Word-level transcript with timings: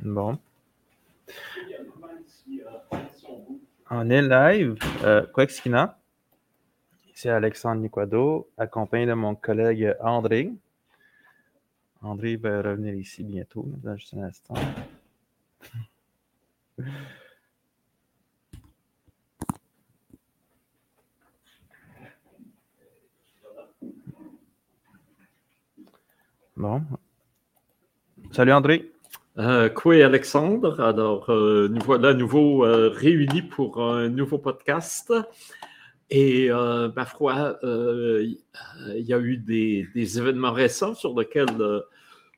Bon. 0.00 0.38
On 3.90 4.10
est 4.10 4.22
live. 4.22 4.76
Euh, 5.02 5.26
Quexkina. 5.34 5.98
C'est 7.14 7.30
Alexandre 7.30 7.80
Niquado, 7.80 8.48
accompagné 8.56 9.06
de 9.06 9.12
mon 9.14 9.34
collègue 9.34 9.96
André. 10.00 10.52
André 12.00 12.36
va 12.36 12.62
revenir 12.62 12.94
ici 12.94 13.24
bientôt, 13.24 13.66
dans 13.82 13.96
juste 13.96 14.14
un 14.14 14.22
instant. 14.22 14.54
Bon. 26.56 26.82
Salut 28.30 28.52
André. 28.52 28.92
Euh, 29.38 29.70
Alexandre? 30.04 30.80
Alors, 30.80 31.30
euh, 31.30 31.68
nous 31.68 31.80
voilà 31.84 32.08
à 32.08 32.14
nouveau 32.14 32.64
euh, 32.64 32.88
réunis 32.88 33.42
pour 33.42 33.80
un 33.80 34.08
nouveau 34.08 34.38
podcast. 34.38 35.12
Et 36.10 36.50
euh, 36.50 36.90
ma 36.96 37.04
foi, 37.04 37.58
il 37.62 38.36
y 38.96 39.12
a 39.12 39.18
eu 39.20 39.36
des, 39.36 40.18
événements 40.18 40.52
récents 40.52 40.94
sur 40.94 41.16
lesquels 41.16 41.82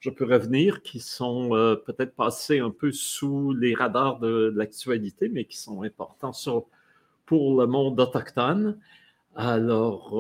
je 0.01 0.11
peux 0.11 0.27
revenir 0.27 0.83
qui 0.83 1.01
sont 1.01 1.51
peut-être 1.87 2.15
passés 2.15 2.59
un 2.59 2.71
peu 2.71 2.93
sous 2.93 3.55
les 3.55 3.75
radars 3.75 4.19
de, 4.19 4.53
l'actualité, 4.55 5.31
mais 5.31 5.45
qui 5.45 5.57
sont 5.57 5.83
importants 5.83 6.33
pour 7.25 7.61
le 7.61 7.67
monde 7.67 7.99
autochtone. 7.99 8.77
Alors, 9.37 10.17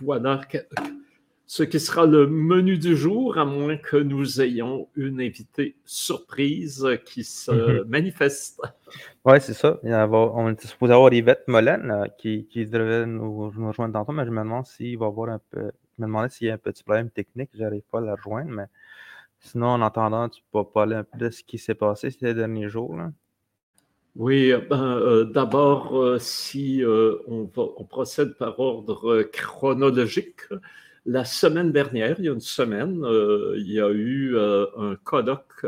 voilà 0.00 0.40
ce 1.50 1.64
qui 1.64 1.80
sera 1.80 2.06
le 2.06 2.28
menu 2.28 2.78
du 2.78 2.96
jour, 2.96 3.36
à 3.36 3.44
moins 3.44 3.76
que 3.76 3.96
nous 3.96 4.40
ayons 4.40 4.86
une 4.94 5.20
invitée 5.20 5.74
surprise 5.84 6.88
qui 7.04 7.24
se 7.24 7.50
mhm. 7.50 7.88
manifeste. 7.88 8.62
Oui, 9.24 9.40
c'est 9.40 9.54
ça. 9.54 9.80
on 9.82 10.48
était 10.52 10.68
supposé 10.68 10.92
avoir 10.92 11.12
Yvette 11.12 11.48
Molène 11.48 11.90
euh, 11.90 12.06
qui, 12.18 12.46
qui, 12.46 12.66
devrait 12.66 13.04
nous, 13.04 13.50
rejoindre 13.50 13.94
tantôt, 13.94 14.12
mais 14.12 14.24
je 14.26 14.30
me 14.30 14.38
demande 14.38 14.64
s'il 14.64 14.96
va 14.96 15.06
avoir 15.06 15.30
un 15.30 15.40
peu. 15.50 15.72
Je 15.98 16.02
me 16.02 16.06
demandais 16.06 16.28
s'il 16.28 16.46
y 16.46 16.50
a 16.52 16.54
un 16.54 16.58
petit 16.58 16.84
problème 16.84 17.10
technique, 17.10 17.50
je 17.52 17.62
n'arrive 17.62 17.82
pas 17.90 17.98
à 17.98 18.02
la 18.02 18.14
rejoindre, 18.14 18.50
mais 18.52 18.66
sinon, 19.40 19.70
en 19.70 19.82
attendant, 19.82 20.28
tu 20.28 20.42
peux 20.52 20.62
parler 20.62 20.94
un 20.94 21.02
peu 21.02 21.18
de 21.18 21.30
ce 21.30 21.42
qui 21.42 21.58
s'est 21.58 21.74
passé 21.74 22.12
ces 22.12 22.32
derniers 22.32 22.68
jours. 22.68 22.96
Oui, 24.14 24.52
ben, 24.70 24.98
euh, 24.98 25.24
d'abord, 25.24 25.98
euh, 26.00 26.18
si 26.20 26.84
on, 26.86 27.50
on, 27.56 27.84
procède 27.86 28.36
par 28.36 28.60
ordre 28.60 29.24
chronologique, 29.32 30.42
la 31.10 31.24
semaine 31.24 31.72
dernière, 31.72 32.14
il 32.20 32.26
y 32.26 32.28
a 32.28 32.32
une 32.32 32.40
semaine, 32.40 33.02
euh, 33.04 33.54
il 33.56 33.72
y 33.72 33.80
a 33.80 33.90
eu 33.90 34.36
euh, 34.36 34.66
un 34.76 34.94
colloque 34.94 35.66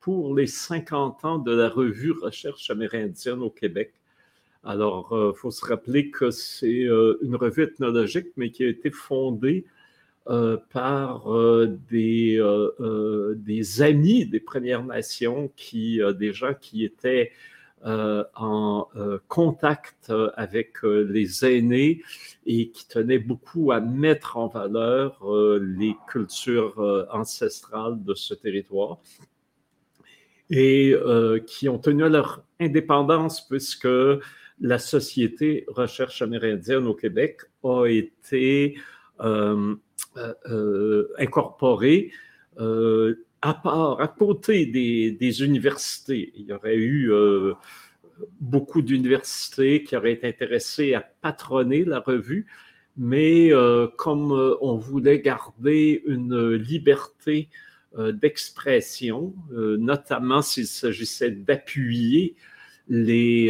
pour 0.00 0.34
les 0.34 0.46
50 0.46 1.26
ans 1.26 1.38
de 1.38 1.54
la 1.54 1.68
revue 1.68 2.12
Recherche 2.12 2.70
amérindienne 2.70 3.42
au 3.42 3.50
Québec. 3.50 3.92
Alors, 4.64 5.08
il 5.10 5.16
euh, 5.16 5.32
faut 5.34 5.50
se 5.50 5.62
rappeler 5.66 6.10
que 6.10 6.30
c'est 6.30 6.88
une 7.22 7.36
revue 7.36 7.64
ethnologique, 7.64 8.28
mais 8.38 8.50
qui 8.50 8.64
a 8.64 8.68
été 8.68 8.90
fondée 8.90 9.66
par 10.72 11.26
des, 11.90 12.40
amis 13.80 14.26
des 14.26 14.40
Premières 14.40 14.84
Nations, 14.84 15.52
qui, 15.54 16.00
des 16.18 16.32
gens 16.32 16.54
qui 16.58 16.84
étaient 16.84 17.32
en 17.84 18.88
euh, 18.96 19.18
contact 19.28 20.10
euh, 20.10 20.30
avec 20.36 20.82
les 20.82 21.44
aînés 21.44 22.02
et 22.46 22.70
qui 22.70 22.88
tenait 22.88 23.18
beaucoup 23.18 23.72
à 23.72 23.80
mettre 23.80 24.36
en 24.36 24.48
valeur 24.48 25.20
les 25.60 25.94
cultures 26.08 27.06
ancestrales 27.12 28.02
de 28.02 28.14
ce 28.14 28.34
territoire 28.34 28.98
et 30.50 30.94
qui 31.46 31.68
ont 31.68 31.78
tenu 31.78 32.04
à 32.04 32.08
leur 32.08 32.42
indépendance 32.58 33.46
puisque 33.46 33.88
la 34.60 34.78
Société 34.78 35.66
Recherche 35.68 36.22
amérindienne 36.22 36.86
au 36.86 36.94
Québec 36.94 37.42
a 37.62 37.84
été 37.86 38.78
incorporée 41.18 42.12
à 43.42 43.54
part, 43.54 44.00
à 44.00 44.08
côté 44.08 44.66
des, 44.66 45.42
universités, 45.42 46.32
il 46.36 46.46
y 46.46 46.52
aurait 46.52 46.76
eu 46.76 47.12
euh, 47.12 47.54
beaucoup 48.40 48.82
d'universités 48.82 49.84
qui 49.84 49.96
auraient 49.96 50.12
été 50.12 50.26
intéressées 50.26 50.94
à 50.94 51.00
patronner 51.00 51.84
la 51.84 52.00
revue, 52.00 52.46
mais 52.96 53.52
euh, 53.52 53.86
comme 53.96 54.32
euh, 54.32 54.56
on 54.60 54.76
voulait 54.76 55.20
garder 55.20 56.02
une 56.06 56.54
liberté 56.54 57.48
d'expression, 57.96 59.34
notamment 59.50 60.42
s'il 60.42 60.66
s'agissait 60.66 61.30
d'appuyer 61.30 62.36
les, 62.86 63.46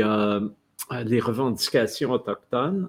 les 1.04 1.20
revendications 1.20 2.12
autochtones, 2.12 2.88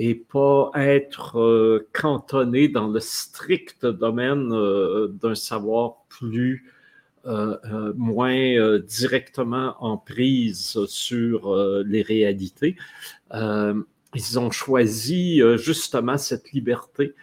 et 0.00 0.14
pas 0.14 0.70
être 0.76 1.40
euh, 1.40 1.88
cantonné 1.92 2.68
dans 2.68 2.86
le 2.86 3.00
strict 3.00 3.84
domaine 3.84 4.52
euh, 4.52 5.08
d'un 5.08 5.34
savoir 5.34 6.04
plus 6.08 6.72
euh, 7.26 7.92
moins 7.96 8.78
directement 8.78 9.74
en 9.80 9.98
prise 9.98 10.78
sur 10.86 11.54
les 11.84 12.00
réalités. 12.00 12.76
ils 13.34 14.38
ont 14.38 14.50
choisi 14.52 15.42
justement 15.56 16.16
cette 16.16 16.52
liberté 16.52 17.14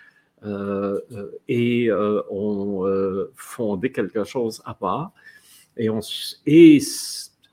et 1.47 1.89
ont 2.29 2.85
fondé 3.35 3.91
quelque 3.91 4.25
chose 4.25 4.61
à 4.65 4.75
part. 4.75 5.11
Et, 5.77 6.79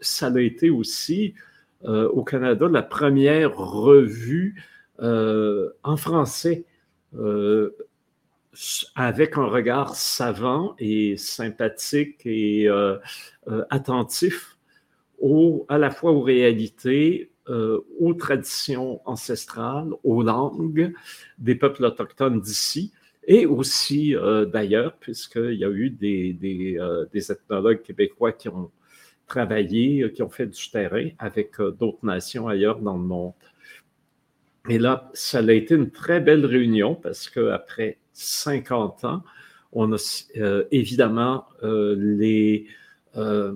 ça 0.00 0.27
a 0.27 0.41
été 0.41 0.69
aussi 0.69 1.34
au 1.84 2.22
Canada 2.25 2.69
la 2.69 2.82
première 2.82 3.56
revue 3.56 4.56
en 4.99 5.97
français 5.97 6.65
euh, 7.19 7.71
avec 8.95 9.39
un 9.39 9.47
regard 9.47 9.95
savant 9.97 10.75
et 10.79 11.17
sympathique 11.17 12.21
et 12.27 12.69
euh, 12.69 12.99
attentif 13.71 14.59
à 15.69 15.79
la 15.79 15.91
fois 15.91 16.11
aux 16.11 16.21
réalités, 16.21 17.31
aux 17.47 18.15
traditions 18.15 19.01
ancestrales, 19.05 19.91
aux 20.03 20.23
langues 20.23 20.93
des 21.39 21.55
peuples 21.55 21.85
autochtones 21.85 22.41
d'ici 22.41 22.93
et 23.29 23.47
aussi 23.47 24.17
d'ailleurs, 24.53 24.97
puisqu'il 24.97 25.55
y 25.55 25.65
a 25.65 25.71
eu 25.71 25.91
des, 25.91 26.33
des, 26.33 26.77
des, 27.13 27.33
ethnologues 27.33 27.83
québécois 27.83 28.33
qui 28.33 28.49
ont 28.49 28.73
travaillé, 29.29 30.13
qui 30.13 30.25
ont 30.25 30.29
fait 30.29 30.49
du 30.49 30.71
terrain 30.71 31.09
avec 31.21 31.53
d'autres 31.61 32.05
nations 32.05 32.49
ailleurs 32.49 32.81
dans 32.81 32.97
le 32.97 33.05
monde. 33.05 33.33
Et 34.69 34.78
là, 34.78 35.11
ça 35.12 35.39
a 35.39 35.53
été 35.53 35.75
une 35.75 35.91
très 35.91 36.21
belle 36.21 36.47
réunion 36.47 36.95
parce 36.95 37.28
qu'après 37.28 37.99
50 38.12 39.05
ans, 39.05 39.23
on 39.73 39.93
a 39.93 39.97
euh, 40.37 40.65
évidemment 40.71 41.47
euh, 41.62 41.97
euh, 43.17 43.55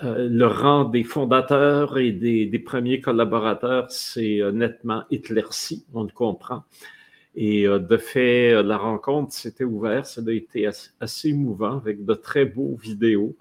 le 0.00 0.46
rang 0.46 0.84
des 0.84 1.04
fondateurs 1.04 1.98
et 1.98 2.12
des, 2.12 2.46
des 2.46 2.58
premiers 2.58 3.00
collaborateurs 3.00 3.90
s'est 3.90 4.40
nettement 4.52 5.04
éclairci, 5.10 5.86
on 5.94 6.02
le 6.02 6.10
comprend. 6.10 6.64
Et 7.34 7.66
de 7.66 7.96
fait, 7.98 8.62
la 8.62 8.78
rencontre 8.78 9.32
s'était 9.32 9.64
ouverte, 9.64 10.06
ça 10.06 10.22
a 10.26 10.30
été 10.32 10.66
assez, 10.66 10.90
assez, 11.00 11.28
émouvant 11.28 11.76
avec 11.76 12.04
de 12.04 12.14
très 12.14 12.46
beaux 12.46 12.76
vidéos, 12.76 13.36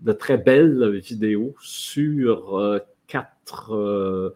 de 0.00 0.12
très 0.12 0.36
belles 0.36 0.98
vidéos 0.98 1.54
sur 1.58 2.80
quatre 3.06 4.34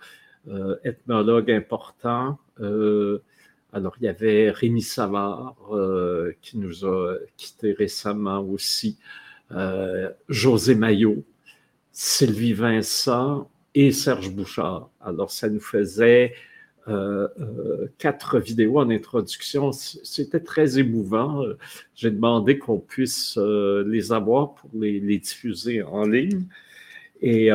euh, 0.49 0.77
ethnologue 0.85 1.51
important. 1.51 2.39
Euh, 2.61 3.23
alors, 3.73 3.97
il 4.01 4.05
y 4.05 4.09
avait 4.09 4.51
Rémi 4.51 4.81
Savard 4.81 5.57
euh, 5.73 6.33
qui 6.41 6.57
nous 6.59 6.87
a 6.87 7.17
quittés 7.37 7.73
récemment 7.73 8.41
aussi, 8.41 8.99
José 10.29 10.75
Maillot, 10.75 11.25
Sylvie 11.93 12.53
Vincent 12.53 13.51
et 13.75 13.93
Serge 13.93 14.31
Bouchard. 14.31 14.91
Alors, 15.01 15.31
ça 15.31 15.49
nous 15.49 15.61
faisait 15.61 16.35
quatre 17.99 18.39
vidéos 18.39 18.79
en 18.79 18.91
introduction. 18.91 19.73
C'était 19.73 20.41
très 20.41 20.79
émouvant. 20.79 21.43
J'ai 21.95 22.11
demandé 22.11 22.59
qu'on 22.59 22.79
puisse 22.79 23.39
les 23.39 24.13
avoir 24.13 24.55
pour 24.55 24.71
les, 24.75 25.01
les, 25.01 25.19
diffuser 25.19 25.83
en 25.83 26.05
ligne. 26.05 26.45
Et 27.23 27.51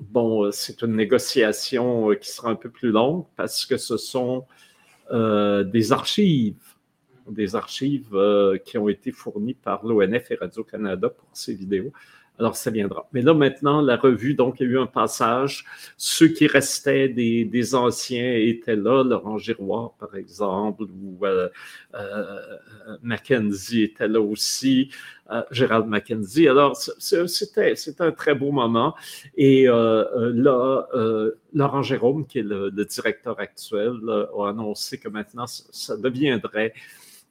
bon, 0.00 0.44
euh, 0.44 0.50
c'est 0.50 0.82
une 0.82 0.96
négociation 0.96 2.10
euh, 2.10 2.14
qui 2.14 2.30
sera 2.30 2.50
un 2.50 2.54
peu 2.54 2.70
plus 2.70 2.90
longue 2.90 3.24
parce 3.36 3.66
que 3.66 3.76
ce 3.76 3.96
sont 3.96 4.46
euh, 5.12 5.64
des 5.64 5.92
archives, 5.92 6.74
des 7.28 7.54
archives 7.54 8.16
qui 8.64 8.78
ont 8.78 8.88
été 8.88 9.12
fournies 9.12 9.54
par 9.54 9.84
l'ONF 9.84 10.30
et 10.30 10.34
Radio-Canada 10.36 11.10
pour 11.10 11.28
ces 11.32 11.54
vidéos. 11.54 11.92
Alors, 12.40 12.56
ça 12.56 12.70
viendra. 12.70 13.06
Mais 13.12 13.20
là, 13.20 13.34
maintenant, 13.34 13.82
la 13.82 13.98
revue, 13.98 14.32
donc, 14.32 14.60
il 14.60 14.66
y 14.66 14.70
a 14.70 14.72
eu 14.72 14.78
un 14.78 14.86
passage. 14.86 15.66
Ceux 15.98 16.28
qui 16.28 16.46
restaient 16.46 17.10
des, 17.10 17.74
anciens 17.74 18.32
étaient 18.32 18.76
là, 18.76 19.04
Laurent 19.04 19.36
Giroir, 19.36 19.92
par 20.00 20.16
exemple, 20.16 20.84
ou 20.84 21.18
euh, 21.26 21.50
euh, 21.94 22.40
Mackenzie 23.02 23.82
était 23.82 24.08
là 24.08 24.22
aussi, 24.22 24.88
euh, 25.30 25.42
Gérald 25.50 25.86
Mackenzie. 25.86 26.48
Alors, 26.48 26.76
c'était 26.76 27.74
un 27.98 28.12
très 28.12 28.34
beau 28.34 28.52
moment. 28.52 28.94
Et 29.36 29.66
là, 29.66 30.86
Laurent 31.52 31.82
Jérôme, 31.82 32.26
qui 32.26 32.38
est 32.38 32.42
le 32.42 32.70
directeur 32.70 33.38
actuel, 33.38 33.98
a 34.08 34.48
annoncé 34.48 34.96
que 34.96 35.10
maintenant, 35.10 35.46
ça 35.46 35.98
deviendrait 35.98 36.72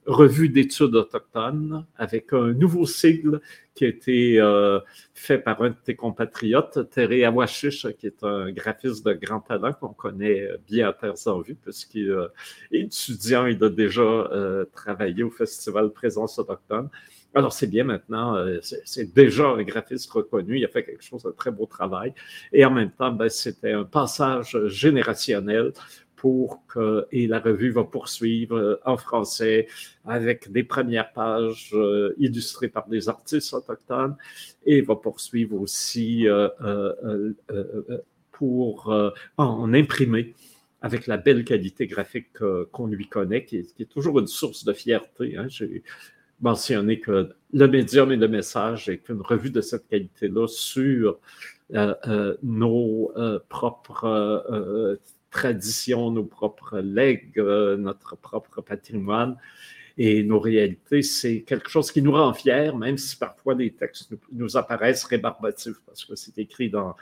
revue 0.05 0.49
d'études 0.49 0.95
autochtones 0.95 1.85
avec 1.97 2.33
un 2.33 2.53
nouveau 2.53 2.85
sigle 2.85 3.41
qui 3.75 3.85
a 3.85 3.87
été 3.87 4.41
euh, 4.41 4.79
fait 5.13 5.37
par 5.37 5.61
un 5.61 5.69
de 5.69 5.75
tes 5.83 5.95
compatriotes, 5.95 6.89
Terry 6.89 7.23
Awashish, 7.23 7.87
qui 7.97 8.07
est 8.07 8.23
un 8.23 8.51
graphiste 8.51 9.05
de 9.05 9.13
grand 9.13 9.39
talent 9.39 9.73
qu'on 9.73 9.93
connaît 9.93 10.49
bien 10.67 10.89
à 10.89 10.93
Terre 10.93 11.17
sans 11.17 11.41
vue, 11.41 11.55
puisqu'il 11.55 12.11
est 12.71 12.79
étudiant, 12.81 13.45
il 13.45 13.63
a 13.63 13.69
déjà 13.69 14.01
euh, 14.01 14.65
travaillé 14.73 15.23
au 15.23 15.29
Festival 15.29 15.91
Présence 15.91 16.39
autochtone. 16.39 16.89
Alors, 17.35 17.53
c'est 17.53 17.67
bien 17.67 17.83
maintenant, 17.83 18.35
euh, 18.35 18.59
c'est 18.61 19.13
déjà 19.13 19.49
un 19.49 19.61
graphiste 19.61 20.09
reconnu, 20.11 20.57
il 20.57 20.65
a 20.65 20.67
fait 20.67 20.83
quelque 20.83 21.03
chose 21.03 21.21
de 21.21 21.29
très 21.29 21.51
beau 21.51 21.67
travail. 21.67 22.13
Et 22.51 22.65
en 22.65 22.71
même 22.71 22.91
temps, 22.91 23.11
ben, 23.11 23.29
c'était 23.29 23.71
un 23.71 23.83
passage 23.83 24.57
générationnel 24.65 25.71
pour 26.19 26.65
que, 26.67 27.07
et 27.13 27.27
la 27.27 27.39
revue 27.39 27.71
va 27.71 27.85
poursuivre 27.85 28.57
euh, 28.57 28.75
en 28.85 28.97
français 28.97 29.67
avec 30.05 30.51
des 30.51 30.63
premières 30.63 31.13
pages 31.13 31.71
euh, 31.73 32.13
illustrées 32.17 32.67
par 32.67 32.89
des 32.89 33.07
artistes 33.07 33.53
autochtones 33.53 34.17
et 34.65 34.81
va 34.81 34.97
poursuivre 34.97 35.55
aussi 35.55 36.27
euh, 36.27 36.49
pour 38.33 38.93
en 39.37 39.73
imprimer 39.73 40.35
avec 40.81 41.07
la 41.07 41.15
belle 41.15 41.45
qualité 41.45 41.87
graphique 41.87 42.37
qu'on 42.71 42.87
lui 42.87 43.07
connaît, 43.07 43.45
qui 43.45 43.57
est, 43.57 43.89
toujours 43.89 44.19
une 44.19 44.27
source 44.27 44.63
de 44.65 44.73
fierté. 44.73 45.37
Hein. 45.37 45.47
J'ai 45.47 45.83
mentionné 46.41 46.99
que 46.99 47.29
le 47.53 47.67
médium 47.67 48.11
et 48.11 48.17
le 48.17 48.27
message 48.27 48.87
est 48.87 49.09
une 49.09 49.21
revue 49.21 49.51
de 49.51 49.61
cette 49.61 49.87
qualité-là 49.87 50.47
sur 50.47 51.19
nos 52.41 53.11
propres 53.49 54.99
traditions, 55.29 56.11
nos 56.11 56.23
propres 56.23 56.79
legs, 56.79 57.37
euh, 57.37 57.77
notre 57.77 58.15
propre 58.15 58.61
patrimoine. 58.61 59.37
Et 60.01 60.23
nos 60.23 60.39
réalités, 60.39 61.01
c'est 61.01 61.41
quelque 61.41 61.69
chose 61.69 61.91
qui 61.91 62.01
nous 62.01 62.13
rend 62.13 62.33
fiers, 62.33 62.71
même 62.71 62.97
si 62.97 63.17
parfois 63.17 63.53
les 63.53 63.73
textes 63.73 64.13
nous, 64.31 64.55
apparaissent 64.55 65.03
rébarbatifs, 65.03 65.75
parce 65.85 66.05
que 66.05 66.15
c'est 66.15 66.37
écrit 66.37 66.69
dans 66.69 66.95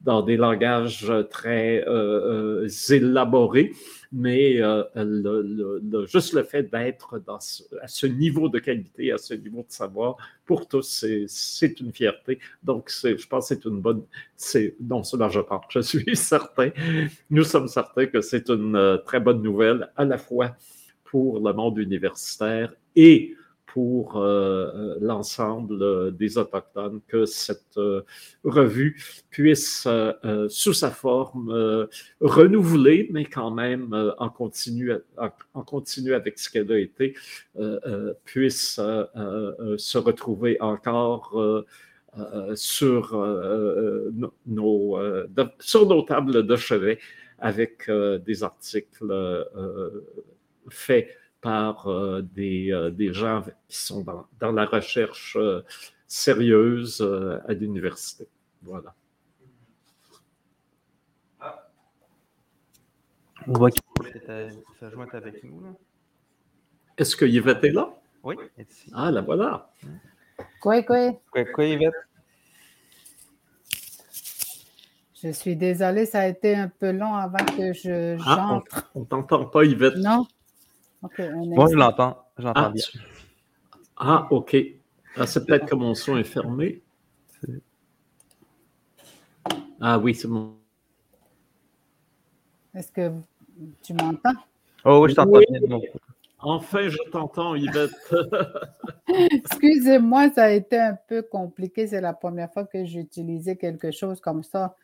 dans 0.00 0.22
des 0.22 0.36
langages 0.36 1.12
très 1.30 1.84
euh, 1.86 2.64
euh, 2.64 2.68
élaborés, 2.88 3.72
mais 4.12 4.60
euh, 4.60 4.82
le, 4.96 6.06
juste 6.06 6.32
le 6.32 6.42
fait 6.42 6.64
d'être 6.64 7.20
à 7.28 7.86
ce 7.88 8.06
niveau 8.06 8.48
de 8.48 8.58
qualité, 8.58 9.12
à 9.12 9.18
ce 9.18 9.34
niveau 9.34 9.60
de 9.60 9.72
savoir, 9.72 10.16
pour 10.46 10.66
tous, 10.66 11.04
c'est 11.26 11.80
une 11.80 11.92
fierté. 11.92 12.38
Donc, 12.62 12.90
je 12.90 13.26
pense 13.26 13.48
que 13.48 13.54
c'est 13.54 13.64
une 13.66 13.80
bonne... 13.80 14.02
Non, 14.80 15.02
cela 15.02 15.28
je 15.28 15.40
pense, 15.40 15.64
je 15.68 15.80
suis 15.80 16.04
certain, 16.16 16.70
nous 17.30 17.44
sommes 17.44 17.68
certains 17.68 18.06
que 18.06 18.20
c'est 18.20 18.48
une 18.48 19.00
très 19.04 19.20
bonne 19.20 19.42
nouvelle, 19.42 19.90
à 19.96 20.04
la 20.04 20.18
fois 20.18 20.56
pour 21.04 21.40
le 21.40 21.52
monde 21.52 21.78
universitaire 21.78 22.72
et 22.96 23.34
pour 23.72 24.16
euh, 24.16 24.70
euh, 24.74 24.98
l'ensemble 25.00 25.80
euh, 25.80 26.10
des 26.10 26.38
Autochtones 26.38 27.00
que 27.06 27.24
cette 27.24 27.78
revue 28.42 29.00
puisse, 29.30 29.86
sous 30.48 30.72
sa 30.72 30.90
forme 30.90 31.88
renouvelée, 32.20 33.08
mais 33.12 33.24
quand 33.24 33.50
même 33.50 34.12
en 34.18 34.28
continu, 34.28 34.92
en, 35.16 35.62
continu 35.62 36.14
avec 36.14 36.38
ce 36.38 36.50
qu'elle 36.50 36.70
a 36.72 36.78
été, 36.78 37.14
puisse 38.24 38.74
se 38.76 39.98
retrouver 39.98 40.60
encore 40.60 41.64
sur, 42.54 43.16
nos, 44.46 44.98
sur 45.60 45.86
nos 45.86 46.02
tables 46.02 46.46
de 46.46 46.56
chevet 46.56 46.98
avec 47.38 47.90
des 48.24 48.42
articles 48.42 49.46
faits 50.68 51.19
par 51.40 51.88
euh, 51.88 52.22
des, 52.22 52.72
euh, 52.72 52.90
des, 52.90 53.12
gens 53.12 53.42
qui 53.68 53.76
sont 53.76 54.02
dans, 54.02 54.26
dans 54.38 54.52
la 54.52 54.66
recherche 54.66 55.36
euh, 55.36 55.62
sérieuse 56.06 57.00
à 57.46 57.52
l'université. 57.52 58.26
Voilà. 58.62 58.94
On 63.46 63.52
voit 63.54 63.70
qu'Yvette 63.70 64.26
s'est 64.26 65.16
avec 65.16 65.44
nous. 65.44 65.76
Est-ce 66.98 67.16
que 67.16 67.24
Yvette 67.24 67.64
est 67.64 67.70
là? 67.70 67.94
Oui. 68.22 68.36
Ah, 68.92 69.10
la 69.10 69.22
voilà. 69.22 69.72
Quoi, 70.60 70.82
quoi? 70.82 71.12
Quoi, 71.30 71.44
quoi, 71.46 71.64
Yvette? 71.64 71.94
Je 75.22 75.30
suis 75.32 75.56
désolée, 75.56 76.06
ça 76.06 76.20
a 76.20 76.26
été 76.26 76.54
un 76.54 76.68
peu 76.68 76.92
long 76.92 77.14
avant 77.14 77.44
que 77.44 77.72
je 77.72 78.16
ah, 78.26 78.36
j'entre. 78.36 78.90
on 78.94 79.00
ne 79.00 79.04
t'entend 79.04 79.46
pas, 79.46 79.64
Yvette. 79.64 79.96
Non? 79.96 80.26
Moi, 81.02 81.66
je 81.70 81.76
l'entends. 81.76 82.24
J'entends 82.38 82.60
ah, 82.64 82.70
bien. 82.70 82.84
Ah, 83.96 84.28
OK. 84.30 84.56
Ah, 85.16 85.26
c'est 85.26 85.44
peut-être 85.44 85.66
que 85.66 85.74
mon 85.74 85.94
son 85.94 86.16
est 86.16 86.24
fermé. 86.24 86.82
Ah 89.80 89.98
oui, 89.98 90.14
c'est 90.14 90.28
bon. 90.28 90.56
Est-ce 92.74 92.92
que 92.92 93.10
tu 93.82 93.94
m'entends? 93.94 94.34
Oh 94.84 95.02
oui, 95.02 95.10
je 95.10 95.14
t'entends 95.16 95.38
bien. 95.38 95.78
Enfin, 96.42 96.88
je 96.88 96.98
t'entends, 97.10 97.54
Yvette. 97.54 97.90
Excusez-moi, 99.08 100.30
ça 100.30 100.44
a 100.44 100.50
été 100.50 100.78
un 100.78 100.96
peu 101.08 101.22
compliqué. 101.22 101.86
C'est 101.86 102.00
la 102.00 102.14
première 102.14 102.50
fois 102.52 102.64
que 102.64 102.84
j'utilisais 102.84 103.56
quelque 103.56 103.90
chose 103.90 104.20
comme 104.20 104.42
ça. 104.42 104.76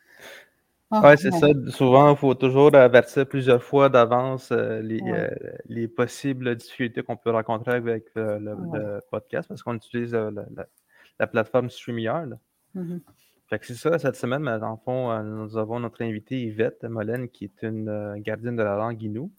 Ah, 0.91 1.11
oui, 1.11 1.19
c'est 1.19 1.33
ça. 1.33 1.49
Souvent, 1.71 2.13
il 2.13 2.17
faut 2.17 2.35
toujours 2.35 2.75
avertir 2.75 3.27
plusieurs 3.27 3.63
fois 3.63 3.89
d'avance 3.89 4.53
euh, 4.53 4.81
euh, 4.83 5.31
les, 5.67 5.89
possibles 5.89 6.55
difficultés 6.55 7.03
qu'on 7.03 7.17
peut 7.17 7.31
rencontrer 7.31 7.73
avec 7.73 8.05
euh, 8.17 8.39
le, 8.39 9.01
podcast 9.11 9.49
parce 9.49 9.65
qu'on 9.65 9.75
utilise 9.75 10.15
la, 10.15 11.27
plateforme 11.27 11.71
StreamYard. 11.71 12.39
Mm-hmm. 12.77 13.01
Fait 13.49 13.59
que 13.59 13.67
c'est 13.67 13.75
ça, 13.75 13.99
cette 13.99 14.15
semaine, 14.17 14.43
mais 14.43 14.63
en 14.63 14.77
fond, 14.77 15.23
nous 15.23 15.57
avons 15.57 15.81
notre 15.81 16.03
invitée 16.03 16.43
Yvette 16.43 16.85
Molène, 16.85 17.29
qui 17.29 17.45
est 17.45 17.63
une 17.63 18.17
gardienne 18.19 18.57
de 18.57 18.63
la 18.63 18.77
langue 18.77 19.01
Inou. 19.03 19.31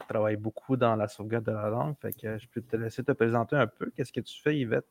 Elle 0.00 0.06
travaille 0.06 0.36
beaucoup 0.36 0.76
dans 0.76 0.94
la 0.94 1.08
sauvegarde 1.08 1.44
de 1.44 1.52
la 1.52 1.68
langue. 1.68 1.94
Fait 2.00 2.12
que 2.12 2.38
je 2.38 2.48
peux 2.48 2.60
te 2.60 2.76
laisser 2.76 3.02
te 3.02 3.12
présenter 3.12 3.56
un 3.56 3.68
peu. 3.68 3.90
Qu'est-ce 3.96 4.12
que 4.12 4.20
tu 4.20 4.40
fais, 4.40 4.56
Yvette? 4.56 4.86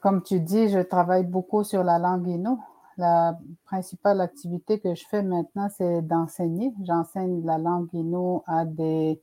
comme 0.00 0.22
tu 0.22 0.40
dis, 0.40 0.68
je 0.68 0.78
travaille 0.78 1.24
beaucoup 1.24 1.64
sur 1.64 1.82
la 1.84 1.98
langue 1.98 2.26
Inou 2.28 2.62
la 2.98 3.38
principale 3.64 4.20
activité 4.20 4.80
que 4.80 4.94
je 4.94 5.06
fais 5.06 5.22
maintenant, 5.22 5.68
c'est 5.76 6.02
d'enseigner. 6.02 6.74
J'enseigne 6.82 7.44
la 7.46 7.56
langue 7.56 7.88
Innu 7.92 8.40
à 8.46 8.64
des 8.64 9.22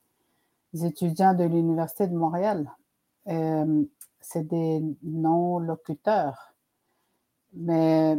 étudiants 0.73 1.33
de 1.33 1.43
l'Université 1.43 2.07
de 2.07 2.15
Montréal. 2.15 2.71
Euh, 3.27 3.83
c'est 4.21 4.47
des 4.47 4.81
non-locuteurs. 5.03 6.55
Mais 7.53 8.17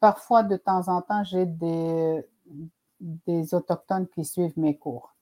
parfois, 0.00 0.42
de 0.42 0.56
temps 0.56 0.88
en 0.88 1.02
temps, 1.02 1.24
j'ai 1.24 1.46
des, 1.46 2.24
des 3.00 3.54
Autochtones 3.54 4.08
qui 4.08 4.24
suivent 4.24 4.58
mes 4.58 4.76
cours, 4.76 5.14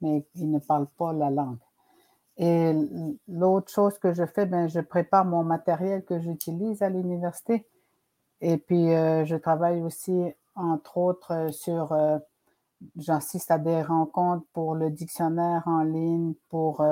mais 0.00 0.26
ils 0.34 0.50
ne 0.50 0.58
parlent 0.58 0.90
pas 0.98 1.12
la 1.12 1.30
langue. 1.30 1.58
Et 2.38 2.72
l'autre 3.28 3.70
chose 3.70 3.98
que 3.98 4.12
je 4.12 4.26
fais, 4.26 4.46
ben, 4.46 4.68
je 4.68 4.80
prépare 4.80 5.24
mon 5.24 5.44
matériel 5.44 6.04
que 6.04 6.18
j'utilise 6.18 6.82
à 6.82 6.88
l'université 6.88 7.66
et 8.42 8.56
puis, 8.56 8.92
euh, 8.92 9.24
je 9.24 9.36
travaille 9.36 9.80
aussi, 9.82 10.12
entre 10.56 10.98
autres, 10.98 11.32
euh, 11.32 11.52
sur, 11.52 11.92
euh, 11.92 12.18
j'assiste 12.96 13.52
à 13.52 13.58
des 13.58 13.82
rencontres 13.82 14.44
pour 14.52 14.74
le 14.74 14.90
dictionnaire 14.90 15.62
en 15.66 15.84
ligne, 15.84 16.34
pour 16.48 16.84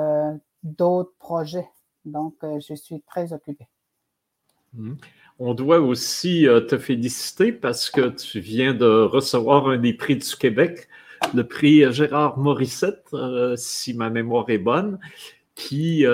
d'autres 0.63 1.13
projets. 1.19 1.67
Donc, 2.05 2.35
je 2.41 2.73
suis 2.73 3.01
très 3.01 3.33
occupée. 3.33 3.67
Mmh. 4.73 4.93
On 5.39 5.53
doit 5.53 5.81
aussi 5.81 6.47
te 6.69 6.77
féliciter 6.77 7.51
parce 7.51 7.89
que 7.89 8.07
tu 8.07 8.39
viens 8.39 8.73
de 8.73 8.85
recevoir 8.85 9.67
un 9.67 9.77
des 9.77 9.93
prix 9.93 10.15
du 10.15 10.35
Québec, 10.37 10.87
le 11.33 11.45
prix 11.45 11.91
Gérard 11.91 12.37
Morissette, 12.37 13.13
si 13.57 13.93
ma 13.93 14.09
mémoire 14.09 14.49
est 14.49 14.57
bonne, 14.57 14.97
qui 15.55 16.05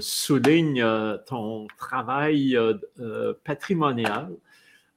souligne 0.00 0.84
ton 1.26 1.68
travail 1.78 2.58
patrimonial 3.44 4.36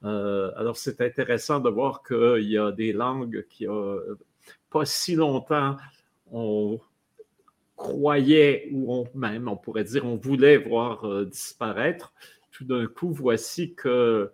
euh, 0.04 0.52
alors, 0.56 0.78
c'est 0.78 1.02
intéressant 1.02 1.60
de 1.60 1.70
voir 1.70 2.04
qu'il 2.04 2.50
y 2.50 2.58
a 2.58 2.72
des 2.72 2.94
langues 2.94 3.46
qui, 3.50 3.68
euh, 3.68 4.16
pas 4.70 4.86
si 4.86 5.16
longtemps, 5.16 5.78
on 6.32 6.80
croyait, 7.76 8.70
ou 8.72 8.94
on, 8.94 9.08
même, 9.16 9.48
on 9.48 9.58
pourrait 9.58 9.84
dire, 9.84 10.06
on 10.06 10.16
voulait 10.16 10.58
voir 10.58 11.06
euh, 11.06 11.26
disparaître. 11.26 12.14
tout 12.52 12.66
d'un 12.66 12.88
coup, 12.88 13.12
voici 13.12 13.74
que 13.74 14.32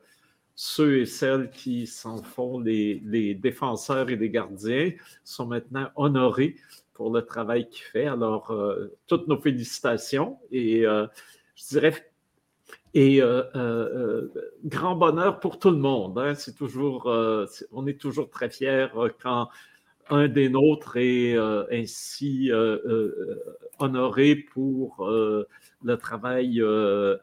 ceux 0.55 1.01
et 1.01 1.05
celles 1.05 1.49
qui 1.51 1.85
s'en 1.87 2.21
font 2.23 2.59
les, 2.59 3.35
défenseurs 3.35 4.09
et 4.09 4.15
les 4.15 4.29
gardiens 4.29 4.91
sont 5.23 5.47
maintenant 5.47 5.89
honorés 5.95 6.55
pour 6.93 7.11
le 7.13 7.23
travail 7.23 7.67
qu'il 7.69 7.83
fait. 7.83 8.05
Alors, 8.05 8.55
toutes 9.07 9.27
nos 9.27 9.37
félicitations 9.37 10.39
et 10.51 10.83
je 10.83 11.67
dirais 11.69 11.91
et 12.95 13.21
euh, 13.21 14.27
grand 14.63 14.95
bonheur 14.95 15.39
pour 15.39 15.59
tout 15.59 15.69
le 15.69 15.77
monde. 15.77 16.17
Hein. 16.17 16.33
C'est 16.33 16.55
toujours, 16.55 17.05
on 17.71 17.85
est 17.85 17.99
toujours 17.99 18.31
très 18.31 18.49
fiers 18.49 18.87
quand 19.21 19.49
un 20.09 20.27
des 20.27 20.49
nôtres 20.49 20.97
est 20.97 21.37
ainsi 21.71 22.49
honoré 23.79 24.35
pour 24.35 25.07
le 25.07 25.95
travail 25.97 26.63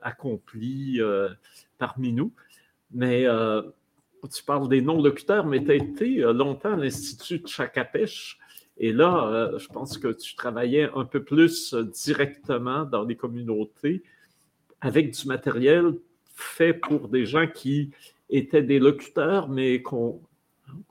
accompli 0.03 1.01
parmi 1.79 2.13
nous. 2.13 2.33
Mais 2.93 3.27
euh, 3.27 3.63
tu 4.33 4.45
parles 4.45 4.69
des 4.69 4.83
non-locuteurs, 4.83 5.47
mais 5.47 5.65
tu 5.65 5.71
as 5.71 5.75
été 5.75 6.23
euh, 6.23 6.33
longtemps 6.33 6.75
à 6.75 6.77
l'Institut 6.77 7.41
de 7.41 7.49
Chacapèche. 7.49 8.39
Et 8.79 8.93
là, 8.93 9.27
euh, 9.27 9.59
je 9.59 9.69
pense 9.69 9.99
que 9.99 10.09
tu 10.09 10.35
travaillais 10.35 10.89
un 10.95 11.05
peu 11.05 11.23
plus 11.25 11.75
directement 11.75 12.85
dans 12.85 13.05
les 13.05 13.17
communautés 13.17 14.03
avec 14.83 15.13
du 15.13 15.27
matériel 15.27 15.95
fait 16.35 16.75
pour 16.75 17.09
des 17.09 17.25
gens 17.25 17.47
qui 17.47 17.93
étaient 18.29 18.63
des 18.63 18.79
locuteurs, 18.79 19.49
mais 19.49 19.81
qu'on 19.81 20.21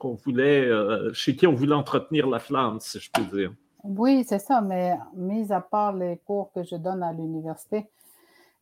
voulait, 0.02 0.68
chez 1.12 1.36
qui 1.36 1.46
on 1.46 1.54
voulait 1.54 1.74
entretenir 1.74 2.26
la 2.26 2.40
flamme, 2.40 2.80
si 2.80 2.98
je 2.98 3.10
peux 3.12 3.36
dire. 3.36 3.52
Oui, 3.84 4.24
c'est 4.26 4.38
ça, 4.38 4.60
mais 4.60 4.96
mis 5.14 5.52
à 5.52 5.60
part 5.60 5.92
les 5.92 6.18
cours 6.24 6.50
que 6.52 6.64
je 6.64 6.76
donne 6.76 7.02
à 7.02 7.12
l'université, 7.12 7.86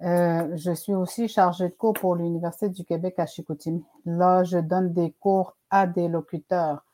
euh, 0.03 0.57
je 0.57 0.73
suis 0.73 0.95
aussi 0.95 1.29
chargée 1.29 1.69
de 1.69 1.75
cours 1.75 1.93
pour 1.93 2.17
l'Université 2.17 2.71
du 2.71 2.85
Québec 2.85 3.19
à 3.19 3.27
Chicoutimi. 3.27 3.85
Là, 4.07 4.45
je 4.45 4.57
donne 4.59 4.93
des 4.95 5.13
cours 5.21 5.57
à 5.69 5.87
des 5.87 6.09
locuteurs. 6.09 6.85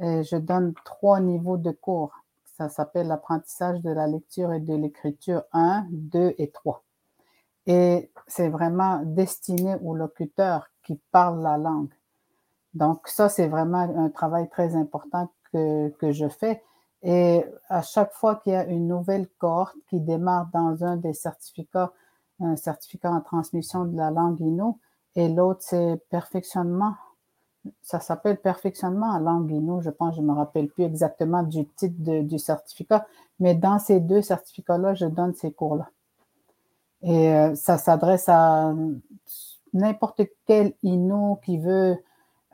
Et 0.00 0.24
je 0.24 0.36
donne 0.36 0.74
trois 0.84 1.20
niveaux 1.20 1.56
de 1.56 1.70
cours. 1.70 2.12
Ça 2.44 2.68
s'appelle 2.68 3.06
l'apprentissage 3.06 3.80
de 3.82 3.90
la 3.90 4.06
lecture 4.06 4.52
et 4.52 4.60
de 4.60 4.74
l'écriture 4.74 5.42
1, 5.52 5.86
2 5.90 6.34
et 6.38 6.50
3. 6.50 6.82
Et 7.66 8.10
c'est 8.26 8.48
vraiment 8.48 9.02
destiné 9.04 9.76
aux 9.82 9.94
locuteurs 9.94 10.68
qui 10.82 11.00
parlent 11.10 11.42
la 11.42 11.58
langue. 11.58 11.92
Donc, 12.74 13.08
ça, 13.08 13.28
c'est 13.28 13.48
vraiment 13.48 13.80
un 13.80 14.10
travail 14.10 14.48
très 14.48 14.76
important 14.76 15.30
que, 15.52 16.12
je 16.12 16.28
fais. 16.28 16.62
Et 17.02 17.44
à 17.68 17.82
chaque 17.82 18.12
fois 18.12 18.36
qu'il 18.36 18.52
y 18.52 18.56
a 18.56 18.66
une 18.66 18.86
nouvelle 18.86 19.26
cohorte 19.38 19.76
qui 19.88 20.00
démarre 20.00 20.48
dans 20.52 20.84
un 20.84 20.96
des 20.96 21.14
certificats 21.14 21.92
un 22.40 22.56
certificat 22.56 23.10
en 23.10 23.20
transmission 23.20 23.84
de 23.84 23.96
la 23.96 24.10
langue 24.10 24.40
Innu, 24.40 24.72
et 25.14 25.28
l'autre, 25.28 25.60
c'est 25.62 25.96
perfectionnement. 26.10 26.94
Ça 27.82 28.00
s'appelle 28.00 28.40
perfectionnement 28.40 29.06
en 29.06 29.18
langue 29.18 29.50
Innu, 29.50 29.82
je 29.82 29.90
pense, 29.90 30.14
je 30.16 30.20
ne 30.20 30.26
me 30.26 30.32
rappelle 30.32 30.68
plus 30.68 30.84
exactement 30.84 31.42
du 31.42 31.66
titre 31.66 32.20
du 32.22 32.38
certificat, 32.38 33.06
mais 33.40 33.54
dans 33.54 33.78
ces 33.78 34.00
deux 34.00 34.22
certificats-là, 34.22 34.94
je 34.94 35.06
donne 35.06 35.34
ces 35.34 35.52
cours-là. 35.52 35.88
Et 37.02 37.32
euh, 37.32 37.54
ça 37.54 37.78
s'adresse 37.78 38.28
à 38.28 38.72
n'importe 39.72 40.22
quel 40.46 40.74
Innu 40.82 41.36
qui 41.44 41.58
veut 41.58 41.96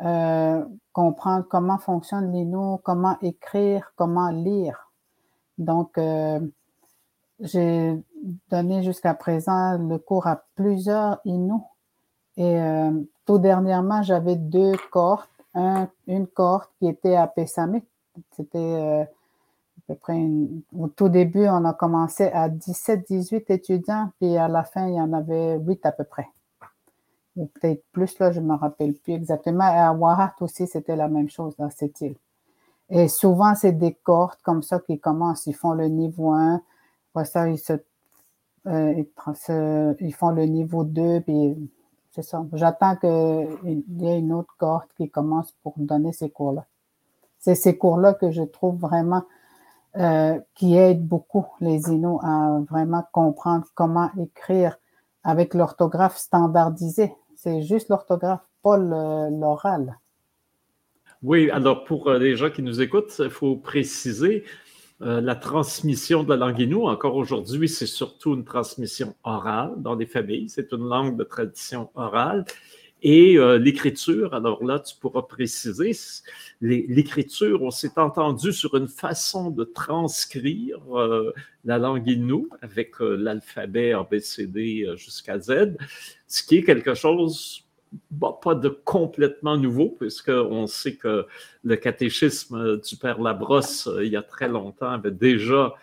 euh, 0.05 0.65
comprendre 0.93 1.47
comment 1.49 1.79
fonctionne 1.79 2.33
l'Innu, 2.33 2.79
comment 2.83 3.17
écrire, 3.21 3.93
comment 3.97 4.31
lire. 4.31 4.91
Donc, 5.59 5.97
euh, 5.99 6.41
j'ai 7.41 8.03
donné 8.51 8.83
jusqu'à 8.83 9.15
présent 9.15 9.79
le 9.79 9.99
cours 9.99 10.27
à 10.27 10.45
plusieurs 10.55 11.21
Inuits. 11.25 11.63
Et 12.37 12.59
tout 13.27 13.39
dernièrement, 13.39 14.03
j'avais 14.03 14.37
deux 14.37 14.73
cohortes. 14.91 15.29
une 15.55 16.27
cohorte 16.29 16.71
qui 16.79 16.89
était 16.89 17.17
à 17.17 17.27
Pessamit. 17.27 17.85
C'était 18.31 19.07
peu 19.95 20.13
au 20.79 20.89
tout 20.89 21.09
début, 21.09 21.47
on 21.49 21.65
a 21.65 21.73
commencé 21.73 22.25
à 22.25 22.49
17-18 22.49 23.45
étudiants, 23.49 24.11
puis 24.19 24.37
à 24.37 24.49
la 24.49 24.65
fin, 24.65 24.87
il 24.89 24.95
y 24.95 25.01
en 25.01 25.13
avait 25.13 25.59
8 25.59 25.87
à 25.87 25.93
peu 25.93 26.05
près. 26.05 26.29
Ou 27.37 27.47
peut-être 27.47 27.83
plus, 27.93 28.19
là, 28.19 28.31
je 28.31 28.41
ne 28.41 28.47
me 28.47 28.55
rappelle 28.55 28.95
plus 28.95 29.15
exactement. 29.15 29.67
Et 29.67 29.79
à 29.79 29.93
Wahat 29.93 30.35
aussi, 30.41 30.67
c'était 30.67 30.97
la 30.97 31.09
même 31.09 31.31
chose 31.31 31.57
dans 31.57 31.71
cette 31.71 32.01
île. 32.01 32.17
Et 32.91 33.09
souvent, 33.09 33.55
c'est 33.55 33.73
des 33.73 33.95
cohortes 33.95 34.41
comme 34.43 34.63
ça 34.63 34.79
qui 34.81 34.99
commencent. 34.99 35.47
Ils 35.47 35.55
font 35.55 35.73
le 35.73 35.87
niveau 35.87 36.33
1, 36.33 36.61
après 37.15 37.25
ça, 37.25 37.49
ils, 37.49 37.59
se, 37.59 37.75
euh, 38.67 39.05
ils, 40.01 40.15
font 40.15 40.31
le 40.31 40.45
niveau 40.45 40.85
2, 40.85 41.21
puis 41.23 41.71
c'est 42.11 42.23
ça. 42.23 42.45
J'attends 42.53 42.97
qu'il 42.97 43.83
y 43.99 44.07
ait 44.07 44.19
une 44.19 44.33
autre 44.33 44.55
cohorte 44.59 44.91
qui 44.97 45.09
commence 45.09 45.53
pour 45.63 45.75
donner 45.79 46.13
ces 46.13 46.31
cours-là. 46.31 46.67
C'est 47.39 47.55
ces 47.55 47.77
cours-là 47.77 48.15
que 48.15 48.31
je 48.31 48.43
trouve 48.43 48.77
vraiment 48.79 49.25
euh, 49.97 50.39
qui 50.55 50.77
aident 50.77 51.07
beaucoup 51.07 51.47
les 51.61 51.89
Inuits 51.91 52.19
à 52.23 52.61
vraiment 52.69 53.05
comprendre 53.13 53.67
comment 53.75 54.11
écrire 54.21 54.79
avec 55.25 55.55
l'orthographe 55.55 56.17
standardisée. 56.17 57.13
C'est 57.37 57.63
juste 57.63 57.89
l'orthographe, 57.89 58.49
pas 58.63 58.77
l'oral. 58.77 59.99
Oui, 61.23 61.51
alors 61.51 61.85
pour 61.85 62.09
euh, 62.09 62.19
les 62.19 62.37
gens 62.37 62.51
qui 62.51 62.63
nous 62.63 62.81
écoutent, 62.81 63.15
il 63.19 63.31
faut 63.31 63.57
préciser, 63.57 64.45
euh, 65.03 65.21
la 65.21 65.35
transmission 65.35 66.23
de 66.23 66.29
la 66.29 66.37
langue 66.37 66.61
Innu, 66.61 66.87
encore 66.87 67.17
aujourd'hui, 67.17 67.69
c'est 67.69 67.87
surtout 67.87 68.35
une 68.35 68.45
transmission 68.45 69.15
orale 69.25 69.73
dans 69.79 69.97
les 69.97 70.07
familles. 70.07 70.49
C'est 70.49 70.71
une 70.73 70.89
langue 70.89 71.17
de 71.17 71.25
tradition 71.25 71.91
orale. 71.97 72.45
Et 73.03 73.37
euh, 73.37 73.59
l'écriture, 73.59 74.33
alors 74.33 74.63
là, 74.65 74.79
tu 74.79 74.95
pourras 74.97 75.23
préciser, 75.23 75.91
l'écriture, 76.61 77.63
on 77.63 77.73
s'est 77.73 77.99
entendu 77.99 78.53
sur 78.53 78.77
une 78.77 78.87
façon 78.87 79.51
de 79.51 79.65
transcrire 79.65 80.79
euh, 80.97 81.33
la 81.65 81.79
langue 81.79 82.07
Innu 82.09 82.47
avec 82.61 82.95
l'alphabet 83.01 83.93
ABCD 83.93 84.95
jusqu'à 84.97 85.41
Z, 85.41 85.77
ce 86.29 86.45
qui 86.45 86.59
est 86.59 86.63
quelque 86.63 86.95
chose 86.95 87.65
pas 88.43 88.55
de 88.55 88.69
complètement 88.69 89.57
nouveau, 89.57 89.91
puisqu'on 89.91 90.67
sait 90.67 90.97
que 90.97 91.27
le 91.63 91.77
catéchisme 91.77 92.81
du 92.81 92.97
Père 92.97 93.21
Labrosse, 93.21 93.87
euh, 93.87 94.05
il 94.05 94.13
y 94.13 94.17
a 94.17 94.23
très 94.23 94.49
longtemps, 94.49 94.91
avait 94.91 95.11
déjà 95.11 95.75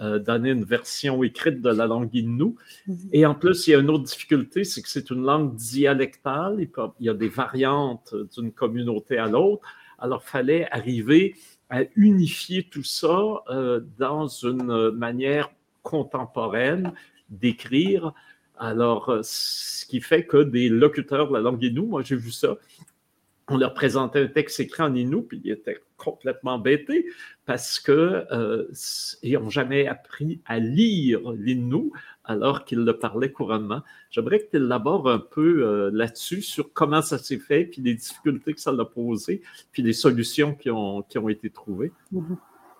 euh, 0.00 0.18
donné 0.18 0.50
une 0.50 0.64
version 0.64 1.22
écrite 1.22 1.60
de 1.60 1.70
la 1.70 1.86
langue 1.86 2.14
Innu. 2.14 2.54
Mhm. 2.86 2.96
Et 3.12 3.26
en 3.26 3.34
plus, 3.34 3.66
il 3.66 3.70
y 3.70 3.74
a 3.74 3.78
une 3.78 3.90
autre 3.90 4.04
difficulté, 4.04 4.64
c'est 4.64 4.82
que 4.82 4.88
c'est 4.88 5.10
une 5.10 5.22
langue 5.22 5.54
dialectale. 5.54 6.68
Il 7.00 7.06
y 7.06 7.08
a 7.08 7.14
des 7.14 7.28
variantes 7.28 8.14
d'une 8.34 8.52
communauté 8.52 9.18
à 9.18 9.26
l'autre. 9.26 9.62
Alors, 9.98 10.22
il 10.26 10.30
fallait 10.30 10.68
arriver 10.70 11.34
à 11.70 11.82
unifier 11.96 12.64
tout 12.64 12.84
ça 12.84 13.42
euh, 13.50 13.80
dans 13.98 14.28
une 14.28 14.90
manière 14.90 15.50
contemporaine 15.82 16.92
d'écrire 17.28 18.12
alors, 18.58 19.10
euh, 19.10 19.20
ce 19.22 19.84
qui 19.86 20.00
fait 20.00 20.24
que 20.24 20.38
des 20.38 20.68
locuteurs 20.68 21.28
de 21.28 21.34
la 21.34 21.40
langue 21.40 21.62
Innu, 21.62 21.82
moi 21.82 22.02
j'ai 22.02 22.16
vu 22.16 22.30
ça, 22.30 22.56
on 23.48 23.58
leur 23.58 23.74
présentait 23.74 24.22
un 24.22 24.26
texte 24.26 24.58
écrit 24.60 24.82
en 24.82 24.94
Innu, 24.94 25.22
puis 25.22 25.40
ils 25.44 25.52
étaient 25.52 25.78
complètement 25.96 26.58
bêtés 26.58 27.06
parce 27.44 27.78
que 27.78 28.26
euh, 28.32 28.66
n'ont 29.24 29.50
jamais 29.50 29.86
appris 29.86 30.40
à 30.46 30.58
lire 30.58 31.20
l'Innu 31.32 31.92
alors 32.24 32.64
qu'ils 32.64 32.80
le 32.80 32.98
parlaient 32.98 33.30
couramment. 33.30 33.82
J'aimerais 34.10 34.40
que 34.40 34.50
tu 34.50 34.56
élabores 34.56 35.08
un 35.08 35.20
peu 35.20 35.62
euh, 35.62 35.90
là-dessus, 35.92 36.42
sur 36.42 36.72
comment 36.72 37.02
ça 37.02 37.18
s'est 37.18 37.38
fait, 37.38 37.64
puis 37.64 37.82
les 37.82 37.94
difficultés 37.94 38.52
que 38.52 38.60
ça 38.60 38.70
a 38.70 38.84
posées, 38.84 39.42
puis 39.70 39.82
les 39.82 39.92
solutions 39.92 40.54
qui 40.54 40.70
ont, 40.70 41.04
été 41.28 41.50
trouvées. 41.50 41.92
Mm-hmm. 42.12 42.36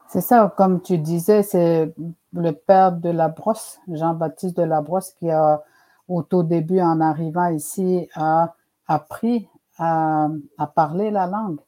C'est 0.08 0.20
ça, 0.20 0.52
comme 0.56 0.82
tu 0.82 0.98
disais, 0.98 1.42
c'est 1.42 1.92
le 2.32 2.52
père 2.52 2.92
de 2.92 3.10
la 3.10 3.28
brosse, 3.28 3.78
Jean-Baptiste 3.88 4.56
de 4.56 4.62
la 4.62 4.80
brosse, 4.80 5.12
qui 5.12 5.30
a, 5.30 5.62
au 6.08 6.22
tout 6.22 6.42
début, 6.42 6.80
en 6.80 7.00
arrivant 7.00 7.48
ici, 7.48 8.08
a 8.14 8.54
appris 8.86 9.48
à, 9.78 10.28
parler 10.74 11.10
la 11.10 11.26
langue 11.26 11.60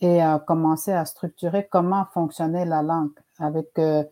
et 0.00 0.20
a 0.20 0.38
commencé 0.38 0.92
à 0.92 1.04
structurer 1.04 1.68
comment 1.70 2.04
fonctionnait 2.12 2.66
la 2.66 2.82
langue, 2.82 3.18
avec 3.38 3.78
euh, 3.78 4.04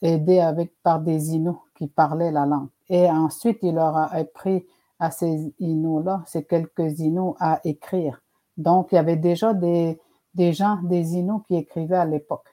aidé 0.00 0.40
avec 0.40 0.72
par 0.82 1.00
des 1.00 1.34
Inuits 1.34 1.58
qui 1.76 1.88
parlaient 1.88 2.32
la 2.32 2.46
langue. 2.46 2.68
Et 2.88 3.08
ensuite, 3.10 3.58
il 3.62 3.74
leur 3.74 3.96
a 3.96 4.14
appris 4.14 4.66
à 4.98 5.10
ces 5.10 5.54
Inuits-là, 5.58 6.22
ces 6.26 6.44
quelques 6.44 6.98
Inuits, 7.00 7.34
à 7.38 7.60
écrire. 7.64 8.22
Donc, 8.56 8.88
il 8.92 8.96
y 8.96 8.98
avait 8.98 9.16
déjà 9.16 9.54
des, 9.54 10.00
des 10.34 10.52
gens, 10.52 10.78
des 10.82 11.16
Inuits 11.16 11.42
qui 11.46 11.56
écrivaient 11.56 11.96
à 11.96 12.06
l'époque 12.06 12.50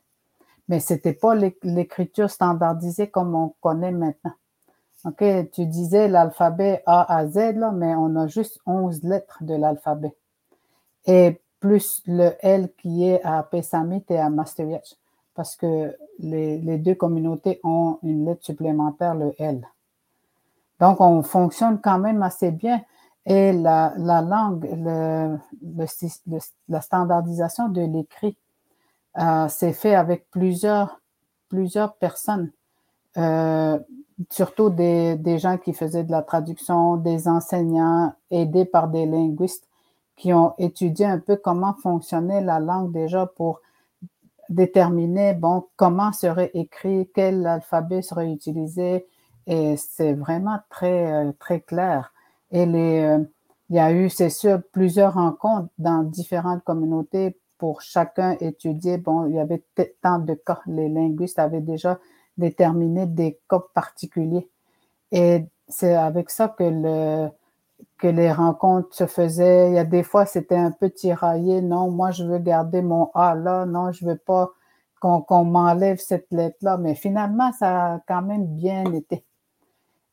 mais 0.68 0.80
c'était 0.80 1.14
pas 1.14 1.36
l'écriture 1.36 2.30
standardisée 2.30 3.10
comme 3.10 3.36
on 3.36 3.56
connaît 3.62 3.92
maintenant. 3.92 4.34
OK, 5.06 5.24
tu 5.52 5.66
disais 5.66 6.08
l'alphabet 6.08 6.84
A 6.86 7.16
à 7.16 7.28
Z, 7.28 7.56
là, 7.56 7.72
mais 7.72 7.94
on 7.96 8.16
a 8.16 8.28
juste 8.28 8.60
11 8.66 9.04
lettres 9.04 9.40
de 9.42 9.54
l'alphabet. 9.56 10.16
Et 11.06 11.40
plus 11.60 12.02
le 12.06 12.34
L 12.42 12.70
qui 12.78 13.08
est 13.08 13.22
à 13.24 13.44
Pessamit 13.44 14.04
et 14.10 14.18
à 14.18 14.30
Masterwitch, 14.30 14.96
parce 15.36 15.56
que 15.56 15.96
les, 16.20 16.58
les, 16.60 16.78
deux 16.78 16.96
communautés 16.96 17.60
ont 17.64 18.00
une 18.04 18.26
lettre 18.26 18.44
supplémentaire, 18.44 19.16
le 19.16 19.34
L. 19.38 19.68
Donc, 20.80 21.02
on 21.02 21.24
fonctionne 21.24 21.80
quand 21.80 22.00
même 22.00 22.22
assez 22.22 22.52
bien. 22.52 22.84
Et 23.26 23.52
la, 23.52 23.94
la 23.98 24.22
langue, 24.22 24.68
le, 24.72 25.38
la 26.70 26.82
standardisation 26.82 27.68
de 27.68 27.82
l'écrit 27.82 28.38
euh, 29.18 29.48
s'est 29.48 29.74
fait 29.74 29.96
avec 29.96 30.30
plusieurs, 30.30 31.02
plusieurs 31.50 31.96
personnes, 31.96 32.52
euh, 33.18 33.80
surtout 34.30 34.70
des, 34.70 35.16
des, 35.16 35.40
gens 35.40 35.58
qui 35.58 35.74
faisaient 35.74 36.04
de 36.04 36.12
la 36.12 36.22
traduction, 36.22 36.98
des 36.98 37.28
enseignants 37.28 38.14
aidés 38.32 38.66
par 38.66 38.88
des 38.88 39.06
linguistes 39.06 39.68
qui 40.16 40.34
ont 40.34 40.54
étudié 40.58 41.06
un 41.06 41.20
peu 41.20 41.36
comment 41.36 41.76
fonctionnait 41.76 42.42
la 42.42 42.60
langue 42.60 42.92
déjà 42.92 43.26
pour 43.26 43.62
déterminer 44.50 45.34
bon 45.34 45.66
comment 45.76 46.12
serait 46.14 46.52
écrit, 46.54 47.10
quel 47.14 47.46
alphabet 47.46 48.02
serait 48.02 48.32
utilisé 48.32 49.08
et 49.46 49.78
c'est 49.78 50.14
vraiment 50.14 50.60
très 50.70 51.12
euh, 51.12 51.32
très 51.40 51.62
clair. 51.62 52.14
Et 52.52 52.66
les, 52.66 53.02
euh, 53.02 53.24
il 53.70 53.76
y 53.76 53.80
a 53.80 53.92
eu, 53.92 54.10
c'est 54.10 54.30
sûr, 54.30 54.62
plusieurs 54.72 55.14
rencontres 55.16 55.70
dans 55.78 56.04
différentes 56.04 56.64
communautés 56.64 57.38
pour 57.58 57.82
chacun 57.82 58.38
étudier. 58.40 58.98
Bon, 58.98 59.26
il 59.26 59.36
y 59.36 59.40
avait 59.40 59.64
tant 60.02 60.20
de 60.20 60.34
cas. 60.36 60.62
Les 60.68 60.90
linguistes 60.90 61.40
avaient 61.40 61.62
déjà 61.62 62.00
déterminé 62.38 63.06
des 63.06 63.40
cas 63.50 63.64
particuliers. 63.74 64.48
Et 65.12 65.46
c'est 65.68 65.96
avec 65.96 66.30
ça 66.30 66.48
que 66.48 66.64
le, 66.64 67.30
que 67.98 68.08
les 68.08 68.32
rencontres 68.32 68.94
se 68.96 69.06
faisaient. 69.06 69.70
Il 69.70 69.76
y 69.76 69.80
a 69.80 69.84
des 69.84 70.04
fois, 70.04 70.26
c'était 70.26 70.56
un 70.56 70.72
peu 70.72 70.90
tiraillé. 70.90 71.62
Non, 71.62 71.90
moi, 71.92 72.12
je 72.12 72.24
veux 72.24 72.40
garder 72.40 72.82
mon 72.82 73.10
A 73.14 73.36
là. 73.36 73.66
Non, 73.66 73.92
je 73.92 74.06
veux 74.06 74.18
pas 74.18 74.52
qu'on 75.00 75.44
m'enlève 75.46 76.00
cette 76.00 76.28
lettre-là. 76.32 76.78
Mais 76.78 76.96
finalement, 76.96 77.52
ça 77.54 77.94
a 77.94 78.00
quand 78.08 78.22
même 78.22 78.46
bien 78.48 78.92
été. 78.94 79.24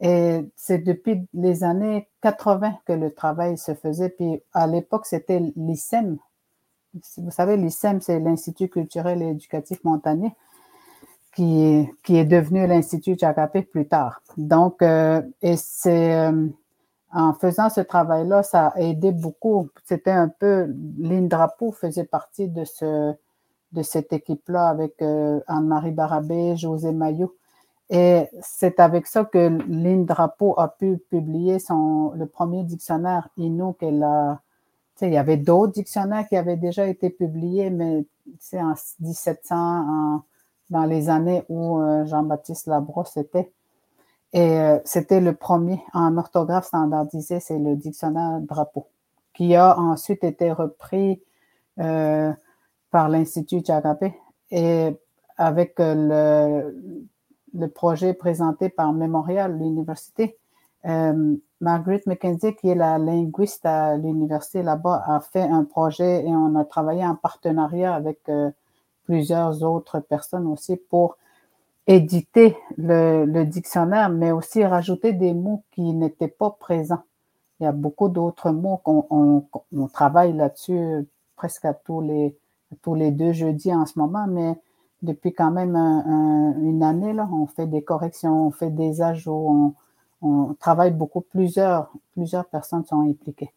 Et 0.01 0.51
c'est 0.57 0.79
depuis 0.79 1.27
les 1.33 1.65
années 1.65 2.09
80 2.21 2.75
que 2.85 2.93
le 2.93 3.13
travail 3.15 3.57
se 3.57 3.75
faisait. 3.75 4.11
Puis 4.11 4.43
à 4.53 4.67
l'époque, 4.67 5.07
c'était 5.07 5.41
l'ISEM. 5.57 6.19
Vous 7.17 7.31
savez, 7.31 7.57
l'ISEM, 7.57 8.01
c'est 8.01 8.21
l'Institut 8.21 8.69
culturel 8.69 9.23
et 9.23 9.29
éducatif 9.29 9.83
montagnier 9.85 10.33
qui, 11.35 11.89
qui 12.03 12.17
est 12.17 12.25
devenu 12.25 12.67
l'Institut 12.67 13.17
Jacapé 13.19 13.63
plus 13.63 13.87
tard. 13.89 14.23
Donc, 14.37 14.83
euh, 14.83 15.23
et 15.43 15.57
c'est 15.57 16.15
euh, 16.15 16.47
en 17.13 17.33
faisant 17.35 17.71
ce 17.71 17.81
travail-là, 17.81 18.43
ça 18.43 18.69
a 18.69 18.81
aidé 18.81 19.13
beaucoup. 19.13 19.69
C'était 19.85 20.11
un 20.11 20.29
peu, 20.29 20.73
l'Indrapo 20.99 21.73
faisait 21.73 22.05
partie 22.05 22.49
de 22.49 22.65
ce 22.65 23.15
de 23.75 23.83
cette 23.83 24.13
équipe-là 24.13 24.69
avec 24.69 25.03
euh, 25.03 25.41
Anne-Marie 25.49 25.91
Barabé, 25.91 26.57
José 26.57 26.93
Maillot. 26.93 27.35
Et 27.91 28.29
c'est 28.41 28.81
avec 28.81 29.07
ça 29.07 29.25
que 29.25 29.59
l'Indrapo 29.69 30.55
a 30.59 30.69
pu 30.69 30.99
publier 31.11 31.59
son, 31.59 32.13
le 32.17 32.27
premier 32.27 32.65
dictionnaire 32.65 33.29
Innu 33.37 33.75
qu'elle 33.79 34.03
a. 34.03 34.41
il 35.03 35.13
y 35.13 35.19
avait 35.19 35.37
d'autres 35.37 35.73
dictionnaires 35.73 36.27
qui 36.29 36.37
avaient 36.37 36.57
déjà 36.57 36.87
été 36.87 37.11
publiés, 37.11 37.69
mais 37.69 38.07
en 38.55 38.75
1700, 39.01 40.23
dans 40.75 40.85
les 40.85 41.09
années 41.09 41.45
où 41.49 41.81
euh, 41.81 42.05
Jean-Baptiste 42.05 42.67
Labrosse 42.67 43.17
était. 43.17 43.53
Et 44.33 44.59
euh, 44.59 44.79
c'était 44.85 45.21
le 45.21 45.33
premier 45.33 45.81
en 45.93 46.19
orthographe 46.19 46.67
standardisé, 46.67 47.39
c'est 47.39 47.61
le 47.61 47.77
dictionnaire 47.77 48.41
Drapeau, 48.41 48.89
qui 49.33 49.55
a 49.55 49.79
ensuite 49.79 50.25
été 50.25 50.51
repris 50.51 51.23
euh, 51.79 52.33
par 52.91 53.09
l'Institut 53.09 53.63
Chagapé 53.65 54.15
et 54.51 54.99
avec 55.37 55.75
le, 55.79 56.73
projet 57.73 58.13
présenté 58.13 58.69
par 58.69 58.93
Mémorial, 58.93 59.57
l'université. 59.57 60.37
Euh, 60.87 61.37
Margaret 61.61 62.03
McKenzie, 62.07 62.57
qui 62.57 62.69
est 62.69 62.75
la 62.75 62.99
linguiste 62.99 63.65
à 63.65 63.97
l'université 63.97 64.65
là-bas, 64.65 65.05
a 65.07 65.21
fait 65.21 65.43
un 65.43 65.63
projet 65.63 66.25
et 66.27 66.35
on 66.35 66.57
a 66.57 66.65
travaillé 66.65 67.07
en 67.07 67.15
partenariat 67.15 67.95
avec 67.95 68.29
plusieurs 69.05 69.63
autres 69.63 70.01
personnes 70.01 70.47
aussi 70.47 70.77
pour 70.77 71.17
éditer 71.87 72.57
le, 72.79 73.45
dictionnaire, 73.45 74.09
mais 74.09 74.33
aussi 74.33 74.65
rajouter 74.65 75.13
des 75.13 75.35
mots 75.35 75.63
qui 75.73 75.93
n'étaient 75.93 76.29
pas 76.29 76.51
présents. 76.51 77.03
Il 77.61 77.65
y 77.65 77.67
a 77.67 77.73
beaucoup 77.73 78.09
d'autres 78.09 78.51
mots 78.51 78.79
qu'on 78.79 79.07
on, 79.11 79.45
on 79.77 79.87
travaille 79.89 80.33
là-dessus 80.33 81.07
presque 81.37 81.65
à 81.65 81.75
tous 81.75 82.01
les, 82.01 82.37
tous 82.83 82.95
les 82.95 83.11
deux 83.11 83.33
jeudis 83.33 83.75
en 83.75 83.87
ce 83.87 83.99
moment, 83.99 84.27
mais 84.27 84.59
depuis 85.03 85.33
quand 85.33 85.51
même 85.51 85.77
une 85.77 86.83
année, 86.83 87.13
là, 87.13 87.29
on 87.33 87.47
fait 87.47 87.67
des 87.67 87.83
corrections, 87.83 88.47
on 88.47 88.51
fait 88.51 88.71
des 88.71 89.03
ajouts, 89.03 89.75
on, 90.23 90.55
travaille 90.55 90.93
beaucoup. 90.93 91.21
Plusieurs, 91.21 91.93
plusieurs 92.15 92.47
personnes 92.47 92.85
sont 92.87 93.01
impliquées. 93.03 93.53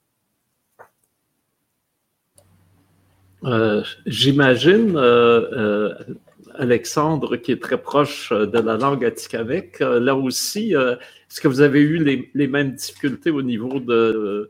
Euh, 3.43 3.83
j'imagine, 4.05 4.95
euh, 4.95 5.41
euh, 5.51 6.15
Alexandre, 6.55 7.37
qui 7.37 7.51
est 7.51 7.61
très 7.61 7.79
proche 7.79 8.31
de 8.31 8.59
la 8.59 8.77
langue 8.77 9.05
atikamekw, 9.05 9.99
là 9.99 10.15
aussi, 10.15 10.73
est-ce 10.73 11.39
que 11.39 11.47
vous 11.47 11.61
avez 11.61 11.81
eu 11.81 12.03
les, 12.33 12.47
mêmes 12.47 12.73
difficultés 12.73 13.29
au 13.29 13.43
niveau 13.43 13.79
de 13.79 14.49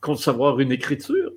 concevoir 0.00 0.60
une 0.60 0.72
écriture? 0.72 1.32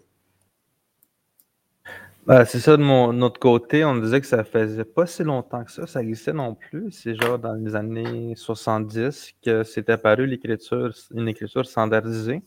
Ben, 2.25 2.43
c'est 2.43 2.59
ça 2.59 2.75
de 2.75 2.83
mon 2.83 3.13
notre 3.13 3.39
côté, 3.39 3.85
on 3.85 3.95
disait 3.95 4.19
que 4.19 4.27
ça 4.27 4.43
faisait 4.43 4.83
pas 4.83 5.05
si 5.05 5.23
longtemps 5.23 5.63
que 5.63 5.71
ça, 5.71 5.87
ça 5.87 6.01
existait 6.01 6.33
non 6.33 6.55
plus. 6.55 6.91
C'est 6.91 7.15
genre 7.15 7.39
dans 7.39 7.53
les 7.53 7.73
années 7.73 8.33
70 8.35 9.35
que 9.41 9.63
s'est 9.63 9.89
apparu 9.89 10.27
l'écriture, 10.27 10.91
une 11.15 11.29
écriture 11.29 11.65
standardisée. 11.65 12.41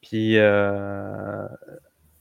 Puis 0.00 0.38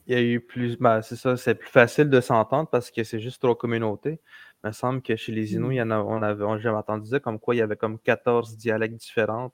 il 0.10 0.16
y 0.16 0.18
a 0.18 0.24
eu 0.24 0.42
plus, 0.42 0.76
ben, 0.80 1.04
c'est 1.04 1.16
ça, 1.16 1.38
c'est 1.38 1.54
plus 1.54 1.70
facile 1.70 2.10
de 2.10 2.20
s'entendre 2.20 2.68
parce 2.68 2.90
que 2.90 3.04
c'est 3.04 3.20
juste 3.20 3.40
trois 3.42 3.56
communautés. 3.56 4.20
Il 4.64 4.68
me 4.68 4.72
semble 4.72 5.04
que 5.04 5.16
chez 5.16 5.32
les 5.32 5.54
Inuits, 5.54 5.76
il 5.76 5.78
y 5.78 5.82
en 5.84 5.92
a, 5.92 6.00
on 6.00 6.24
avait, 6.24 6.44
j'avais 6.60 6.78
entendu 6.78 7.10
dire 7.10 7.22
comme 7.22 7.40
quoi 7.40 7.54
il 7.54 7.60
y 7.60 7.62
avait 7.62 7.76
comme 7.76 8.00
14 8.00 8.58
dialectes 8.58 8.96
différents 8.96 9.54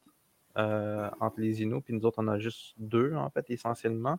euh, 0.57 1.09
entre 1.19 1.41
les 1.41 1.61
Inuits, 1.61 1.81
puis 1.81 1.93
nous 1.93 2.05
autres, 2.05 2.19
on 2.19 2.29
a 2.29 2.39
juste 2.39 2.73
deux, 2.77 3.13
en 3.15 3.29
fait, 3.29 3.45
essentiellement. 3.49 4.17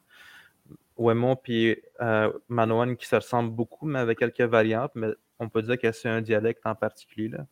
Wemo 0.98 1.36
puis 1.36 1.76
euh, 2.02 2.30
Manoan 2.48 2.96
qui 2.96 3.06
se 3.06 3.16
ressemblent 3.16 3.54
beaucoup, 3.54 3.86
mais 3.86 3.98
avec 3.98 4.18
quelques 4.18 4.40
variantes, 4.42 4.92
mais 4.94 5.08
on 5.38 5.48
peut 5.48 5.62
dire 5.62 5.78
que 5.78 5.90
c'est 5.90 6.10
un 6.10 6.20
dialecte 6.20 6.66
en 6.66 6.74
particulier. 6.74 7.28
Là. 7.28 7.46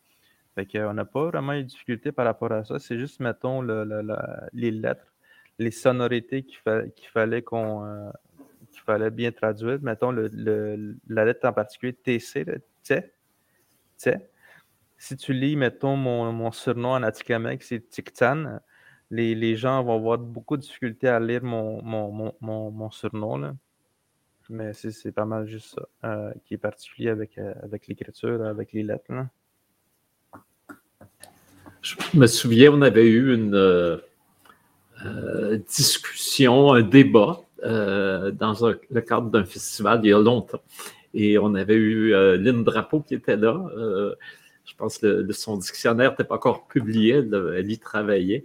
Fait 0.55 0.67
qu'on 0.67 0.93
n'a 0.93 1.07
pas 1.07 1.27
vraiment 1.29 1.55
eu 1.55 1.63
de 1.63 1.69
difficulté 1.69 2.13
par 2.13 2.27
rapport 2.27 2.53
à 2.53 2.65
ça. 2.65 2.79
C'est 2.79 2.99
juste, 2.99 3.21
mettons, 3.21 3.63
les 3.63 4.71
lettres, 4.71 5.15
les 5.59 5.71
sonorités 5.71 6.45
qu'il, 6.45 6.59
fallait 7.13 7.43
qu'on 7.43 7.85
euh, 7.87 8.11
fallait 8.85 9.11
bien 9.11 9.33
traduire. 9.33 9.79
Mettons, 9.83 10.11
la 10.11 11.25
lettre 11.25 11.49
en 11.49 11.53
particulier, 11.53 11.93
TC, 11.95 12.45
Si 14.97 15.17
tu 15.17 15.33
lis, 15.33 15.57
mettons, 15.57 15.97
mon, 15.97 16.33
mon 16.33 16.53
surnom 16.53 16.93
en 16.93 17.03
Atikamek, 17.03 17.63
c'est 17.63 17.89
Tiktan 17.89 18.61
les, 19.11 19.57
gens 19.57 19.83
vont 19.83 19.97
avoir 19.97 20.19
beaucoup 20.19 20.57
de 20.57 20.63
difficultés 20.63 21.09
à 21.09 21.21
lire 21.21 21.43
mon, 21.45 21.83
mon, 22.41 22.91
surnom. 22.91 23.37
Là. 23.39 23.55
Mais 24.51 24.73
c'est 24.73 25.13
pas 25.13 25.25
mal 25.25 25.47
juste 25.47 25.75
ça 25.75 25.89
euh, 26.09 26.33
qui 26.45 26.55
est 26.55 26.59
particulier 26.59 27.11
avec, 27.11 27.39
euh, 27.39 27.55
avec 27.63 27.87
l'écriture, 27.87 28.45
avec 28.45 28.73
les 28.73 28.83
lettres. 28.83 29.11
Je 31.81 31.97
me 32.15 32.27
souviens, 32.27 32.73
on 32.73 32.83
avait 32.83 33.07
eu 33.07 33.35
une 33.35 33.55
euh, 33.55 33.99
discussion, 35.69 36.73
un 36.73 36.83
débat 36.83 37.41
dans 37.65 38.55
le 38.91 39.01
cadre 39.01 39.31
d'un 39.31 39.45
festival 39.45 40.01
il 40.05 40.11
y 40.11 40.13
a 40.13 40.19
longtemps. 40.19 40.63
Et 41.15 41.39
on 41.39 41.55
avait 41.55 41.77
eu 41.77 42.11
Lynn 42.13 42.63
Drapeau 42.65 43.01
qui 43.01 43.15
était 43.15 43.37
là. 43.37 43.65
je 44.65 44.75
pense 44.77 44.99
que 44.99 45.33
son 45.33 45.57
dictionnaire 45.57 46.11
n'était 46.11 46.25
pas 46.25 46.35
encore 46.37 46.67
publié, 46.67 47.23
elle 47.33 47.71
y 47.71 47.79
travaillait. 47.79 48.45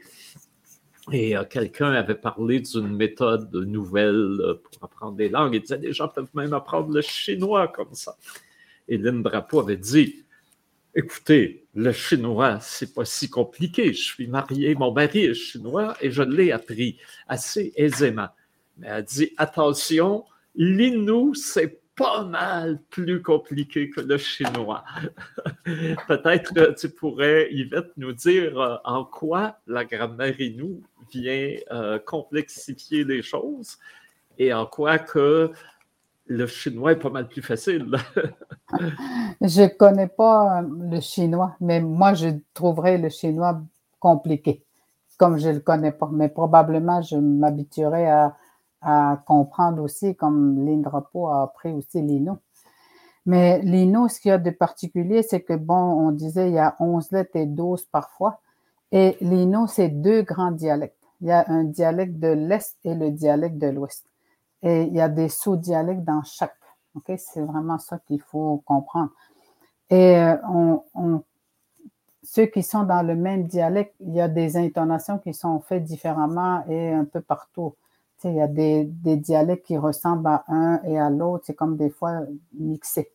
Et 1.12 1.36
euh, 1.36 1.44
quelqu'un 1.44 1.92
avait 1.92 2.16
parlé 2.16 2.60
d'une 2.60 2.96
méthode 2.96 3.54
nouvelle 3.54 4.38
euh, 4.42 4.62
pour 4.62 4.84
apprendre 4.84 5.16
des 5.16 5.30
langues. 5.30 5.56
Il 5.56 5.62
disait 5.62 5.78
les 5.78 5.94
gens 5.94 6.08
peuvent 6.08 6.30
même 6.34 6.54
apprendre 6.54 6.94
le 6.94 7.02
chinois 7.02 7.68
comme 7.68 7.94
ça. 7.94 8.16
Et 8.88 8.98
Lynn 8.98 9.24
Drapeau 9.24 9.60
avait 9.60 9.78
dit 9.78 10.24
Écoutez, 10.96 11.66
le 11.76 11.92
chinois, 11.92 12.60
c'est 12.62 12.94
pas 12.94 13.06
si 13.06 13.30
compliqué. 13.30 13.94
Je 13.94 14.02
suis 14.02 14.28
marié, 14.28 14.76
mon 14.76 14.92
mari 14.92 15.26
est 15.26 15.34
chinois 15.34 15.96
et 16.02 16.12
je 16.12 16.24
l'ai 16.24 16.52
appris 16.52 16.98
assez 17.28 17.72
aisément. 17.76 18.30
Mais 18.80 18.88
elle 18.88 19.04
dit 19.04 19.34
Attention, 19.38 20.26
l'inou, 20.56 21.34
c'est 21.36 21.80
pas 22.00 22.24
mal 22.24 22.80
plus 22.90 23.22
compliqué 23.22 23.90
que 23.90 24.00
le 24.00 24.18
chinois. 24.18 24.86
Peut-être 26.08 26.74
tu 26.80 26.90
pourrais, 26.90 27.50
Yvette, 27.52 27.92
nous 27.98 28.14
dire 28.14 28.58
euh, 28.58 28.78
en 28.86 29.04
quoi 29.04 29.58
la 29.68 29.84
grammaire 29.84 30.40
inou 30.40 30.82
vient 31.12 31.56
euh, 31.72 32.00
complexifier 32.00 33.04
les 33.04 33.22
choses 33.22 33.78
et 34.38 34.54
en 34.54 34.66
quoi 34.66 34.98
que 34.98 35.52
le 36.28 36.48
chinois 36.48 36.94
est 36.94 37.00
pas 37.00 37.10
mal 37.10 37.28
plus 37.28 37.42
facile. 37.42 37.92
je 39.42 39.62
ne 39.64 39.68
connais 39.68 40.08
pas 40.08 40.62
euh, 40.62 40.68
le 40.92 41.02
chinois, 41.02 41.58
mais 41.60 41.82
moi, 41.82 42.14
je 42.14 42.30
trouverais 42.54 42.98
le 42.98 43.10
chinois 43.10 43.62
compliqué. 44.00 44.64
comme 45.18 45.38
je 45.38 45.50
ne 45.50 45.56
le 45.56 45.60
connais 45.60 45.92
pas, 45.92 46.10
mais 46.10 46.30
probablement 46.30 47.02
je 47.02 47.18
m'habituerai 47.18 48.08
à, 48.08 48.38
à, 48.82 49.22
comprendre 49.26 49.82
aussi, 49.82 50.16
comme 50.16 50.66
l'Indrapo 50.66 51.28
a 51.28 51.44
appris 51.44 51.72
aussi 51.72 52.02
l'Ino. 52.02 52.40
Mais 53.26 53.60
l'Ino, 53.62 54.08
ce 54.08 54.20
qu'il 54.20 54.30
y 54.30 54.32
a 54.32 54.38
de 54.38 54.50
particulier, 54.50 55.24
c'est 55.24 55.42
que, 55.42 55.54
bon, 55.54 55.76
on 55.76 56.12
disait 56.12 56.50
il 56.50 56.56
y 56.56 56.60
a 56.60 56.76
11 56.80 57.12
lettres 57.12 57.36
et 57.36 57.46
12 57.46 57.84
parfois, 57.86 58.40
et 58.92 59.18
l'Ino, 59.22 59.68
c'est 59.68 59.90
deux 59.90 60.24
grands 60.24 60.52
dialectes. 60.52 60.98
Il 61.22 61.28
y 61.28 61.32
a 61.32 61.46
un 61.48 61.64
dialecte 61.64 62.18
de 62.20 62.30
l'Est 62.30 62.78
et 62.84 62.96
le 62.96 63.12
dialecte 63.12 63.58
de 63.58 63.68
l'Ouest. 63.68 64.06
Et 64.64 64.84
il 64.84 64.94
y 64.94 65.02
a 65.02 65.10
des 65.10 65.30
sous-dialectes 65.30 66.04
dans 66.04 66.24
chaque. 66.24 66.56
ok 66.96 67.12
C'est 67.18 67.42
vraiment 67.42 67.78
ça 67.78 68.00
qu'il 68.08 68.22
faut 68.22 68.64
comprendre. 68.66 69.12
Et 69.90 70.18
euh, 70.18 70.78
ceux 72.24 72.46
qui 72.46 72.64
sont 72.64 72.84
dans 72.84 73.02
le 73.02 73.16
même 73.16 73.48
dialecte, 73.48 73.96
il 74.00 74.14
y 74.14 74.22
a 74.22 74.28
des 74.28 74.58
intonations 74.58 75.18
qui 75.18 75.34
sont 75.34 75.60
faites 75.60 75.84
différemment 75.84 76.64
et 76.68 76.94
un 76.94 77.06
peu 77.06 77.22
partout. 77.22 77.76
Il 78.24 78.34
y 78.34 78.42
a 78.42 78.48
des, 78.48 78.86
des, 78.86 79.16
dialectes 79.16 79.66
qui 79.66 79.78
ressemblent 79.78 80.28
à 80.28 80.44
un 80.48 80.82
et 80.84 81.00
à 81.00 81.10
l'autre, 81.10 81.46
c'est 81.48 81.54
comme 81.54 81.78
des 81.78 81.90
fois 81.90 82.22
mixé. 82.54 83.12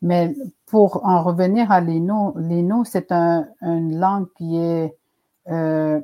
Mais 0.00 0.34
pour 0.66 1.04
en 1.04 1.22
revenir 1.22 1.70
à 1.72 1.80
l'Ino, 1.80 2.34
l'Ino, 2.36 2.84
c'est 2.84 3.12
un, 3.12 3.48
une 3.60 3.98
langue 3.98 4.28
qui 4.36 4.56
est 4.56 4.96
euh, 5.48 6.00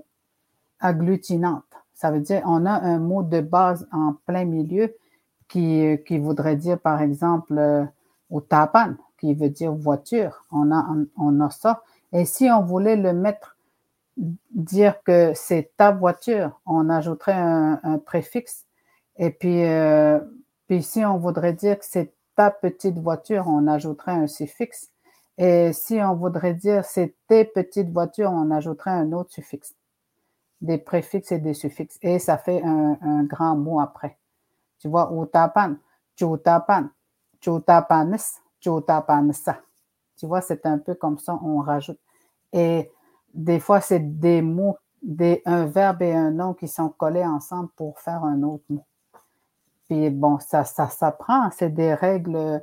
agglutinante. 0.80 1.64
Ça 1.94 2.10
veut 2.10 2.20
dire 2.20 2.42
on 2.44 2.66
a 2.66 2.72
un 2.72 2.98
mot 2.98 3.22
de 3.22 3.40
base 3.40 3.86
en 3.92 4.14
plein 4.26 4.44
milieu 4.44 4.94
qui, 5.48 5.96
qui 6.06 6.18
voudrait 6.18 6.56
dire, 6.56 6.78
par 6.78 7.00
exemple, 7.00 7.56
euh, 7.56 7.84
au 8.30 8.40
tapan, 8.40 8.94
qui 9.18 9.34
veut 9.34 9.50
dire 9.50 9.72
voiture. 9.72 10.44
On 10.50 10.72
a, 10.72 10.84
on 11.16 11.40
a 11.40 11.50
ça. 11.50 11.82
Et 12.12 12.24
si 12.24 12.50
on 12.50 12.62
voulait 12.62 12.96
le 12.96 13.12
mettre, 13.12 13.53
dire 14.16 15.02
que 15.02 15.32
c'est 15.34 15.72
ta 15.76 15.90
voiture, 15.90 16.60
on 16.66 16.88
ajouterait 16.88 17.32
un, 17.34 17.98
préfixe. 18.04 18.66
Et 19.16 19.30
puis, 19.30 19.64
euh, 19.64 20.20
puis 20.66 20.82
si 20.82 21.04
on 21.04 21.18
voudrait 21.18 21.52
dire 21.52 21.78
que 21.78 21.84
c'est 21.84 22.12
ta 22.36 22.50
petite 22.50 22.98
voiture, 22.98 23.44
on 23.46 23.66
ajouterait 23.66 24.12
un 24.12 24.26
suffixe. 24.26 24.90
Et 25.36 25.72
si 25.72 26.00
on 26.00 26.14
voudrait 26.14 26.54
dire 26.54 26.84
c'est 26.84 27.14
tes 27.28 27.44
petites 27.44 27.90
voitures, 27.90 28.30
on 28.30 28.50
ajouterait 28.50 28.90
un 28.90 29.12
autre 29.12 29.32
suffixe. 29.32 29.74
Des 30.60 30.78
préfixes 30.78 31.32
et 31.32 31.38
des 31.38 31.54
suffixes. 31.54 31.98
Et 32.02 32.18
ça 32.18 32.38
fait 32.38 32.62
un, 32.62 33.24
grand 33.24 33.56
mot 33.56 33.80
après. 33.80 34.16
Tu 34.78 34.88
vois, 34.88 35.10
utapan, 35.12 35.76
chutapan, 36.16 36.88
chutapanis, 37.40 38.40
chutapanisa. 38.60 39.58
Tu 40.16 40.26
vois, 40.26 40.40
c'est 40.40 40.64
un 40.66 40.78
peu 40.78 40.94
comme 40.94 41.18
ça, 41.18 41.38
on 41.42 41.58
rajoute. 41.58 41.98
Et 42.52 42.90
des 43.34 43.60
fois, 43.60 43.80
c'est 43.80 44.18
des 44.18 44.42
mots, 44.42 44.78
des, 45.02 45.42
un 45.44 45.66
verbe 45.66 46.02
et 46.02 46.12
un 46.12 46.30
nom 46.30 46.54
qui 46.54 46.68
sont 46.68 46.88
collés 46.88 47.24
ensemble 47.24 47.68
pour 47.76 47.98
faire 48.00 48.24
un 48.24 48.42
autre 48.42 48.64
mot. 48.70 48.86
Puis 49.88 50.08
bon, 50.10 50.38
ça, 50.38 50.64
ça 50.64 50.88
s'apprend, 50.88 51.50
c'est 51.50 51.74
des 51.74 51.92
règles 51.92 52.62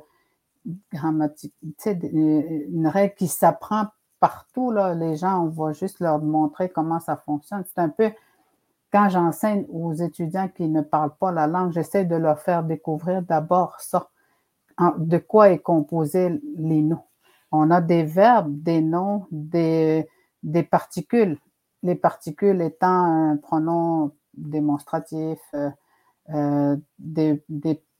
grammatiques, 0.92 1.54
une 1.86 2.88
règle 2.88 3.14
qui 3.14 3.28
s'apprend 3.28 3.86
partout, 4.18 4.70
là. 4.70 4.94
Les 4.94 5.16
gens, 5.16 5.44
on 5.44 5.48
va 5.48 5.72
juste 5.72 6.00
leur 6.00 6.20
montrer 6.20 6.68
comment 6.68 7.00
ça 7.00 7.16
fonctionne. 7.16 7.64
C'est 7.66 7.80
un 7.80 7.88
peu, 7.88 8.10
quand 8.92 9.08
j'enseigne 9.08 9.66
aux 9.68 9.92
étudiants 9.92 10.48
qui 10.48 10.68
ne 10.68 10.80
parlent 10.80 11.16
pas 11.18 11.32
la 11.32 11.46
langue, 11.46 11.72
j'essaie 11.72 12.04
de 12.04 12.16
leur 12.16 12.38
faire 12.38 12.62
découvrir 12.62 13.22
d'abord 13.22 13.76
ça, 13.80 14.08
de 14.98 15.18
quoi 15.18 15.50
est 15.50 15.58
composé 15.58 16.40
les 16.56 16.82
noms. 16.82 17.04
On 17.50 17.70
a 17.70 17.80
des 17.80 18.04
verbes, 18.04 18.62
des 18.62 18.80
noms, 18.80 19.26
des, 19.30 20.08
des 20.42 20.62
particules. 20.62 21.38
Les 21.82 21.94
particules 21.94 22.60
étant 22.60 23.30
un 23.30 23.36
pronom 23.36 24.12
démonstratif, 24.34 25.38
euh, 25.54 25.70
euh, 26.30 26.76
des, 26.98 27.42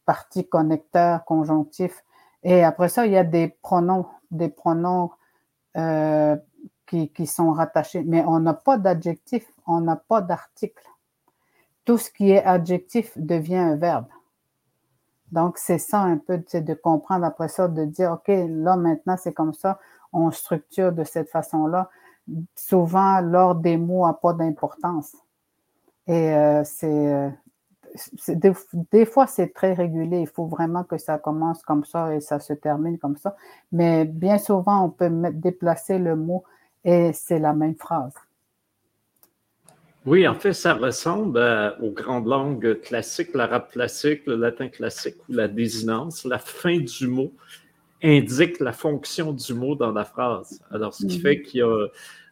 parties 0.05 0.49
connecteurs, 0.49 1.25
conjonctifs. 1.25 2.05
Et 2.43 2.65
après 2.65 2.89
ça, 2.89 3.07
il 3.07 3.13
y 3.13 3.17
a 3.17 3.25
des 3.25 3.49
pronoms, 3.63 4.07
des 4.31 4.49
pronoms 4.49 5.11
euh, 5.77 6.37
qui, 6.87 7.09
qui, 7.11 7.27
sont 7.27 7.53
rattachés. 7.53 8.03
Mais 8.03 8.25
on 8.27 8.41
n'a 8.41 8.55
pas 8.55 8.79
d'adjectif, 8.79 9.47
on 9.67 9.81
n'a 9.81 9.97
pas 9.97 10.21
d'article. 10.21 10.83
Tout 11.85 11.99
ce 11.99 12.11
qui 12.11 12.31
est 12.31 12.45
adjectif 12.45 13.17
devient 13.17 13.57
un 13.57 13.77
verbe. 13.77 14.07
Donc, 15.33 15.57
c'est 15.57 15.79
ça 15.79 16.01
un 16.01 16.19
peu, 16.19 16.39
de 16.39 16.75
comprendre 16.75 17.25
après 17.25 17.49
ça, 17.49 17.67
de 17.67 17.87
dire, 17.87 18.13
OK, 18.13 18.29
là, 18.29 18.77
maintenant, 18.77 19.17
c'est 19.17 19.33
comme 19.33 19.55
ça, 19.55 19.81
on 20.13 20.31
structure 20.31 20.93
de 20.93 21.05
cette 21.05 21.31
façon-là. 21.31 21.91
Souvent, 22.55 23.21
l'ordre 23.21 23.61
des 23.61 23.77
mots 23.77 24.07
n'a 24.07 24.15
pas 24.15 24.33
d'importance. 24.33 25.17
Et 26.07 26.35
euh, 26.35 26.63
c'est, 26.65 27.33
des, 28.91 29.05
fois, 29.05 29.27
c'est 29.27 29.53
très 29.53 29.75
régulier. 29.75 30.21
Il 30.21 30.29
faut 30.29 30.47
vraiment 30.47 30.85
que 30.85 30.99
ça 30.99 31.19
commence 31.19 31.63
comme 31.63 31.85
ça 31.85 32.15
et 32.15 32.21
ça 32.21 32.39
se 32.39 32.53
termine 32.53 32.99
comme 32.99 33.17
ça. 33.17 33.37
Mais 33.71 34.05
bien 34.05 34.39
souvent, 34.39 34.85
on 34.85 34.91
peut 34.91 35.11
déplacer 35.33 35.99
le 35.99 36.17
mot 36.17 36.45
et 36.85 37.13
c'est 37.13 37.39
la 37.39 37.53
même 37.53 37.77
phrase. 37.77 38.15
Oui, 40.05 40.27
en 40.27 40.35
fait, 40.35 40.53
ça 40.53 40.75
ressemble 40.75 41.39
aux 41.81 41.93
grandes 41.93 42.27
langues 42.27 42.81
classiques, 42.81 43.35
l'arabe 43.35 43.69
classique, 43.71 44.27
le 44.27 44.35
latin 44.35 44.69
classique 44.69 45.17
ou 45.29 45.33
la 45.33 45.47
désinence. 45.47 46.25
La 46.25 46.39
fin 46.39 46.79
du 46.79 47.07
mot 47.07 47.33
indique 48.03 48.61
la 48.61 48.73
fonction 48.73 49.33
du 49.33 49.55
mot 49.55 49.75
dans 49.75 49.93
la 49.93 50.05
phrase. 50.05 50.61
Alors, 50.71 50.95
ce 50.95 51.07
qui 51.07 51.17
mhm. 51.17 51.23
fait 51.23 51.43
qu'il 51.43 51.61
y 51.61 51.63
a. 51.63 51.89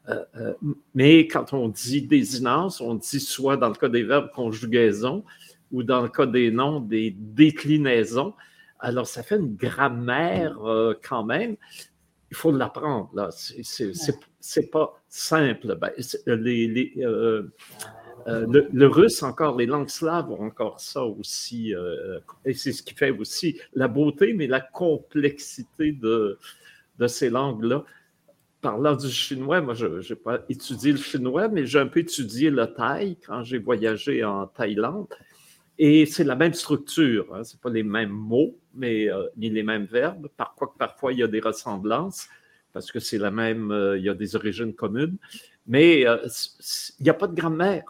Euh, 0.09 0.24
euh, 0.37 0.54
mais 0.94 1.26
quand 1.26 1.52
on 1.52 1.68
dit 1.68 2.02
désinence, 2.02 2.80
on 2.80 2.94
dit 2.94 3.20
soit 3.20 3.56
dans 3.56 3.68
le 3.68 3.74
cas 3.74 3.88
des 3.88 4.02
verbes 4.02 4.30
conjugaison 4.35 5.24
ou 5.70 5.83
dans 5.83 6.00
le 6.02 6.09
cas 6.09 6.26
des 6.26 6.50
noms, 6.50 6.80
des 6.80 7.14
déclinaisons. 7.16 8.35
Alors, 8.80 9.06
ça 9.06 9.22
fait 9.22 9.37
une 9.37 9.54
grammaire 9.54 10.59
euh, 10.66 10.94
quand 11.06 11.22
même. 11.24 11.56
Il 12.30 12.37
faut 12.37 12.50
l'apprendre. 12.50 13.11
Là, 13.14 13.28
c'est 13.33 14.70
pas 14.70 15.02
simple. 15.09 15.76
Ben, 15.76 15.90
les, 16.26 16.94
euh, 18.26 18.46
le, 18.72 18.87
russe, 18.87 19.22
encore, 19.22 19.56
les 19.56 19.66
langues 19.66 19.88
slaves 19.88 20.30
ont 20.30 20.44
encore 20.44 20.80
ça 20.80 21.04
aussi. 21.04 21.74
et 22.44 22.54
c'est 22.54 22.72
ce 22.72 22.83
qui 22.83 22.94
fait 22.94 23.11
aussi 23.11 23.59
la 23.74 23.88
beauté, 23.88 24.33
mais 24.33 24.46
la 24.46 24.61
complexité 24.61 25.92
de, 25.92 26.38
ces 27.06 27.30
langues-là. 27.30 27.85
Parlant 28.61 28.94
du 28.94 29.09
chinois, 29.09 29.62
moi, 29.62 29.72
je 29.72 29.87
n'ai 29.87 30.16
pas 30.16 30.40
étudié 30.50 30.92
le 30.92 30.98
chinois, 30.98 31.48
mais 31.48 31.64
j'ai 31.64 31.78
un 31.78 31.87
peu 31.87 32.00
étudié 32.00 32.50
le 32.50 32.66
thaï 32.66 33.16
quand 33.26 33.42
j'ai 33.42 33.59
voyagé 33.59 34.22
en 34.22 34.46
Thaïlande. 34.46 35.06
Et 35.83 36.04
c'est 36.04 36.24
la 36.24 36.37
même 36.37 36.52
structure, 36.52 37.35
hein. 37.35 37.42
ce 37.42 37.56
pas 37.56 37.70
les 37.70 37.83
mêmes 37.83 38.11
mots, 38.11 38.54
mais 38.74 39.11
euh, 39.11 39.28
ni 39.38 39.48
les 39.48 39.62
mêmes 39.62 39.87
verbes. 39.87 40.28
Par 40.37 40.54
quoi 40.54 40.68
que 40.68 40.76
parfois 40.76 41.14
il 41.14 41.20
y 41.20 41.22
a 41.22 41.26
des 41.26 41.40
ressemblances, 41.40 42.28
parce 42.74 42.92
que 42.92 43.00
c'est 43.00 43.16
la 43.16 43.30
même, 43.30 43.70
euh, 43.72 43.96
il 43.96 44.04
y 44.04 44.11
a 44.11 44.14
des 44.14 44.37
origines 44.37 44.74
communes, 44.74 45.16
mais 45.66 46.06
euh, 46.06 46.18
il 46.98 47.04
n'y 47.04 47.09
a 47.09 47.14
pas 47.14 47.28
de 47.28 47.35
grammaire. 47.35 47.85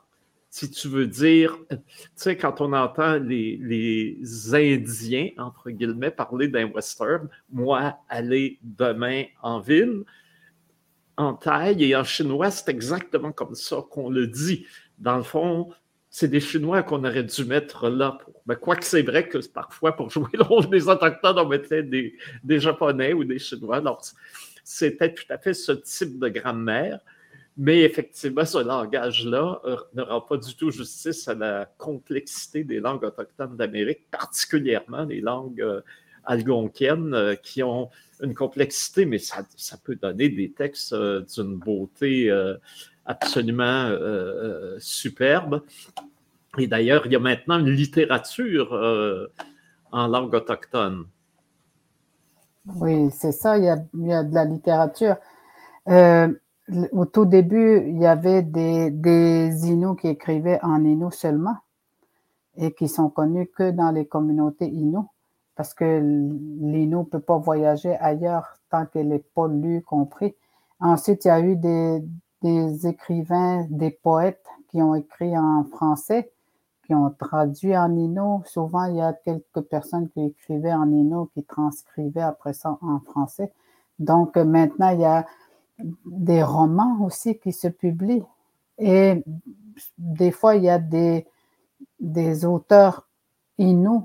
Si 0.53 0.69
tu 0.71 0.89
veux 0.89 1.07
dire, 1.07 1.57
tu 1.71 1.77
sais, 2.17 2.37
quand 2.37 2.61
on 2.61 2.73
entend 2.73 3.19
les, 3.19 3.57
les 3.63 4.19
Indiens, 4.53 5.31
entre 5.39 5.71
guillemets, 5.71 6.11
parler 6.11 6.49
d'un 6.49 6.67
western, 6.67 7.29
moi, 7.51 7.99
aller 8.09 8.59
demain 8.63 9.25
en 9.43 9.61
ville, 9.61 10.05
en 11.17 11.35
taille 11.35 11.85
et 11.85 11.95
en 11.95 12.03
chinois, 12.03 12.51
c'est 12.51 12.69
exactement 12.69 13.31
comme 13.31 13.55
ça 13.55 13.77
qu'on 13.91 14.11
le 14.11 14.27
dit. 14.27 14.67
Dans 14.99 15.17
le 15.17 15.23
fond, 15.23 15.71
c'est 16.11 16.29
des 16.29 16.41
Chinois 16.41 16.83
qu'on 16.83 17.05
aurait 17.05 17.23
dû 17.23 17.45
mettre 17.45 17.89
là. 17.89 18.19
Pour... 18.23 18.35
Ben, 18.45 18.57
Quoique 18.57 18.85
c'est 18.85 19.03
vrai 19.03 19.29
que 19.29 19.39
parfois, 19.49 19.95
pour 19.95 20.11
jouer 20.11 20.29
le 20.35 20.43
rôle 20.43 20.69
des 20.69 20.89
Autochtones, 20.89 21.39
on 21.39 21.49
mettait 21.49 21.85
des, 21.85 22.17
Japonais 22.59 23.13
ou 23.13 23.23
des 23.23 23.39
Chinois. 23.39 23.81
C'était 24.65 25.15
tout 25.15 25.25
à 25.31 25.39
fait 25.39 25.55
ce 25.55 25.73
type 25.73 26.19
de 26.19 26.29
grammaire. 26.29 26.99
Mais 27.63 27.81
effectivement, 27.81 28.47
ce 28.47 28.57
langage-là 28.57 29.61
euh, 29.67 29.77
ne 29.93 30.01
rend 30.01 30.23
pas 30.23 30.39
du 30.39 30.57
tout 30.57 30.71
justice 30.71 31.29
à 31.29 31.35
la 31.35 31.67
complexité 31.77 32.65
des 32.65 32.81
langues 32.81 33.05
autochtones 33.05 33.55
d'Amérique, 33.55 34.11
particulièrement 34.11 35.05
les 35.05 35.21
langues 35.21 35.61
euh, 35.61 35.83
algonquiennes 36.25 37.13
euh, 37.13 37.35
qui 37.35 37.63
ont 37.63 37.91
une 38.23 38.33
complexité, 38.33 39.05
mais 39.05 39.19
ça, 39.19 39.45
peut 39.85 39.95
donner 39.95 40.31
des 40.31 40.53
textes 40.53 40.95
d'une 40.95 41.59
beauté 41.59 42.31
absolument 43.07 43.97
superbe. 44.79 45.63
Et 46.59 46.67
d'ailleurs, 46.67 47.07
il 47.07 47.13
y 47.13 47.17
a 47.17 47.19
maintenant 47.19 47.59
une 47.59 47.71
littérature 47.71 48.75
en 49.91 50.07
langue 50.07 50.35
autochtone. 50.35 51.07
Oui, 52.77 53.11
c'est 53.11 53.33
ça, 53.33 53.57
il 53.57 53.65
y, 53.65 53.71
a, 54.13 54.23
de 54.23 54.35
la 54.35 54.45
littérature. 54.45 55.17
Au 56.93 57.05
tout 57.05 57.25
début, 57.25 57.85
il 57.89 57.99
y 57.99 58.07
avait 58.07 58.43
des, 58.43 58.91
des 58.91 59.51
qui 59.99 60.09
écrivaient 60.09 60.61
en 60.63 60.85
Inuit 60.85 61.13
seulement 61.13 61.57
et 62.57 62.73
qui 62.73 62.89
sont 62.89 63.09
connus 63.09 63.49
que 63.49 63.71
dans 63.71 63.91
les 63.91 64.07
communautés 64.07 64.69
Inuits 64.69 65.07
parce 65.61 65.75
que 65.75 65.85
l'Inuit 65.85 66.87
ne 66.89 67.03
peut 67.03 67.21
pas 67.21 67.37
voyager 67.37 67.95
ailleurs 67.97 68.47
tant 68.71 68.87
qu'elle 68.87 69.09
n'est 69.09 69.25
pas 69.35 69.47
lue, 69.47 69.83
compris. 69.83 70.35
Ensuite, 70.81 71.27
il 71.27 71.29
y 71.29 71.31
a 71.31 71.41
eu 71.41 71.55
des, 71.55 72.03
des 72.41 72.87
écrivains, 72.87 73.67
des 73.69 73.91
poètes 73.91 74.47
qui 74.71 74.81
ont 74.81 74.95
écrit 74.95 75.37
en 75.37 75.65
français, 75.65 76.33
qui 76.87 76.95
ont 76.95 77.11
traduit 77.11 77.77
en 77.77 77.95
Innu. 77.95 78.43
Souvent, 78.47 78.85
il 78.85 78.97
y 78.97 79.01
a 79.03 79.13
quelques 79.13 79.61
personnes 79.69 80.09
qui 80.09 80.25
écrivaient 80.25 80.73
en 80.73 80.91
Innu, 80.91 81.27
qui 81.35 81.45
transcrivaient 81.45 82.23
après 82.23 82.55
ça 82.55 82.79
en 82.81 83.01
français. 83.01 83.53
Donc 83.99 84.39
maintenant, 84.39 84.89
il 84.89 85.01
y 85.01 85.05
a 85.05 85.27
des 86.07 86.43
romans 86.43 86.99
aussi 87.05 87.39
qui 87.39 87.53
se 87.53 87.69
publient. 87.69 88.25
Et 88.79 89.23
des 89.99 90.31
fois, 90.31 90.57
il 90.57 90.65
y 90.65 90.71
a 90.71 90.79
des, 90.79 91.27
des 91.99 92.45
auteurs 92.45 93.07
Innu, 93.59 94.01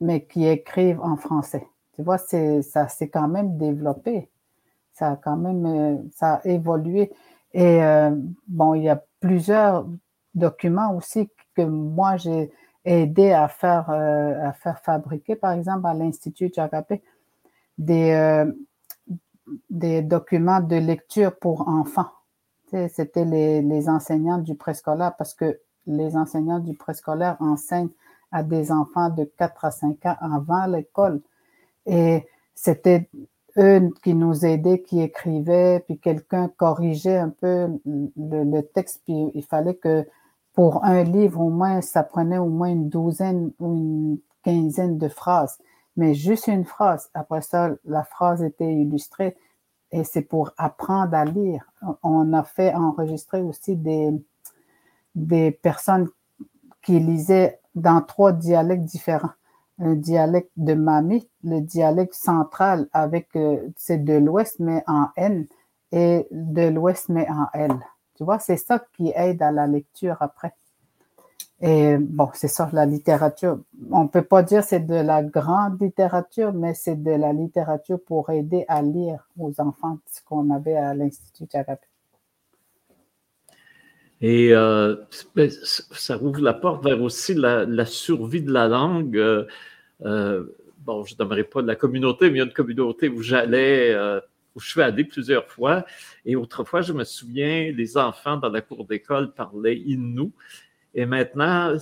mais 0.00 0.24
qui 0.26 0.46
écrivent 0.46 1.00
en 1.00 1.16
français. 1.16 1.66
Tu 1.94 2.02
vois, 2.02 2.18
ça 2.18 2.88
s'est 2.88 3.08
quand 3.08 3.26
même 3.26 3.56
développé. 3.56 4.28
Ça 4.92 5.12
a 5.12 5.16
quand 5.16 5.36
même 5.36 5.66
euh, 5.66 5.96
ça 6.12 6.34
a 6.34 6.46
évolué. 6.46 7.10
Et 7.54 7.82
euh, 7.82 8.10
bon, 8.46 8.74
il 8.74 8.82
y 8.84 8.88
a 8.88 9.02
plusieurs 9.20 9.86
documents 10.34 10.94
aussi 10.94 11.30
que 11.54 11.62
moi 11.62 12.16
j'ai 12.16 12.52
aidé 12.84 13.32
à 13.32 13.48
faire, 13.48 13.88
euh, 13.90 14.48
à 14.48 14.52
faire 14.52 14.78
fabriquer, 14.80 15.34
par 15.36 15.52
exemple, 15.52 15.86
à 15.86 15.94
l'Institut 15.94 16.52
Jacapé, 16.54 17.02
des, 17.78 18.44
des 19.70 20.02
documents 20.02 20.60
de 20.60 20.76
lecture 20.76 21.36
pour 21.38 21.68
enfants. 21.68 22.10
C'était 22.70 23.24
les, 23.24 23.62
les, 23.62 23.88
enseignants 23.88 24.38
du 24.38 24.54
préscolaire 24.54 25.16
parce 25.16 25.32
que 25.32 25.58
les 25.86 26.16
enseignants 26.16 26.58
du 26.58 26.74
préscolaire 26.74 27.36
enseignent 27.40 27.88
à 28.30 28.42
des 28.42 28.70
enfants 28.70 29.08
de 29.08 29.24
4 29.24 29.64
à 29.64 29.70
5 29.70 30.06
ans 30.06 30.16
avant 30.20 30.66
l'école. 30.66 31.22
Et 31.86 32.26
c'était 32.54 33.08
eux 33.56 33.90
qui 34.02 34.14
nous 34.14 34.44
aidaient, 34.44 34.82
qui 34.82 35.00
écrivaient, 35.00 35.80
puis 35.80 35.98
quelqu'un 35.98 36.48
corrigeait 36.48 37.16
un 37.16 37.30
peu 37.30 37.68
le, 37.86 38.60
texte, 38.60 39.02
puis 39.04 39.30
il 39.34 39.44
fallait 39.44 39.74
que 39.74 40.06
pour 40.52 40.84
un 40.84 41.04
livre, 41.04 41.40
au 41.40 41.50
moins, 41.50 41.80
ça 41.80 42.02
prenait 42.02 42.38
au 42.38 42.48
moins 42.48 42.68
une 42.68 42.88
douzaine 42.88 43.52
ou 43.58 43.76
une 43.76 44.18
quinzaine 44.42 44.98
de 44.98 45.08
phrases, 45.08 45.58
mais 45.98 46.14
juste 46.14 46.46
une 46.46 46.64
phrase. 46.64 47.10
Après 47.12 47.42
ça, 47.42 47.70
la 47.84 48.04
phrase 48.04 48.42
était 48.42 48.72
illustrée 48.72 49.36
et 49.92 50.04
c'est 50.04 50.22
pour 50.22 50.52
apprendre 50.56 51.14
à 51.14 51.26
lire. 51.26 51.70
On 52.02 52.32
a 52.32 52.44
fait 52.44 52.72
enregistrer 52.72 53.42
aussi 53.42 53.76
des, 53.76 54.10
des 55.14 55.50
personnes 55.50 56.08
qui 56.82 57.00
lisaient 57.00 57.60
dans 57.74 58.00
trois 58.00 58.32
dialectes 58.32 58.84
différents 58.84 59.32
un 59.78 59.94
dialecte 59.94 60.50
de 60.56 60.74
Mami, 60.74 61.28
le 61.44 61.60
dialecte 61.60 62.14
central 62.14 62.88
avec, 62.92 63.28
euh, 63.36 63.68
c'est 63.76 64.04
de 64.04 64.14
l'ouest 64.14 64.58
mais 64.58 64.82
en 64.86 65.08
N 65.16 65.46
et 65.92 66.26
de 66.30 66.68
l'ouest 66.68 67.08
mais 67.08 67.28
en 67.30 67.46
L. 67.54 67.78
Tu 68.16 68.24
vois, 68.24 68.38
c'est 68.40 68.56
ça 68.56 68.82
qui 68.96 69.12
aide 69.14 69.40
à 69.42 69.52
la 69.52 69.66
lecture 69.66 70.16
après. 70.20 70.54
Et 71.60 71.96
bon, 71.98 72.28
c'est 72.34 72.48
ça, 72.48 72.70
la 72.72 72.86
littérature. 72.86 73.58
On 73.90 74.04
ne 74.04 74.08
peut 74.08 74.22
pas 74.22 74.42
dire 74.44 74.62
c'est 74.62 74.86
de 74.86 74.94
la 74.94 75.24
grande 75.24 75.80
littérature, 75.80 76.52
mais 76.52 76.72
c'est 76.74 77.02
de 77.02 77.10
la 77.10 77.32
littérature 77.32 77.98
pour 78.06 78.30
aider 78.30 78.64
à 78.68 78.80
lire 78.80 79.28
aux 79.36 79.52
enfants, 79.60 79.98
ce 80.06 80.20
qu'on 80.22 80.50
avait 80.50 80.76
à 80.76 80.94
l'Institut 80.94 81.48
Thérapie. 81.48 81.88
Et 84.20 84.52
euh, 84.52 84.96
ben, 85.34 85.50
ça 85.50 86.20
ouvre 86.20 86.40
la 86.40 86.54
porte 86.54 86.84
vers 86.84 87.00
aussi 87.02 87.34
la, 87.34 87.86
survie 87.86 88.42
de 88.42 88.52
la 88.52 88.68
langue. 88.68 89.16
Euh, 89.16 89.44
euh, 90.04 90.44
bon, 90.78 91.04
je 91.04 91.14
n'aimerais 91.18 91.44
pas 91.44 91.62
de 91.62 91.66
la 91.66 91.76
communauté, 91.76 92.26
mais 92.30 92.36
il 92.36 92.38
y 92.38 92.42
a 92.42 92.44
une 92.44 92.52
communauté 92.52 93.08
où 93.08 93.20
j'allais, 93.22 93.96
où 94.54 94.60
je 94.60 94.70
suis 94.70 94.82
allé 94.82 95.04
plusieurs 95.04 95.48
fois. 95.48 95.84
Et 96.24 96.36
autrefois, 96.36 96.82
je 96.82 96.92
me 96.92 97.02
souviens, 97.02 97.72
les 97.72 97.96
enfants 97.96 98.36
dans 98.36 98.48
la 98.48 98.60
cour 98.60 98.84
d'école 98.86 99.32
parlaient 99.32 99.76
Innu. 99.76 100.30
Et 100.98 101.06
maintenant, 101.06 101.76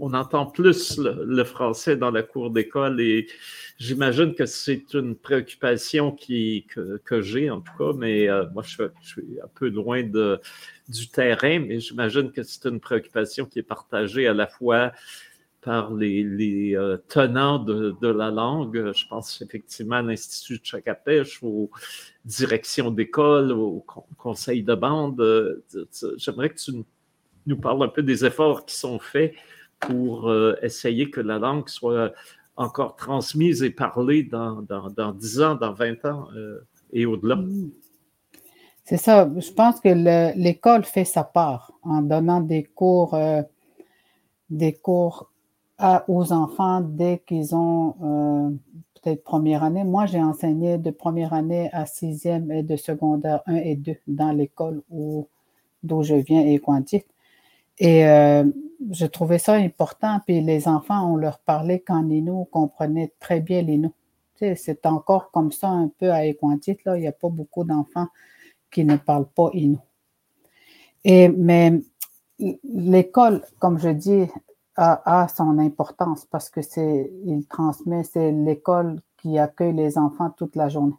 on 0.00 0.14
entend 0.14 0.46
plus 0.46 0.98
le, 0.98 1.44
français 1.44 1.98
dans 1.98 2.10
la 2.10 2.22
cour 2.22 2.50
d'école 2.50 2.98
et 2.98 3.26
j'imagine 3.76 4.34
que 4.34 4.46
c'est 4.46 4.94
une 4.94 5.14
préoccupation 5.14 6.16
que, 6.16 7.20
j'ai 7.20 7.50
en 7.50 7.60
tout 7.60 7.72
cas, 7.76 7.92
mais 7.94 8.26
euh, 8.26 8.46
moi 8.54 8.62
je, 8.62 8.84
suis 9.02 9.38
un 9.38 9.48
peu 9.54 9.68
loin 9.68 10.02
du 10.02 11.08
terrain, 11.10 11.58
mais 11.58 11.78
j'imagine 11.78 12.32
que 12.32 12.42
c'est 12.42 12.64
une 12.64 12.80
préoccupation 12.80 13.44
qui 13.44 13.58
est 13.58 13.62
partagée 13.62 14.26
à 14.26 14.32
la 14.32 14.46
fois 14.46 14.92
par 15.60 15.92
les, 15.92 16.74
euh, 16.74 16.96
tenants 17.08 17.58
de, 17.58 18.08
la 18.08 18.30
langue. 18.30 18.92
Je 18.96 19.06
pense 19.08 19.42
effectivement 19.42 19.96
à 19.96 20.02
l'Institut 20.02 20.58
de 20.58 20.64
Chacapèche, 20.64 21.42
aux 21.42 21.70
directions 22.24 22.90
d'école, 22.90 23.52
au 23.52 23.84
conseil 24.16 24.62
de 24.62 24.74
bande. 24.74 25.62
J'aimerais 26.16 26.48
que 26.48 26.58
tu 26.58 26.72
nous 26.72 26.86
parles 27.52 27.82
un 27.82 27.88
peu 27.88 28.02
des 28.02 28.24
efforts 28.24 28.64
qui 28.64 28.74
sont 28.74 28.98
faits 28.98 29.34
pour 29.80 30.28
euh, 30.28 30.56
essayer 30.62 31.10
que 31.10 31.20
la 31.20 31.38
langue 31.38 31.68
soit 31.68 32.12
encore 32.56 32.96
transmise 32.96 33.62
et 33.62 33.70
parlée 33.70 34.22
dans, 34.22 34.62
dans, 34.62 35.12
10 35.12 35.42
ans, 35.42 35.54
dans 35.54 35.72
20 35.72 36.04
ans 36.04 36.28
euh, 36.36 36.60
et 36.92 37.04
au-delà. 37.06 37.38
C'est 38.84 38.96
ça. 38.96 39.28
Je 39.36 39.50
pense 39.50 39.80
que 39.80 39.88
l'école 40.36 40.84
fait 40.84 41.04
sa 41.04 41.24
part 41.24 41.72
en 41.82 42.02
donnant 42.02 42.40
des 42.40 42.64
cours, 42.64 43.14
euh, 43.14 43.42
des 44.50 44.72
cours 44.72 45.30
aux 46.06 46.32
enfants 46.32 46.80
dès 46.80 47.22
qu'ils 47.26 47.54
ont 47.54 48.56
peut-être 48.94 49.24
première 49.24 49.64
année. 49.64 49.84
Moi, 49.84 50.06
j'ai 50.06 50.22
enseigné 50.22 50.78
de 50.78 50.90
première 50.90 51.32
année 51.32 51.68
à 51.72 51.84
sixième 51.84 52.50
et 52.52 52.62
de 52.62 52.76
secondaire 52.76 53.42
1 53.46 53.56
et 53.56 53.76
2 53.76 53.96
dans 54.06 54.32
l'école 54.32 54.82
d'où 55.82 56.02
je 56.02 56.14
viens 56.14 56.40
et 56.40 56.58
Quantique. 56.58 57.06
Et 57.78 58.06
euh, 58.06 58.44
je 58.90 59.06
trouvais 59.06 59.38
ça 59.38 59.54
important. 59.54 60.20
Puis 60.26 60.40
les 60.40 60.68
enfants, 60.68 61.12
on 61.12 61.16
leur 61.16 61.38
parlait 61.40 61.80
qu'en 61.80 62.08
Inou, 62.08 62.44
comprenaient 62.46 63.12
très 63.20 63.40
bien 63.40 63.62
l'Inou. 63.62 63.92
C'est 64.36 64.84
encore 64.86 65.30
comme 65.30 65.52
ça 65.52 65.68
un 65.68 65.88
peu 65.98 66.12
à 66.12 66.26
Équantit. 66.26 66.76
Là. 66.84 66.96
Il 66.96 67.00
n'y 67.00 67.06
a 67.06 67.12
pas 67.12 67.28
beaucoup 67.28 67.64
d'enfants 67.64 68.08
qui 68.70 68.84
ne 68.84 68.96
parlent 68.96 69.28
pas 69.28 69.50
Inou. 69.52 69.78
Et, 71.04 71.28
mais 71.28 71.80
l'école, 72.64 73.44
comme 73.58 73.78
je 73.78 73.90
dis, 73.90 74.26
a, 74.76 75.22
a, 75.22 75.28
son 75.28 75.58
importance 75.58 76.24
parce 76.24 76.50
que 76.50 76.62
c'est, 76.62 77.12
il 77.24 77.46
transmet, 77.46 78.02
c'est 78.02 78.32
l'école 78.32 79.00
qui 79.18 79.38
accueille 79.38 79.74
les 79.74 79.98
enfants 79.98 80.30
toute 80.30 80.56
la 80.56 80.68
journée. 80.68 80.96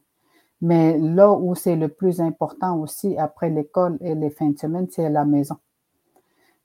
Mais 0.62 0.98
là 0.98 1.32
où 1.32 1.54
c'est 1.56 1.76
le 1.76 1.90
plus 1.90 2.22
important 2.22 2.80
aussi 2.80 3.18
après 3.18 3.50
l'école 3.50 3.98
et 4.02 4.16
les 4.16 4.30
fins 4.30 4.50
de 4.50 4.58
semaine, 4.58 4.88
c'est 4.90 5.10
la 5.10 5.26
maison 5.26 5.58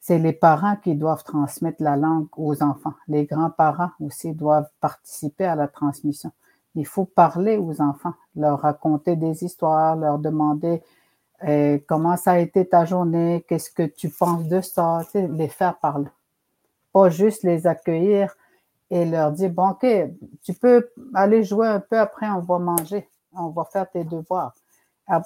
c'est 0.00 0.18
les 0.18 0.32
parents 0.32 0.76
qui 0.76 0.94
doivent 0.94 1.24
transmettre 1.24 1.82
la 1.82 1.96
langue 1.96 2.26
aux 2.36 2.62
enfants. 2.62 2.94
Les 3.06 3.26
grands-parents 3.26 3.90
aussi 4.00 4.32
doivent 4.32 4.70
participer 4.80 5.44
à 5.44 5.54
la 5.54 5.68
transmission. 5.68 6.32
Il 6.74 6.86
faut 6.86 7.04
parler 7.04 7.58
aux 7.58 7.82
enfants, 7.82 8.14
leur 8.34 8.60
raconter 8.60 9.16
des 9.16 9.44
histoires, 9.44 9.96
leur 9.96 10.18
demander 10.18 10.82
euh, 11.46 11.78
comment 11.86 12.16
ça 12.16 12.32
a 12.32 12.38
été 12.38 12.66
ta 12.66 12.84
journée, 12.86 13.44
qu'est-ce 13.48 13.70
que 13.70 13.82
tu 13.82 14.08
penses 14.08 14.46
de 14.48 14.60
ça, 14.60 15.02
les 15.14 15.48
faire 15.48 15.78
parler. 15.78 16.08
Pas 16.92 17.10
juste 17.10 17.42
les 17.42 17.66
accueillir 17.66 18.34
et 18.90 19.04
leur 19.04 19.32
dire, 19.32 19.50
bon, 19.50 19.70
OK, 19.70 19.86
tu 20.42 20.54
peux 20.54 20.88
aller 21.14 21.44
jouer 21.44 21.68
un 21.68 21.80
peu 21.80 21.98
après, 21.98 22.28
on 22.28 22.40
va 22.40 22.58
manger, 22.58 23.08
on 23.34 23.48
va 23.48 23.64
faire 23.64 23.88
tes 23.90 24.04
devoirs. 24.04 24.54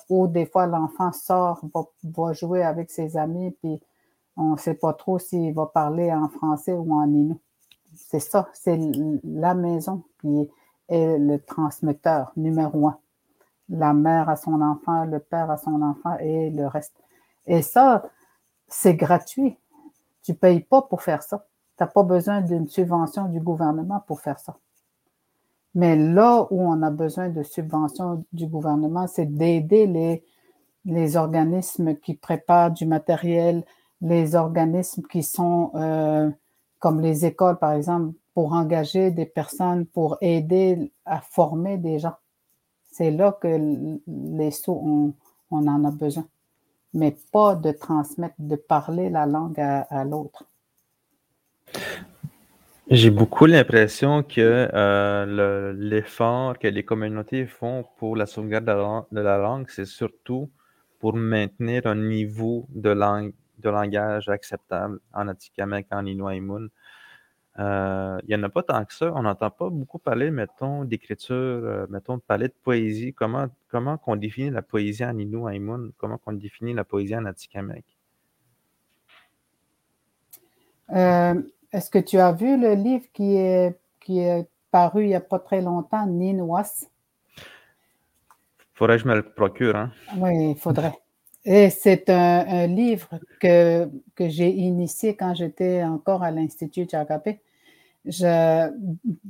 Ou 0.08 0.26
des 0.26 0.46
fois, 0.46 0.66
l'enfant 0.66 1.12
sort, 1.12 1.60
va, 1.74 1.82
va 2.04 2.32
jouer 2.32 2.62
avec 2.62 2.90
ses 2.90 3.16
amis, 3.16 3.50
puis 3.62 3.80
on 4.37 4.53
ne 4.53 4.57
sait 4.57 4.75
pas 4.75 4.92
trop 4.92 5.18
s'il 5.18 5.55
va 5.55 5.66
parler 5.66 6.12
en 6.12 6.29
français 6.29 6.73
ou 6.73 6.92
en 6.94 7.07
inou. 7.07 7.40
C'est 7.94 8.20
ça, 8.20 8.49
c'est 8.53 8.79
la 9.23 9.55
maison 9.55 10.03
qui 10.20 10.51
est 10.88 11.18
le 11.18 11.38
transmetteur 11.38 12.33
numéro 12.37 12.88
un. 12.88 12.99
La 13.68 13.94
mère 13.94 14.29
à 14.29 14.37
son 14.37 14.61
enfant, 14.61 15.05
le 15.05 15.20
père 15.20 15.51
à 15.51 15.57
son 15.57 15.81
enfant 15.81 16.18
et 16.18 16.51
le 16.51 16.66
reste. 16.66 16.94
Et 17.47 17.62
ça, 17.62 18.05
c'est 18.68 18.94
gratuit. 18.94 19.57
Tu 20.23 20.33
ne 20.33 20.37
payes 20.37 20.61
pas 20.61 20.83
pour 20.83 21.03
faire 21.03 21.23
ça. 21.23 21.47
Tu 21.77 21.83
n'as 21.83 21.88
pas 21.88 22.03
besoin 22.03 22.40
d'une 22.40 22.68
subvention 22.68 23.27
du 23.27 23.40
gouvernement 23.40 24.03
pour 24.07 24.20
faire 24.20 24.38
ça. 24.38 24.57
Mais 25.75 25.97
là 25.97 26.47
où 26.51 26.61
on 26.61 26.83
a 26.83 26.90
besoin 26.90 27.29
de 27.29 27.42
subvention 27.42 28.25
du 28.33 28.47
gouvernement, 28.47 29.07
c'est 29.07 29.27
d'aider 29.27 29.87
les, 29.87 30.25
les 30.85 31.16
organismes 31.16 31.97
qui 31.97 32.14
préparent 32.14 32.70
du 32.70 32.87
matériel, 32.87 33.64
les 34.00 34.35
organismes 34.35 35.02
qui 35.02 35.22
sont 35.22 35.70
euh, 35.74 36.30
comme 36.78 37.00
les 37.00 37.24
écoles, 37.24 37.59
par 37.59 37.72
exemple, 37.72 38.14
pour 38.35 38.52
engager 38.52 39.11
des 39.11 39.26
personnes, 39.26 39.87
pour 39.87 40.18
aider 40.20 40.92
à 41.04 41.20
former 41.20 41.78
des 41.78 41.98
gens. 41.98 42.16
C'est 42.90 43.11
là 43.11 43.33
que 43.33 43.48
les 44.07 44.50
sous, 44.50 45.14
on, 45.50 45.66
en 45.66 45.85
a 45.85 45.90
besoin. 45.90 46.26
Mais 46.92 47.16
pas 47.33 47.54
de 47.54 47.72
transmettre, 47.72 48.35
de 48.38 48.57
parler 48.57 49.09
la 49.09 49.26
langue 49.26 49.59
à, 49.59 50.04
l'autre. 50.04 50.44
J'ai 52.90 53.11
beaucoup 53.11 53.46
l'impression 53.46 54.22
que 54.22 54.68
euh, 54.72 55.72
l'effort 55.76 56.59
que 56.59 56.68
les 56.68 56.85
communautés 56.85 57.46
font 57.46 57.85
pour 57.96 58.14
la 58.14 58.26
sauvegarde 58.26 58.66
de 59.11 59.20
la 59.20 59.38
langue, 59.38 59.66
c'est 59.68 59.87
surtout 59.87 60.50
pour 61.00 61.16
maintenir 61.16 61.87
un 61.87 61.96
niveau 61.96 62.66
de, 62.70 62.90
langue, 62.90 63.33
de 63.64 63.70
langage 63.70 64.29
acceptable 64.29 65.00
en 65.12 65.29
Atikamek, 65.29 65.87
en 65.90 66.05
Inuaimun. 66.05 66.68
Euh, 67.59 68.18
il 68.24 68.29
n'y 68.29 68.35
en 68.35 68.42
a 68.42 68.48
pas 68.48 68.62
tant 68.62 68.85
que 68.85 68.92
ça. 68.92 69.12
On 69.14 69.22
n'entend 69.22 69.50
pas 69.50 69.70
beaucoup 69.70 69.98
parler, 69.98 70.31
mettons, 70.31 70.85
d'écriture, 70.85 71.35
euh, 71.35 71.87
mettons, 71.88 72.18
parler 72.18 72.48
de 72.48 72.55
poésie. 72.62 73.14
Comment, 73.14 73.46
comment 73.68 73.96
qu'on 73.96 74.16
définit 74.16 74.50
la 74.50 74.62
poésie 74.62 75.05
en 75.05 75.16
Inuaimun? 75.16 75.90
Comment 75.96 76.18
qu'on 76.18 76.33
définit 76.33 76.74
la 76.74 76.85
poésie 76.85 77.16
en 77.16 77.24
Atikamek? 77.24 77.85
Euh, 80.90 81.40
est-ce 81.72 81.90
que 81.90 81.98
tu 81.98 82.18
as 82.18 82.33
vu 82.33 82.61
le 82.61 82.74
livre 82.74 83.07
qui 83.12 83.37
est, 83.37 83.79
qui 84.00 84.18
est 84.18 84.46
paru 84.70 85.05
il 85.05 85.09
n'y 85.09 85.14
a 85.14 85.20
pas 85.20 85.38
très 85.38 85.62
longtemps, 85.62 86.07
Ninwas? 86.07 86.90
Faudrait 88.74 88.96
que 88.96 89.05
je 89.05 89.09
me 89.09 89.14
le 89.14 89.22
procure, 89.22 89.77
hein? 89.77 89.92
Oui, 90.16 90.50
il 90.50 90.57
faudrait. 90.57 90.98
Et 91.44 91.68
c'est 91.70 92.09
un, 92.09 92.66
livre 92.66 93.20
que, 93.40 93.88
que 94.14 94.28
j'ai 94.28 94.50
initié 94.50 95.14
quand 95.14 95.35
j'étais 95.35 95.85
encore 95.85 96.22
à 96.22 96.30
l'Institut 96.30 96.87
Tchakapé. 96.87 97.40
Je, 98.07 98.70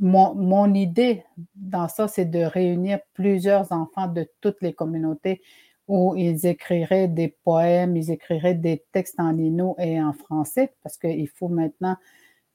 mon, 0.00 0.35
mon, 0.35 0.74
idée 0.74 1.24
dans 1.55 1.88
ça, 1.88 2.09
c'est 2.09 2.24
de 2.24 2.40
réunir 2.40 2.98
plusieurs 3.14 3.70
enfants 3.72 4.09
de 4.09 4.29
toutes 4.40 4.62
les 4.62 4.72
communautés 4.72 5.42
où 5.87 6.14
ils 6.16 6.46
écriraient 6.46 7.09
des 7.09 7.29
poèmes, 7.29 7.96
ils 7.96 8.11
écriraient 8.11 8.55
des 8.55 8.85
textes 8.92 9.20
en 9.20 9.37
inou 9.37 9.74
et 9.79 10.00
en 10.00 10.12
français, 10.12 10.72
parce 10.83 10.96
qu'il 10.96 11.29
faut 11.29 11.48
maintenant 11.48 11.96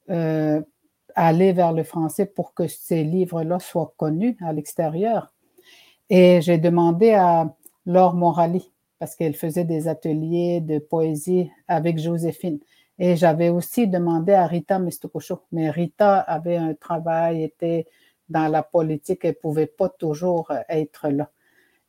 euh, 0.10 0.62
aller 1.16 1.54
vers 1.54 1.74
le 1.74 1.84
français 1.84 2.26
pour 2.26 2.54
que 2.54 2.68
ces 2.68 3.04
livres-là 3.04 3.60
soient 3.60 3.94
connus 3.98 4.38
à 4.42 4.52
l'extérieur. 4.52 5.32
Et 6.10 6.42
j'ai 6.42 6.58
demandé 6.58 7.12
à 7.14 7.54
Laure 7.86 8.16
Morali, 8.16 8.72
parce 9.00 9.16
qu'elle 9.16 9.36
faisait 9.36 9.64
des 9.64 9.88
ateliers 9.88 10.62
de 10.62 10.80
poésie 10.80 11.50
avec 11.68 11.98
Joséphine. 11.98 12.60
Et 13.00 13.16
j'avais 13.16 13.50
aussi 13.50 13.88
demandé 13.88 14.34
à 14.34 14.46
Rita 14.46 14.78
Mistokocho, 14.78 15.42
mais 15.54 15.70
Rita 15.70 16.20
avait 16.20 16.58
un 16.58 16.74
travail, 16.74 17.44
était 17.44 17.88
dans 18.28 18.50
la 18.50 18.62
politique, 18.62 19.22
elle 19.24 19.32
ne 19.32 19.42
pouvait 19.42 19.68
pas 19.68 19.90
toujours 19.90 20.52
être 20.68 21.10
là. 21.10 21.32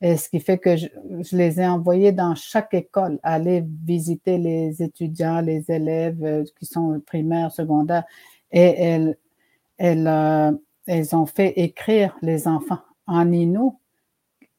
Et 0.01 0.17
ce 0.17 0.29
qui 0.29 0.39
fait 0.39 0.57
que 0.57 0.75
je, 0.77 0.87
les 1.33 1.59
ai 1.59 1.67
envoyés 1.67 2.11
dans 2.11 2.33
chaque 2.33 2.73
école, 2.73 3.19
aller 3.21 3.63
visiter 3.85 4.39
les 4.39 4.81
étudiants, 4.81 5.41
les 5.41 5.69
élèves 5.69 6.23
euh, 6.23 6.43
qui 6.57 6.65
sont 6.65 6.99
primaires, 7.05 7.51
secondaires, 7.51 8.05
et 8.51 8.81
elles, 8.81 9.17
elles, 9.77 10.07
euh, 10.07 10.51
elles 10.87 11.15
ont 11.15 11.27
fait 11.27 11.53
écrire 11.59 12.17
les 12.23 12.47
enfants 12.47 12.79
en 13.05 13.31
Inou. 13.31 13.77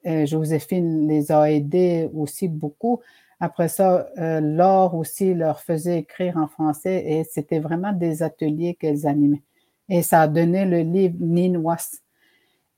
Et 0.04 0.26
Joséphine 0.26 1.06
les 1.06 1.30
a 1.30 1.50
aidés 1.50 2.10
aussi 2.14 2.48
beaucoup. 2.48 3.00
Après 3.40 3.68
ça, 3.68 4.08
euh, 4.18 4.40
Laure 4.40 4.94
aussi 4.94 5.34
leur 5.34 5.60
faisait 5.60 5.98
écrire 5.98 6.36
en 6.36 6.46
français 6.46 7.04
et 7.06 7.24
c'était 7.24 7.58
vraiment 7.58 7.92
des 7.92 8.22
ateliers 8.22 8.74
qu'elles 8.74 9.06
animaient. 9.06 9.42
Et 9.88 10.02
ça 10.02 10.22
a 10.22 10.28
donné 10.28 10.64
le 10.64 10.80
livre 10.80 11.16
Ninwas 11.20 12.02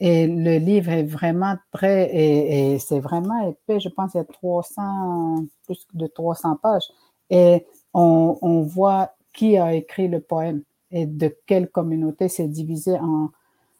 et 0.00 0.26
le 0.26 0.58
livre 0.58 0.90
est 0.90 1.04
vraiment 1.04 1.56
très, 1.72 2.10
et, 2.14 2.78
c'est 2.78 3.00
vraiment 3.00 3.48
épais, 3.48 3.80
je 3.80 3.88
pense 3.88 4.12
qu'il 4.12 4.18
y 4.18 4.22
a 4.22 4.26
300, 4.26 5.44
plus 5.64 5.86
de 5.94 6.06
300 6.06 6.56
pages. 6.56 6.90
Et 7.30 7.64
on, 7.92 8.62
voit 8.62 9.14
qui 9.32 9.56
a 9.56 9.72
écrit 9.74 10.08
le 10.08 10.20
poème 10.20 10.62
et 10.90 11.06
de 11.06 11.34
quelle 11.46 11.70
communauté 11.70 12.28
c'est 12.28 12.48
divisé 12.48 12.98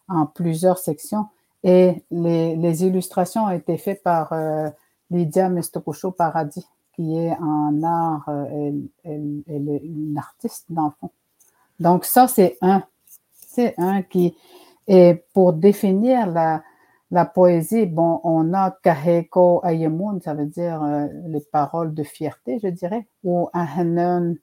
en, 0.08 0.26
plusieurs 0.26 0.78
sections. 0.78 1.26
Et 1.64 2.04
les, 2.10 2.84
illustrations 2.84 3.46
ont 3.46 3.50
été 3.50 3.78
faites 3.78 4.02
par 4.02 4.32
euh, 4.34 4.68
Lydia 5.10 5.48
Mestokucho 5.48 6.10
Paradis, 6.10 6.66
qui 6.94 7.16
est 7.16 7.34
en 7.40 7.82
art, 7.82 8.28
euh, 8.28 8.70
elle, 9.02 9.42
est 9.46 9.80
une 9.82 10.16
artiste 10.18 10.66
dans 10.68 10.84
le 10.84 10.90
fond. 11.00 11.10
Donc 11.80 12.04
ça, 12.04 12.28
c'est 12.28 12.58
un. 12.60 12.84
C'est 13.32 13.74
un 13.78 14.02
qui, 14.02 14.36
et 14.88 15.24
pour 15.32 15.52
définir 15.52 16.26
la, 16.26 16.64
la 17.12 17.24
poésie, 17.24 17.86
bon, 17.86 18.20
on 18.24 18.52
a 18.52 18.76
Kaheko 18.82 19.60
Ayemun, 19.64 20.18
ça 20.20 20.34
veut 20.34 20.46
dire 20.46 20.82
euh, 20.82 21.06
les 21.28 21.40
paroles 21.40 21.94
de 21.94 22.02
fierté, 22.02 22.58
je 22.60 22.66
dirais, 22.66 23.06
ou 23.22 23.48
Ahanon, 23.52 24.34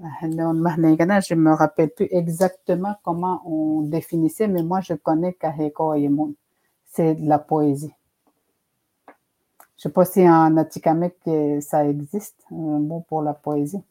euh, 0.00 1.20
je 1.20 1.34
me 1.34 1.52
rappelle 1.52 1.90
plus 1.90 2.08
exactement 2.10 2.96
comment 3.02 3.42
on 3.44 3.82
définissait, 3.82 4.48
mais 4.48 4.62
moi 4.62 4.80
je 4.80 4.94
connais 4.94 5.34
Kaheko 5.34 5.92
Ayemun. 5.92 6.32
C'est 6.86 7.14
de 7.14 7.28
la 7.28 7.38
poésie. 7.38 7.94
Je 9.76 9.88
ne 9.88 9.90
sais 9.90 9.94
pas 9.94 10.04
si 10.04 10.28
en 10.28 10.56
Atikamek 10.56 11.16
ça 11.60 11.86
existe, 11.86 12.44
un 12.50 12.80
mot 12.80 13.04
pour 13.08 13.22
la 13.22 13.34
poésie. 13.34 13.82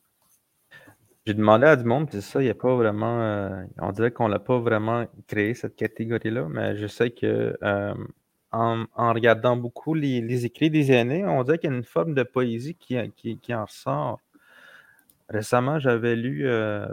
J'ai 1.30 1.36
demandé 1.36 1.68
à 1.68 1.76
du 1.76 1.84
monde, 1.84 2.08
c'est 2.12 2.22
ça, 2.22 2.42
il 2.42 2.46
n'y 2.46 2.50
a 2.50 2.56
pas 2.56 2.76
vraiment. 2.76 3.22
Euh, 3.22 3.64
on 3.78 3.92
dirait 3.92 4.10
qu'on 4.10 4.28
l'a 4.28 4.40
pas 4.40 4.58
vraiment 4.58 5.06
créé, 5.28 5.54
cette 5.54 5.76
catégorie-là, 5.76 6.48
mais 6.50 6.76
je 6.76 6.88
sais 6.88 7.12
que 7.12 7.56
euh, 7.62 7.94
en, 8.52 8.86
regardant 9.14 9.56
beaucoup 9.56 9.94
les, 9.94 10.46
écrits 10.46 10.72
des 10.72 10.92
aînés, 10.92 11.26
on 11.26 11.44
dirait 11.44 11.60
qu'il 11.60 11.70
y 11.70 11.74
a 11.74 11.76
une 11.76 11.84
forme 11.84 12.16
de 12.16 12.24
poésie 12.24 12.74
qui, 12.74 12.98
qui, 13.16 13.54
en 13.54 13.66
ressort. 13.66 14.20
Récemment, 15.30 15.80
j'avais 15.80 16.16
lu 16.16 16.48
euh, 16.48 16.88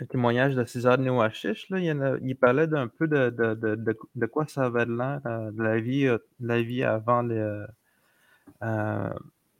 un 0.00 0.04
témoignage 0.06 0.54
de 0.54 0.64
César 0.64 0.98
Nouachiche, 0.98 1.68
là, 1.70 1.78
il, 1.78 2.18
il 2.22 2.36
parlait 2.36 2.66
d'un 2.66 2.88
peu 2.88 3.06
de, 3.08 3.30
de, 3.30 4.26
quoi 4.26 4.46
ça 4.46 4.64
avait 4.64 4.86
l'air, 4.86 5.20
de 5.24 5.62
la 5.62 5.80
vie, 5.80 6.08
la 6.40 6.62
vie 6.62 6.82
avant 6.82 7.22
les, 7.22 7.64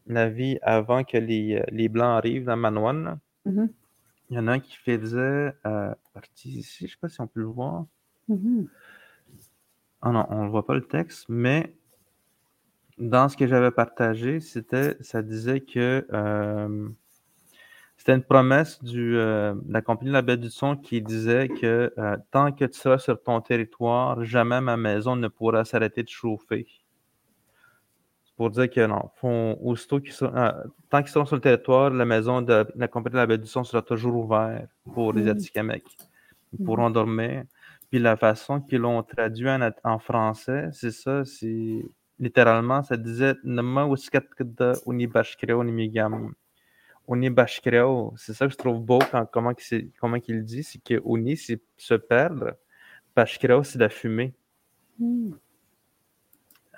la 0.07 0.29
vie 0.29 0.59
avant 0.63 1.05
que 1.05 1.17
les, 1.17 1.63
les 1.71 1.89
Blancs 1.89 2.19
arrivent 2.19 2.45
dans 2.45 2.57
Manoine. 2.57 3.19
Mm-hmm. 3.47 3.69
Il 4.31 4.37
y 4.37 4.39
en 4.39 4.49
a 4.49 4.53
un 4.53 4.61
qui 4.61 4.77
faisait 4.77 5.55
euh, 5.67 5.95
partie 6.13 6.59
ici, 6.59 6.79
je 6.81 6.85
ne 6.85 6.89
sais 6.89 6.97
pas 7.01 7.09
si 7.09 7.21
on 7.21 7.27
peut 7.27 7.41
le 7.41 7.47
voir. 7.47 7.87
Mm-hmm. 8.31 8.67
Ah 10.03 10.11
non, 10.13 10.27
on 10.31 10.45
ne 10.45 10.51
voit 10.51 10.67
pas 10.67 10.75
le 10.75 10.85
texte, 10.87 11.27
mais 11.29 11.75
dans 12.99 13.29
ce 13.29 13.37
que 13.37 13.47
j'avais 13.47 13.71
partagé, 13.71 14.41
c'était, 14.41 14.97
ça 15.01 15.23
disait 15.23 15.61
que 15.61 16.07
euh, 16.13 16.89
c'était 18.05 18.17
une 18.17 18.23
promesse 18.23 18.83
du, 18.85 19.17
euh, 19.17 19.55
de 19.55 19.73
la 19.73 19.81
compagnie 19.81 20.11
La 20.11 20.21
Baie 20.21 20.37
du 20.37 20.51
Son 20.51 20.77
qui 20.77 21.01
disait 21.01 21.49
que 21.49 21.91
tant 22.31 22.53
que 22.53 22.67
tu 22.67 22.79
seras 22.79 22.99
sur 22.99 23.23
ton 23.23 23.41
territoire, 23.41 24.23
jamais 24.25 24.61
ma 24.61 24.77
maison 24.77 25.17
ne 25.17 25.29
pourra 25.29 25.65
s'arrêter 25.65 26.03
de 26.03 26.09
chauffer 26.11 26.67
pour 28.37 28.51
dire 28.51 28.69
que 28.69 28.85
non, 28.87 29.11
font, 29.17 29.57
aussitôt 29.63 30.01
qu'ils 30.01 30.13
sont, 30.13 30.35
euh, 30.35 30.51
tant 30.91 31.03
qu'ils 31.03 31.13
sont 31.13 31.25
sur 31.25 31.37
le 31.37 31.41
territoire, 31.41 31.91
la 31.91 32.05
maison 32.05 32.43
de 32.43 32.67
la 32.75 32.89
compagnie 32.89 33.15
de 33.15 33.19
la 33.19 33.27
baie 33.27 33.39
du 33.39 33.47
son 33.47 33.65
sera 33.65 33.83
toujours 33.83 34.17
ouverte 34.17 34.69
pour 34.93 35.13
les 35.13 35.29
Atikamekw. 35.29 35.85
Ils 36.53 36.65
pourront 36.65 36.91
dormir. 36.91 37.45
Puis 37.91 38.01
la 38.01 38.17
façon 38.17 38.61
qu'ils 38.61 38.81
l'ont 38.81 39.03
traduit 39.03 39.49
en, 39.85 39.99
français, 39.99 40.69
c'est 40.73 40.91
ça, 40.91 41.25
c'est 41.25 41.85
littéralement, 42.19 42.83
ça 42.83 42.97
disait 42.97 43.35
Nama 43.45 43.87
Wiskatkada 43.87 44.73
Unibashkreo 44.87 45.63
Nimigam. 47.09 47.33
Unibashkreo, 47.33 48.15
c'est 48.17 48.35
ça 48.35 48.47
que 48.47 48.53
je 48.53 48.59
trouve 48.59 48.81
beau 48.81 48.99
quand, 49.11 49.27
comment, 49.27 49.53
comment 50.01 50.19
il 50.29 50.45
dit, 50.45 50.63
c'est 50.63 50.83
que 50.83 51.01
Uni, 51.05 51.37
c'est 51.37 51.61
se 51.77 51.95
perdre. 51.95 52.55
Bashkreo, 53.15 53.63
c'est 53.63 53.79
la 53.79 53.89
fumée. 53.89 54.35
Mm. 54.99 55.33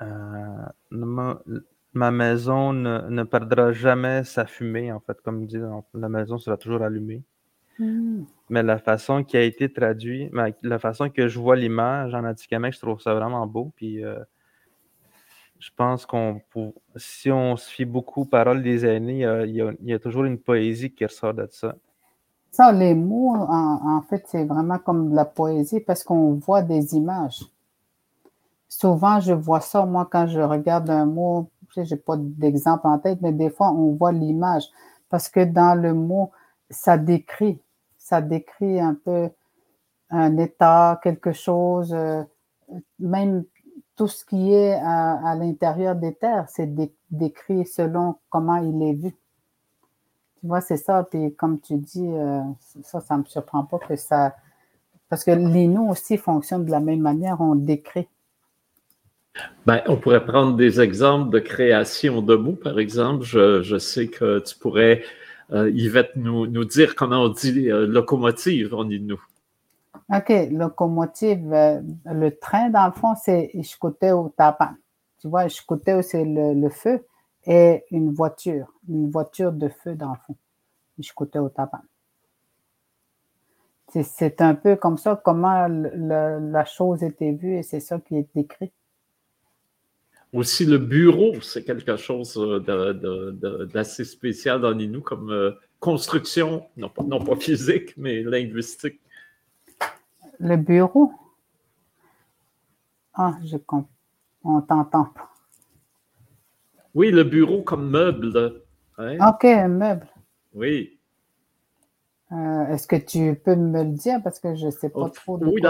Euh, 0.02 0.66
ma, 0.90 2.10
maison 2.10 2.72
ne, 2.72 3.22
perdra 3.24 3.72
jamais 3.72 4.24
sa 4.24 4.46
fumée, 4.46 4.92
en 4.92 5.00
fait, 5.00 5.20
comme 5.22 5.46
dit, 5.46 5.58
la 5.94 6.08
maison 6.08 6.38
sera 6.38 6.56
toujours 6.56 6.82
allumée. 6.82 7.22
Hmm. 7.78 8.24
Mais 8.48 8.62
la 8.62 8.78
façon 8.78 9.22
qui 9.22 9.36
a 9.36 9.42
été 9.42 9.70
traduite, 9.70 10.32
la 10.62 10.78
façon 10.78 11.10
que 11.10 11.28
je 11.28 11.38
vois 11.38 11.56
l'image 11.56 12.14
en 12.14 12.24
Atikamek, 12.24 12.72
je 12.72 12.80
trouve 12.80 13.00
ça 13.00 13.14
vraiment 13.14 13.46
beau. 13.46 13.72
Puis 13.76 14.04
euh, 14.04 14.18
je 15.66 15.70
pense 15.74 16.06
qu'on 16.06 16.40
si 16.96 17.30
on 17.30 17.56
se 17.56 17.68
fie 17.68 17.84
beaucoup 17.84 18.22
aux 18.22 18.24
paroles 18.26 18.62
des 18.62 18.86
aînés, 18.86 19.22
il 19.46 19.76
y, 19.82 19.92
a, 19.92 19.98
toujours 19.98 20.24
une 20.24 20.38
poésie 20.38 20.90
qui 20.92 21.04
ressort 21.04 21.34
de 21.34 21.48
ça. 21.50 21.74
Ça, 22.52 22.72
les 22.72 22.94
mots, 22.94 23.34
en 23.36 24.02
fait, 24.08 24.24
c'est 24.28 24.44
vraiment 24.44 24.78
comme 24.78 25.10
de 25.10 25.16
la 25.16 25.24
poésie 25.24 25.80
parce 25.80 26.04
qu'on 26.04 26.34
voit 26.34 26.62
des 26.62 26.94
images 26.94 27.40
souvent, 28.68 29.20
je 29.20 29.32
vois 29.32 29.60
ça, 29.60 29.84
moi, 29.86 30.08
quand 30.10 30.26
je 30.26 30.40
regarde 30.40 30.90
un 30.90 31.06
mot, 31.06 31.50
je 31.74 31.82
n'ai 31.82 31.96
pas 31.96 32.16
d'exemple 32.18 32.86
en 32.86 32.98
tête, 32.98 33.20
mais 33.22 33.32
des 33.32 33.50
fois, 33.50 33.70
on 33.70 33.94
voit 33.94 34.12
l'image. 34.12 34.64
Parce 35.08 35.28
que 35.28 35.44
dans 35.44 35.80
le 35.80 35.94
mot, 35.94 36.30
ça 36.70 36.98
décrit, 36.98 37.60
ça 37.96 38.20
décrit 38.20 38.80
un 38.80 38.94
peu 38.94 39.30
un 40.10 40.36
état, 40.38 41.00
quelque 41.02 41.32
chose, 41.32 41.92
euh, 41.94 42.22
même 42.98 43.44
tout 43.96 44.08
ce 44.08 44.24
qui 44.24 44.52
est 44.52 44.74
à, 44.74 45.34
l'intérieur 45.38 45.96
des 45.96 46.14
terres, 46.14 46.46
c'est 46.48 46.68
décrit 47.10 47.64
selon 47.66 48.16
comment 48.28 48.56
il 48.56 48.82
est 48.82 48.92
vu. 48.92 49.10
Tu 50.40 50.46
vois, 50.46 50.60
c'est 50.60 50.76
ça. 50.76 51.06
Comme 51.38 51.60
tu 51.60 51.78
dis, 51.78 52.06
euh, 52.06 52.42
ça, 52.82 53.00
ça 53.00 53.14
ne 53.14 53.20
me 53.20 53.24
surprend 53.24 53.64
pas 53.64 53.78
que 53.78 53.96
ça... 53.96 54.36
Parce 55.08 55.24
que 55.24 55.30
l'INO 55.30 55.88
aussi 55.88 56.18
fonctionne 56.18 56.64
de 56.64 56.70
la 56.70 56.80
même 56.80 57.00
manière, 57.00 57.40
on 57.40 57.54
décrit. 57.54 58.08
Ben, 59.64 59.82
on 59.86 59.96
pourrait 59.96 60.24
prendre 60.24 60.56
des 60.56 60.80
exemples 60.80 61.30
de 61.30 61.38
création 61.38 62.22
de 62.22 62.36
mots, 62.36 62.52
par 62.52 62.78
exemple. 62.78 63.24
Je, 63.24 63.78
sais 63.78 64.08
que 64.08 64.40
tu 64.40 64.56
pourrais, 64.56 65.04
euh, 65.52 65.70
Yvette, 65.70 66.16
nous, 66.16 66.46
dire 66.64 66.96
comment 66.96 67.22
on 67.22 67.28
dit 67.28 67.70
euh, 67.70 67.86
locomotive 67.86 68.74
en 68.74 68.84
nous. 68.84 69.20
OK, 70.14 70.32
locomotive, 70.52 71.52
euh, 71.52 71.80
le 72.04 72.30
train, 72.30 72.70
dans 72.70 72.86
le 72.86 72.92
fond, 72.92 73.14
c'est 73.16 73.50
au 74.12 74.28
tapan. 74.28 74.74
Tu 75.20 75.28
vois, 75.28 75.46
Ishkoteo, 75.46 76.02
c'est 76.02 76.24
le, 76.24 76.68
feu 76.68 77.04
et 77.44 77.84
une 77.90 78.12
voiture, 78.12 78.72
une 78.88 79.10
voiture 79.10 79.52
de 79.52 79.68
feu, 79.68 79.96
dans 79.96 80.12
le 80.12 80.18
fond. 80.26 80.36
au 81.40 81.48
tapan. 81.48 81.80
C'est 83.88 84.40
un 84.40 84.54
peu 84.54 84.76
comme 84.76 84.98
ça, 84.98 85.20
comment 85.24 85.66
la 85.68 86.64
chose 86.64 87.02
était 87.02 87.32
vue 87.32 87.56
et 87.56 87.62
c'est 87.62 87.80
ça 87.80 87.98
qui 87.98 88.16
est 88.16 88.28
décrit. 88.34 88.72
Aussi, 90.32 90.66
le 90.66 90.78
bureau, 90.78 91.40
c'est 91.40 91.64
quelque 91.64 91.96
chose 91.96 92.34
d'assez 93.72 94.04
spécial 94.04 94.60
dans 94.60 94.74
Ninou 94.74 95.00
comme 95.00 95.30
euh, 95.30 95.52
construction, 95.80 96.66
non 96.76 96.90
pas 96.90 97.36
physique, 97.36 97.94
mais 97.96 98.22
linguistique. 98.22 99.00
Le 100.38 100.56
bureau? 100.56 101.12
Ah, 103.14 103.38
je 103.44 103.56
comprends. 103.56 103.88
On 104.44 104.60
t'entend 104.60 105.06
pas. 105.06 105.32
Oui, 106.94 107.10
le 107.10 107.24
bureau 107.24 107.62
comme 107.62 107.90
meuble. 107.90 108.62
Hein? 108.98 109.16
OK, 109.28 109.44
un 109.44 109.68
meuble. 109.68 110.06
Oui. 110.54 110.98
Euh, 112.32 112.66
est-ce 112.68 112.86
que 112.86 112.96
tu 112.96 113.40
peux 113.44 113.54
me 113.54 113.84
le 113.84 113.92
dire? 113.92 114.20
Parce 114.22 114.40
que 114.40 114.54
je 114.54 114.66
ne 114.66 114.70
sais 114.70 114.88
pas 114.88 115.00
oh, 115.02 115.08
trop. 115.08 115.38
De 115.38 115.46
oui, 115.46 115.60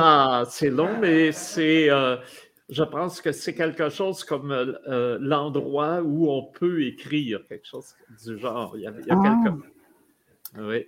c'est 0.49 0.71
long, 0.71 0.99
mais 1.01 1.33
c'est. 1.33 1.91
Euh, 1.91 2.17
je 2.69 2.83
pense 2.83 3.21
que 3.21 3.33
c'est 3.33 3.55
quelque 3.55 3.89
chose 3.89 4.25
comme 4.25 4.51
euh, 4.53 5.19
l'endroit 5.21 6.03
où 6.03 6.29
on 6.29 6.45
peut 6.45 6.85
écrire, 6.85 7.41
quelque 7.49 7.67
chose 7.67 7.95
du 8.25 8.39
genre. 8.39 8.77
Il 8.77 8.83
y 8.83 8.87
a, 8.87 8.93
ah. 9.11 9.55
Oui. 10.59 10.87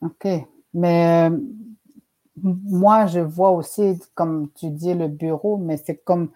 OK. 0.00 0.28
Mais 0.74 1.30
moi, 2.36 3.06
je 3.06 3.20
vois 3.20 3.50
aussi, 3.50 3.98
comme 4.14 4.48
tu 4.54 4.70
dis, 4.70 4.94
le 4.94 5.08
bureau, 5.08 5.58
mais 5.58 5.76
c'est 5.76 5.98
comme 5.98 6.30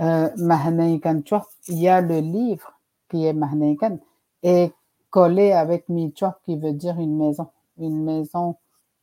euh, 0.00 0.28
il 0.36 1.78
y 1.78 1.88
a 1.88 2.00
le 2.00 2.18
livre 2.20 2.78
qui 3.08 3.26
est 3.26 3.32
Mahaneikan 3.32 3.98
et 4.42 4.72
collé 5.10 5.52
avec 5.52 5.88
Michwa 5.88 6.40
qui 6.44 6.56
veut 6.56 6.72
dire 6.72 6.98
une 6.98 7.16
maison. 7.16 7.48
Une 7.78 8.02
maison 8.02 8.56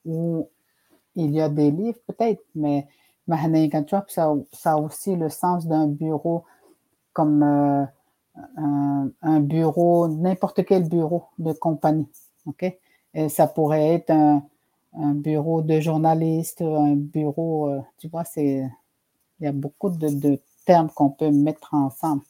où 0.05 0.49
il 1.15 1.31
y 1.31 1.41
a 1.41 1.49
des 1.49 1.71
livres 1.71 1.99
peut-être, 2.07 2.41
mais 2.55 2.87
Mahaneikan 3.27 3.85
ça, 4.07 4.33
ça 4.51 4.71
a 4.71 4.77
aussi 4.77 5.15
le 5.15 5.29
sens 5.29 5.67
d'un 5.67 5.87
bureau 5.87 6.45
comme 7.13 7.43
euh, 7.43 7.85
un, 9.21 9.39
bureau, 9.41 10.07
n'importe 10.07 10.65
quel 10.65 10.87
bureau 10.87 11.25
de 11.37 11.51
compagnie. 11.53 12.07
OK? 12.45 12.77
Et 13.13 13.29
ça 13.29 13.47
pourrait 13.47 13.95
être 13.95 14.11
un, 14.11 14.43
bureau 14.93 15.61
de 15.61 15.79
journaliste, 15.79 16.61
un 16.61 16.95
bureau, 16.95 17.69
euh, 17.69 17.81
tu 17.97 18.07
vois, 18.07 18.23
c'est 18.23 18.69
il 19.39 19.45
y 19.45 19.47
a 19.47 19.51
beaucoup 19.51 19.89
de, 19.89 20.09
de 20.09 20.39
termes 20.65 20.89
qu'on 20.89 21.09
peut 21.09 21.31
mettre 21.31 21.73
ensemble. 21.73 22.23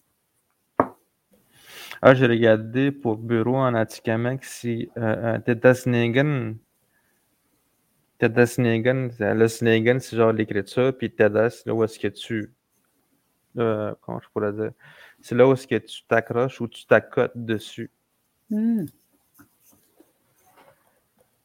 Ah, 2.02 2.14
j'ai 2.14 2.28
regardé 2.28 2.92
pour 2.92 3.18
bureau 3.18 3.58
en 3.58 3.74
Atikamek 3.74 4.46
si 4.46 4.90
euh, 4.98 5.38
Tedasnegan. 5.40 6.56
Tedasnegan, 8.20 9.10
le 9.20 9.48
Snegan, 9.48 10.00
c'est 10.00 10.18
genre 10.18 10.34
l'écriture, 10.34 10.96
puis 10.98 11.10
Tedas, 11.10 11.64
là 11.66 11.74
où 11.74 11.84
est-ce 11.84 11.98
que 11.98 12.10
tu. 12.10 12.54
Euh, 13.58 13.94
comment 14.02 14.20
je 14.20 14.28
pourrais 14.34 14.54
dire? 14.54 14.72
C'est 15.22 15.36
là 15.36 15.48
où 15.48 15.54
est-ce 15.54 15.68
que 15.68 15.76
tu 15.76 16.04
t'accroches 16.06 16.62
ou 16.62 16.68
tu 16.68 16.86
t'accotes 16.86 17.32
dessus. 17.36 17.92
Hmm. 18.50 18.86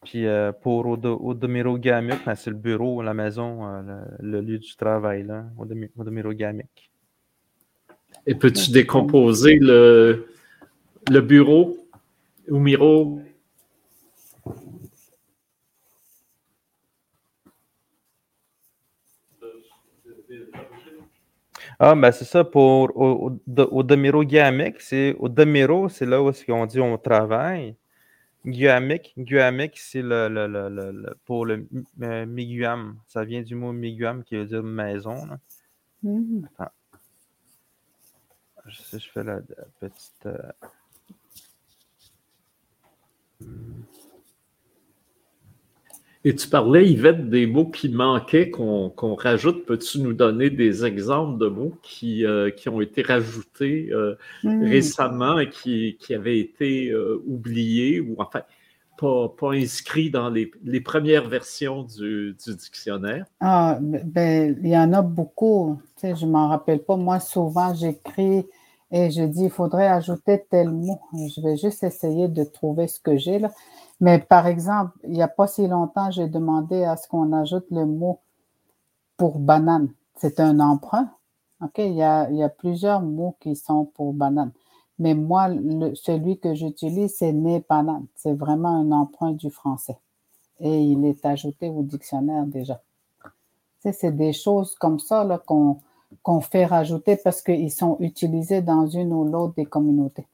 Puis 0.04 0.26
euh, 0.26 0.52
pour 0.52 0.86
Odomiro 0.86 1.78
Gamuk, 1.78 2.24
ben, 2.26 2.34
c'est 2.34 2.50
le 2.50 2.56
bureau, 2.56 3.02
la 3.02 3.14
maison, 3.14 3.66
euh, 3.66 4.04
le, 4.20 4.40
lieu 4.42 4.58
du 4.58 4.76
travail, 4.76 5.22
là, 5.24 5.46
Odomiro 5.96 6.32
Gamuk. 6.32 6.90
Et 8.26 8.34
peux-tu 8.34 8.70
décomposer 8.70 9.58
le, 9.58 10.28
le 11.10 11.20
bureau, 11.20 11.76
Umiro? 12.48 13.20
Ah, 21.78 21.94
ben 21.94 22.12
c'est 22.12 22.24
ça, 22.24 22.44
pour 22.44 22.92
Odomiro 22.96 24.22
Gamuk, 24.22 24.80
c'est 24.80 25.16
Odomiro, 25.18 25.88
c'est 25.88 26.06
là 26.06 26.22
où 26.22 26.30
on 26.48 26.66
dit 26.66 26.80
on 26.80 26.98
travaille. 26.98 27.74
Guamic, 28.44 29.14
Guamic 29.16 29.78
c'est 29.78 30.02
le, 30.02 30.28
le, 30.28 30.46
le, 30.46 31.16
pour 31.24 31.46
le 31.46 31.66
euh, 32.02 32.26
Miguam. 32.26 32.98
Ça 33.06 33.24
vient 33.24 33.42
du 33.42 33.54
mot 33.54 33.72
Miguam 33.72 34.22
qui 34.22 34.36
veut 34.36 34.44
dire 34.44 34.62
maison. 34.62 35.26
Mm. 36.02 36.44
Attends. 36.58 36.72
Je 38.66 38.82
sais, 38.82 38.98
je 38.98 39.10
fais 39.10 39.24
la, 39.24 39.40
petite. 39.80 40.26
Euh, 40.26 40.52
Et 46.26 46.34
tu 46.34 46.48
parlais, 46.48 46.90
Yvette, 46.90 47.28
des 47.28 47.46
mots 47.46 47.66
qui 47.66 47.90
manquaient 47.90 48.48
qu'on 48.48 49.14
rajoute. 49.14 49.66
Peux-tu 49.66 50.00
nous 50.00 50.14
donner 50.14 50.48
des 50.48 50.86
exemples 50.86 51.38
de 51.38 51.48
mots 51.48 51.74
qui, 51.82 52.24
euh, 52.24 52.50
qui 52.50 52.70
ont 52.70 52.80
été 52.80 53.02
rajoutés 53.02 53.90
euh, 53.92 54.14
hmm. 54.42 54.64
récemment 54.64 55.38
et 55.38 55.50
qui, 55.50 55.98
qui 56.00 56.14
avaient 56.14 56.38
été 56.38 56.88
euh, 56.88 57.22
oubliés 57.26 58.00
ou 58.00 58.14
enfin 58.18 58.40
pas, 58.96 59.28
pas 59.38 59.50
inscrits 59.52 60.08
dans 60.08 60.30
les, 60.30 60.50
les 60.64 60.80
premières 60.80 61.28
versions 61.28 61.82
du, 61.82 62.34
du, 62.42 62.54
dictionnaire? 62.54 63.26
Ah, 63.40 63.78
ben, 63.82 64.58
il 64.62 64.70
y 64.70 64.78
en 64.78 64.94
a 64.94 65.02
beaucoup. 65.02 65.78
Tu 65.96 66.08
sais, 66.08 66.16
je 66.16 66.24
ne 66.24 66.30
m'en 66.30 66.48
rappelle 66.48 66.82
pas. 66.82 66.96
Moi, 66.96 67.20
souvent, 67.20 67.74
j'écris 67.74 68.46
et 68.90 69.10
je 69.10 69.22
dis, 69.22 69.44
il 69.44 69.50
faudrait 69.50 69.88
ajouter 69.88 70.44
tel 70.50 70.70
mot. 70.70 71.00
Je 71.12 71.40
vais 71.40 71.56
juste 71.56 71.82
essayer 71.82 72.28
de 72.28 72.44
trouver 72.44 72.86
ce 72.86 73.00
que 73.00 73.16
j'ai 73.16 73.38
là. 73.38 73.50
Mais 74.00 74.18
par 74.18 74.46
exemple, 74.46 74.92
il 75.04 75.12
n'y 75.12 75.22
a 75.22 75.28
pas 75.28 75.46
si 75.46 75.66
longtemps, 75.66 76.10
j'ai 76.10 76.28
demandé 76.28 76.84
à 76.84 76.96
ce 76.96 77.08
qu'on 77.08 77.32
ajoute 77.32 77.66
le 77.70 77.86
mot 77.86 78.20
pour 79.16 79.38
banane. 79.38 79.88
C'est 80.16 80.40
un 80.40 80.60
emprunt. 80.60 81.10
OK? 81.62 81.78
Il 81.78 81.94
y, 81.94 82.02
a, 82.02 82.48
plusieurs 82.48 83.00
mots 83.00 83.36
qui 83.40 83.56
sont 83.56 83.86
pour 83.86 84.12
banane. 84.12 84.52
Mais 84.98 85.14
moi, 85.14 85.48
celui 85.94 86.38
que 86.38 86.54
j'utilise, 86.54 87.16
c'est 87.16 87.32
né 87.32 87.64
banane. 87.68 88.06
C'est 88.14 88.34
vraiment 88.34 88.68
un 88.68 88.92
emprunt 88.92 89.32
du 89.32 89.50
français. 89.50 89.98
Et 90.60 90.82
il 90.82 91.04
est 91.04 91.24
ajouté 91.26 91.68
au 91.68 91.82
dictionnaire 91.82 92.46
déjà. 92.46 92.80
Tu 93.24 93.30
sais, 93.80 93.92
c'est 93.92 94.12
des 94.12 94.32
choses 94.32 94.74
comme 94.76 94.98
ça 94.98 95.26
qu'on 95.46 95.78
qu'on 96.22 96.40
fait 96.40 96.64
rajouter 96.64 97.16
parce 97.16 97.42
qu'ils 97.42 97.72
sont 97.72 97.96
utilisés 98.00 98.62
dans 98.62 98.86
une 98.86 99.12
ou 99.12 99.24
l'autre 99.24 99.54
des 99.56 99.66
communautés. 99.66 100.26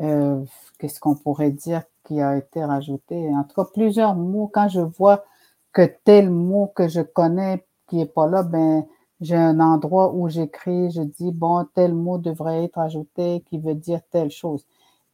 Euh, 0.00 0.44
qu'est-ce 0.78 1.00
qu'on 1.00 1.14
pourrait 1.14 1.50
dire 1.50 1.82
qui 2.04 2.20
a 2.20 2.36
été 2.36 2.64
rajouté? 2.64 3.28
En 3.34 3.44
tout 3.44 3.54
cas, 3.54 3.68
plusieurs 3.72 4.14
mots. 4.14 4.50
Quand 4.52 4.68
je 4.68 4.80
vois 4.80 5.24
que 5.72 5.82
tel 6.04 6.30
mot 6.30 6.72
que 6.74 6.88
je 6.88 7.00
connais 7.00 7.64
qui 7.88 8.00
est 8.00 8.06
pas 8.06 8.26
là, 8.26 8.42
ben, 8.42 8.84
j'ai 9.20 9.36
un 9.36 9.58
endroit 9.60 10.12
où 10.12 10.28
j'écris, 10.28 10.90
je 10.90 11.02
dis, 11.02 11.32
bon, 11.32 11.66
tel 11.74 11.94
mot 11.94 12.18
devrait 12.18 12.64
être 12.64 12.78
ajouté 12.78 13.42
qui 13.48 13.58
veut 13.58 13.74
dire 13.74 14.00
telle 14.10 14.30
chose. 14.30 14.64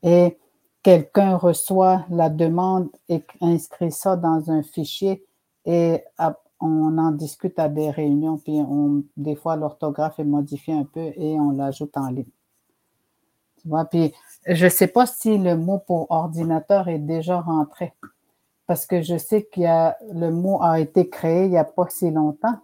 Et 0.02 0.36
quelqu'un 0.82 1.36
reçoit 1.36 2.04
la 2.10 2.28
demande 2.28 2.88
et 3.08 3.24
inscrit 3.40 3.92
ça 3.92 4.16
dans 4.16 4.50
un 4.50 4.62
fichier 4.62 5.24
et 5.64 6.04
on 6.60 6.96
en 6.98 7.10
discute 7.10 7.58
à 7.58 7.68
des 7.68 7.90
réunions, 7.90 8.38
puis 8.38 8.54
on, 8.54 9.02
des 9.16 9.34
fois 9.34 9.56
l'orthographe 9.56 10.18
est 10.18 10.24
modifiée 10.24 10.74
un 10.74 10.84
peu 10.84 11.12
et 11.16 11.38
on 11.38 11.50
l'ajoute 11.50 11.96
en 11.96 12.08
ligne. 12.08 12.24
Tu 13.60 13.68
vois, 13.68 13.84
puis 13.84 14.12
je 14.46 14.64
ne 14.64 14.70
sais 14.70 14.86
pas 14.88 15.06
si 15.06 15.38
le 15.38 15.56
mot 15.56 15.78
pour 15.78 16.10
ordinateur 16.10 16.88
est 16.88 16.98
déjà 16.98 17.40
rentré, 17.40 17.92
parce 18.66 18.86
que 18.86 19.02
je 19.02 19.16
sais 19.16 19.48
a 19.66 19.96
le 20.12 20.30
mot 20.30 20.62
a 20.62 20.80
été 20.80 21.08
créé 21.08 21.44
il 21.44 21.50
n'y 21.50 21.58
a 21.58 21.64
pas 21.64 21.86
si 21.88 22.10
longtemps. 22.10 22.58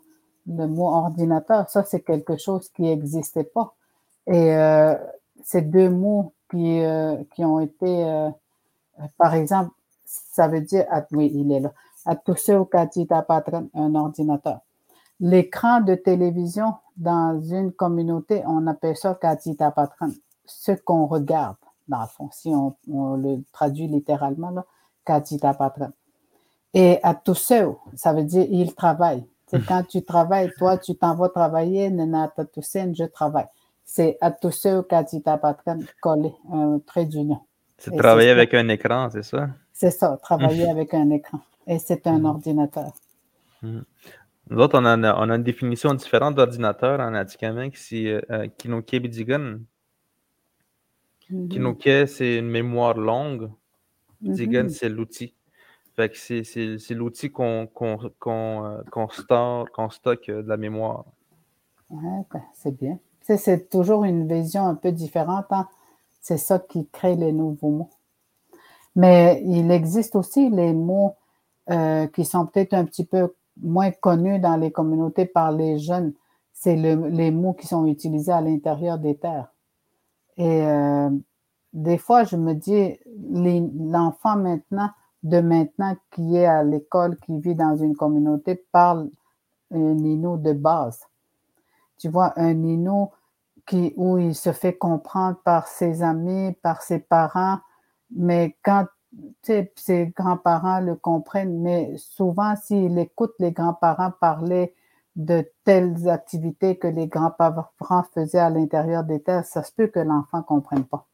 Le 0.47 0.66
mot 0.66 0.88
ordinateur, 0.88 1.68
ça 1.68 1.84
c'est 1.84 2.01
quelque 2.01 2.36
chose 2.36 2.68
qui 2.70 2.82
n'existait 2.82 3.45
pas. 3.45 3.74
Et 4.26 4.55
euh, 4.55 4.95
ces 5.43 5.62
deux 5.62 5.91
mots 5.91 6.32
qui, 6.51 6.80
euh, 6.80 7.16
qui 7.34 7.45
ont 7.45 7.61
été, 7.61 8.05
euh, 8.05 8.30
par 9.18 9.34
exemple, 9.34 9.70
ça 10.05 10.49
veut 10.49 10.61
dire, 10.61 10.86
ah, 10.91 11.07
oui, 11.12 11.30
il 11.34 11.53
est 11.53 11.61
là, 11.61 11.72
à 12.07 12.16
tous 12.16 12.36
ceux 12.36 12.64
qui 12.64 13.07
un 13.74 13.94
ordinateur. 13.94 14.61
L'écran 15.20 15.80
de 15.80 15.94
télévision 15.94 16.74
dans 16.96 17.40
une 17.40 17.72
communauté, 17.72 18.42
on 18.46 18.66
appelle 18.66 18.96
ça 18.96 19.18
ce 20.46 20.72
qu'on 20.72 21.07
regarde 21.07 21.57
dans 21.90 22.01
le 22.01 22.07
fond, 22.07 22.28
si 22.32 22.48
on, 22.48 22.74
le 23.16 23.42
traduit 23.53 23.88
littéralement, 23.88 24.51
là, 24.51 24.64
katita 25.05 25.53
patron. 25.53 25.92
Et 26.72 27.01
à 27.03 27.14
tous 27.14 27.34
ceux, 27.34 27.74
ça 27.96 28.12
veut 28.12 28.22
dire 28.22 28.46
il 28.48 28.74
travaille. 28.74 29.24
C'est 29.48 29.66
quand 29.66 29.82
tu 29.82 30.05
travailles, 30.05 30.53
toi, 30.57 30.78
tu 30.78 30.94
t'en 30.94 31.16
vas 31.16 31.28
travailler, 31.28 31.90
Nana 31.90 32.32
je 32.36 33.05
travaille. 33.05 33.48
C'est 33.84 34.16
à 34.20 34.30
tous 34.30 34.53
ceux 34.53 34.84
qui 34.84 35.22
collé 36.01 36.32
un 36.53 36.78
trait 36.86 37.07
d'union. 37.07 37.40
C'est 37.76 37.96
travailler 37.96 38.30
avec 38.30 38.55
un 38.55 38.68
écran, 38.68 39.09
c'est 39.11 39.24
ça? 39.24 39.48
C'est 39.72 39.90
ça, 39.90 40.16
travailler 40.22 40.68
avec 40.68 40.94
un 40.94 41.11
écran. 41.11 41.40
Et 41.67 41.79
c'est 41.79 42.07
un 42.07 42.25
ordinateur. 42.25 42.93
Nous 43.63 44.59
autres, 44.59 44.79
on 44.81 44.85
a, 44.85 44.97
on 44.97 45.31
a 45.31 45.37
une 45.37 45.43
définition 45.43 45.95
différente 45.95 46.35
d'ordinateur 46.35 47.01
en 47.01 47.15
Atikamek, 47.15 47.77
c'est 47.77 48.21
euh, 48.31 48.49
Kinoke 48.59 48.97
Bidigan. 48.97 49.59
Kinoke, 51.29 52.07
c'est 52.09 52.39
une 52.39 52.49
mémoire 52.49 52.95
longue. 52.95 53.51
Bidigan, 54.21 54.69
c'est 54.69 54.89
l'outil. 54.89 55.35
Fait 55.95 56.09
que 56.09 56.17
c'est 56.17 56.95
l'outil 56.95 57.31
qu'on 57.31 57.67
qu 57.67 59.15
stocke 59.91 60.27
de 60.29 60.49
la 60.49 60.57
mémoire. 60.57 61.05
Ouais, 61.91 62.25
c'est 62.55 62.77
bien. 62.77 62.99
C'est 63.21 63.69
toujours 63.69 64.05
une 64.05 64.27
vision 64.27 64.67
un 64.67 64.75
peu 64.75 64.91
différente. 64.93 65.47
Hein? 65.51 65.69
C'est 66.21 66.39
ça 66.39 66.59
qui 66.59 66.89
crée 66.89 67.17
les 67.17 67.33
nouveaux 67.33 67.71
mots. 67.71 67.91
Mais 68.97 69.43
il 69.45 69.71
existe 69.71 70.17
aussi 70.17 70.51
les 70.51 70.73
mots 70.73 71.17
euh, 71.71 72.07
qui 72.09 72.25
sont 72.25 72.47
peut-être 72.47 72.75
un 72.75 72.85
petit 72.85 73.05
peu 73.05 73.35
moins 73.61 73.91
connus 73.91 74.39
dans 74.39 74.57
les 74.57 74.73
communautés 74.73 75.27
par 75.27 75.53
les 75.53 75.79
jeunes. 75.79 76.14
C'est 76.53 76.77
le, 76.77 77.09
les 77.09 77.31
mots 77.31 77.55
qui 77.55 77.66
sont 77.66 77.87
utilisés 77.87 78.33
à 78.33 78.41
l'intérieur 78.41 78.99
des 78.99 79.16
terres. 79.16 79.53
Et 80.37 80.62
euh, 80.62 81.11
des 81.73 81.99
fois, 81.99 82.25
je 82.25 82.37
me 82.37 82.55
dis, 82.55 82.99
l'enfant 83.07 84.37
maintenant, 84.37 84.91
de 85.23 85.41
maintenant 85.41 85.97
qui 86.11 86.37
est 86.37 86.47
à 86.47 86.62
l'école, 86.62 87.16
qui 87.18 87.39
vit 87.39 87.55
dans 87.55 87.77
une 87.77 87.95
communauté, 87.95 88.64
parle 88.73 89.11
un 89.71 89.95
Nino 89.95 90.37
de 90.37 90.53
base. 90.53 91.01
Tu 91.99 92.09
vois, 92.09 92.33
un 92.37 92.55
Nino 92.55 93.12
qui, 93.66 93.93
où 93.97 94.18
il 94.18 94.35
se 94.35 94.53
fait 94.53 94.77
comprendre 94.77 95.39
par 95.45 95.68
ses 95.68 96.03
amis, 96.03 96.53
par 96.62 96.83
ses 96.83 96.99
parents, 96.99 97.59
mais 98.11 98.57
quand 98.64 98.87
ses 99.43 100.07
grands-parents 100.17 100.81
le 100.81 100.95
comprennent, 100.95 101.61
mais 101.61 101.97
souvent, 101.97 102.55
s'il 102.57 102.99
écoute 102.99 103.35
les 103.39 103.53
grands-parents 103.53 104.13
parler 104.21 104.75
de 105.17 105.51
telles 105.65 106.09
activités 106.09 106.77
que 106.77 106.87
les 106.87 107.09
grands-parents 107.09 108.05
faisaient 108.15 108.39
à 108.39 108.51
l'intérieur 108.51 109.05
des 109.05 109.21
terres, 109.21 109.45
ça 109.45 109.63
se 109.63 109.73
peut 109.73 109.89
que 109.89 109.99
l'enfant 109.99 110.39
ne 110.39 110.43
comprenne 110.43 110.85
pas. 110.85 111.07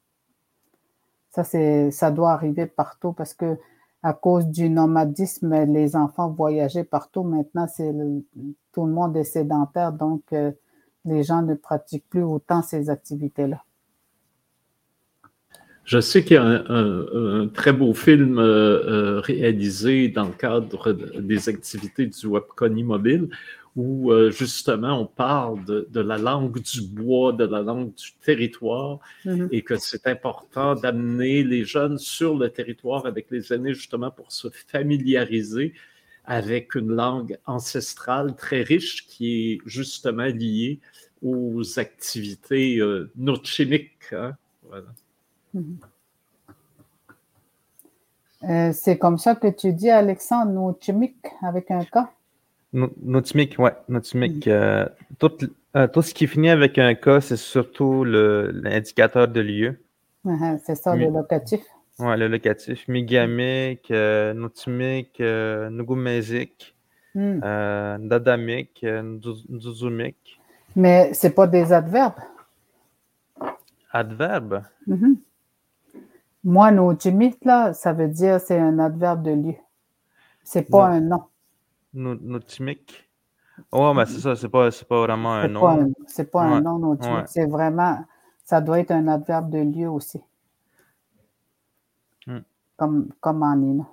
Ça, 1.30 1.44
ça 1.44 2.10
doit 2.10 2.32
arriver 2.32 2.66
partout 2.66 3.12
parce 3.12 3.34
que 3.34 3.58
à 4.02 4.12
cause 4.12 4.46
du 4.46 4.70
nomadisme, 4.70 5.64
les 5.64 5.96
enfants 5.96 6.30
voyageaient 6.30 6.84
partout. 6.84 7.24
Maintenant, 7.24 7.66
c'est 7.66 7.92
tout 8.72 8.86
le 8.86 8.92
monde 8.92 9.16
est 9.16 9.24
sédentaire, 9.24 9.92
donc 9.92 10.22
euh, 10.32 10.52
les 11.04 11.24
gens 11.24 11.42
ne 11.42 11.54
pratiquent 11.54 12.08
plus 12.08 12.22
autant 12.22 12.62
ces 12.62 12.88
activités-là. 12.88 13.65
Je 15.86 16.00
sais 16.00 16.24
qu'il 16.24 16.34
y 16.34 16.36
a 16.36 16.64
un, 16.68 17.48
très 17.48 17.72
beau 17.72 17.94
film 17.94 18.38
euh, 18.38 18.42
euh, 18.44 19.20
réalisé 19.20 20.08
dans 20.08 20.24
le 20.24 20.32
cadre 20.32 20.92
des 20.92 21.48
activités 21.48 22.06
du 22.06 22.26
Webcon 22.26 22.70
mobile 22.84 23.28
où 23.76 24.10
euh, 24.10 24.30
justement 24.30 25.02
on 25.02 25.06
parle 25.06 25.64
de, 25.64 26.00
la 26.00 26.16
langue 26.16 26.60
du 26.60 26.80
bois, 26.80 27.32
de 27.32 27.44
la 27.44 27.60
langue 27.60 27.94
du 27.94 28.12
territoire, 28.24 28.98
mm-hmm. 29.24 29.48
et 29.52 29.62
que 29.62 29.76
c'est 29.76 30.06
important 30.06 30.74
d'amener 30.74 31.44
les 31.44 31.64
jeunes 31.64 31.98
sur 31.98 32.36
le 32.36 32.48
territoire 32.48 33.04
avec 33.06 33.30
les 33.30 33.52
aînés 33.52 33.74
justement 33.74 34.10
pour 34.10 34.32
se 34.32 34.48
familiariser 34.48 35.74
avec 36.24 36.74
une 36.74 36.92
langue 36.92 37.38
ancestrale 37.46 38.34
très 38.34 38.62
riche 38.62 39.06
qui 39.06 39.52
est 39.52 39.58
justement 39.66 40.24
liée 40.24 40.80
aux 41.22 41.78
activités 41.78 42.78
euh, 42.78 43.10
chimiques. 43.44 44.12
Hein. 44.12 44.32
Mm-hmm. 44.72 45.05
Euh, 48.44 48.72
c'est 48.72 48.98
comme 48.98 49.18
ça 49.18 49.34
que 49.34 49.48
tu 49.48 49.72
dis, 49.72 49.90
Alexandre, 49.90 50.76
chimique 50.80 51.26
avec 51.42 51.70
un 51.70 51.84
cas? 51.84 52.10
Notimic, 52.72 53.58
ouais. 53.58 53.72
Notimic. 53.88 54.46
Euh, 54.46 54.86
tout, 55.18 55.32
euh, 55.76 55.86
tout, 55.88 56.02
ce 56.02 56.12
qui 56.12 56.26
finit 56.26 56.50
avec 56.50 56.78
un 56.78 56.94
K, 56.94 57.20
c'est 57.20 57.36
surtout 57.36 58.04
l'indicateur 58.04 59.28
de 59.28 59.40
lieu. 59.40 59.80
Uh-huh, 60.24 60.58
c'est 60.64 60.74
ça, 60.74 60.94
le 60.94 61.06
locatif. 61.06 61.60
Ouais, 61.98 62.16
le 62.16 62.28
locatif. 62.28 62.86
Migamic, 62.88 63.90
euh, 63.90 64.34
Notimic, 64.34 65.18
euh, 65.20 65.70
Nugumezik, 65.70 66.74
hmm. 67.14 67.40
euh, 67.42 67.98
Dadamic, 67.98 68.84
Nzuzumic. 68.84 70.38
Mais 70.74 71.10
c'est 71.14 71.30
pas 71.30 71.46
des 71.46 71.72
adverbes. 71.72 72.20
Adverbes? 73.90 74.62
Mm-hmm. 74.86 75.16
Moi, 76.46 76.70
Notimic, 76.70 77.44
là, 77.44 77.72
ça 77.72 77.92
veut 77.92 78.06
dire 78.06 78.40
c'est 78.40 78.56
un 78.56 78.78
adverbe 78.78 79.22
de 79.22 79.32
lieu. 79.32 79.56
C'est 80.44 80.70
pas 80.70 80.86
un 80.86 81.00
nom. 81.00 81.24
Notimic. 81.92 83.10
Oh, 83.72 83.92
mais 83.92 84.06
c'est 84.06 84.20
ça, 84.20 84.36
c'est 84.36 84.48
pas, 84.48 84.68
pas 84.88 85.00
vraiment 85.00 85.32
un 85.32 85.48
nom. 85.48 85.92
C'est 86.06 86.30
pas 86.30 86.42
un 86.42 86.60
nom, 86.60 86.78
Notimic. 86.78 87.26
C'est 87.26 87.46
vraiment, 87.46 87.98
ça 88.44 88.60
doit 88.60 88.78
être 88.78 88.92
un 88.92 89.08
adverbe 89.08 89.50
de 89.50 89.58
lieu 89.58 89.90
aussi. 89.90 90.22
Hmm. 92.28 92.42
Comme, 92.76 93.08
comme 93.20 93.42
en 93.42 93.56
Nino. 93.56 93.86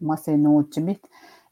Moi, 0.00 0.16
c'est 0.16 0.36
Notimic. 0.36 1.00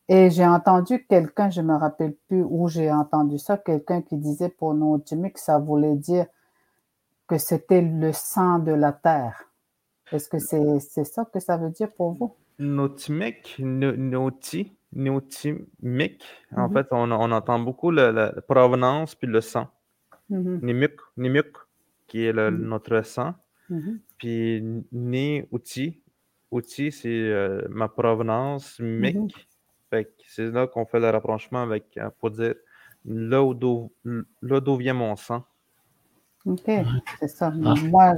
Et 0.08 0.30
j'ai 0.30 0.44
entendu 0.44 1.06
quelqu'un, 1.08 1.50
je 1.50 1.60
ne 1.60 1.68
me 1.68 1.76
rappelle 1.76 2.16
plus 2.26 2.42
où 2.42 2.66
j'ai 2.66 2.90
entendu 2.90 3.38
ça, 3.38 3.56
quelqu'un 3.56 4.02
qui 4.02 4.16
disait 4.16 4.48
pour 4.48 4.74
Notimic, 4.74 5.38
ça 5.38 5.60
voulait 5.60 5.94
dire 5.94 6.26
que 7.28 7.38
c'était 7.38 7.82
le 7.82 8.12
sang 8.12 8.58
de 8.58 8.72
la 8.72 8.92
terre. 8.92 9.49
Est-ce 10.12 10.28
que 10.28 10.38
c'est 10.38 11.04
ça 11.04 11.24
que 11.24 11.40
ça 11.40 11.56
veut 11.56 11.70
dire 11.70 11.90
pour 11.92 12.12
vous? 12.12 12.34
Notimic, 12.58 13.56
Noti, 13.58 14.76
néotimique. 14.92 16.24
En 16.54 16.68
mm-hmm. 16.68 16.72
fait, 16.72 16.86
on, 16.90 17.10
entend 17.10 17.58
beaucoup 17.58 17.90
la, 17.90 18.32
provenance 18.48 19.14
puis 19.14 19.28
le 19.28 19.40
sang. 19.40 19.68
Mm 20.28 20.58
qui 22.06 22.26
est 22.26 22.32
mm-hmm. 22.32 22.50
notre 22.50 23.02
sang. 23.02 23.34
Mm-hmm. 23.70 23.98
Puis 24.18 24.84
né 24.92 25.46
outil. 25.52 26.02
Outil, 26.50 26.90
c'est 26.90 27.08
euh, 27.08 27.62
ma 27.70 27.88
provenance, 27.88 28.80
mic. 28.80 29.48
c'est 30.26 30.50
là 30.50 30.66
qu'on 30.66 30.84
fait 30.84 30.98
le 30.98 31.08
rapprochement 31.08 31.62
avec, 31.62 31.96
euh, 31.96 32.10
pour 32.18 32.32
dire 32.32 32.56
là 33.04 33.54
d'où 33.54 34.76
vient 34.76 34.94
mon 34.94 35.14
sang. 35.14 35.44
OK, 36.46 36.70
c'est 37.20 37.28
ça. 37.28 37.52
Ah. 37.64 37.74
Moi, 37.84 38.14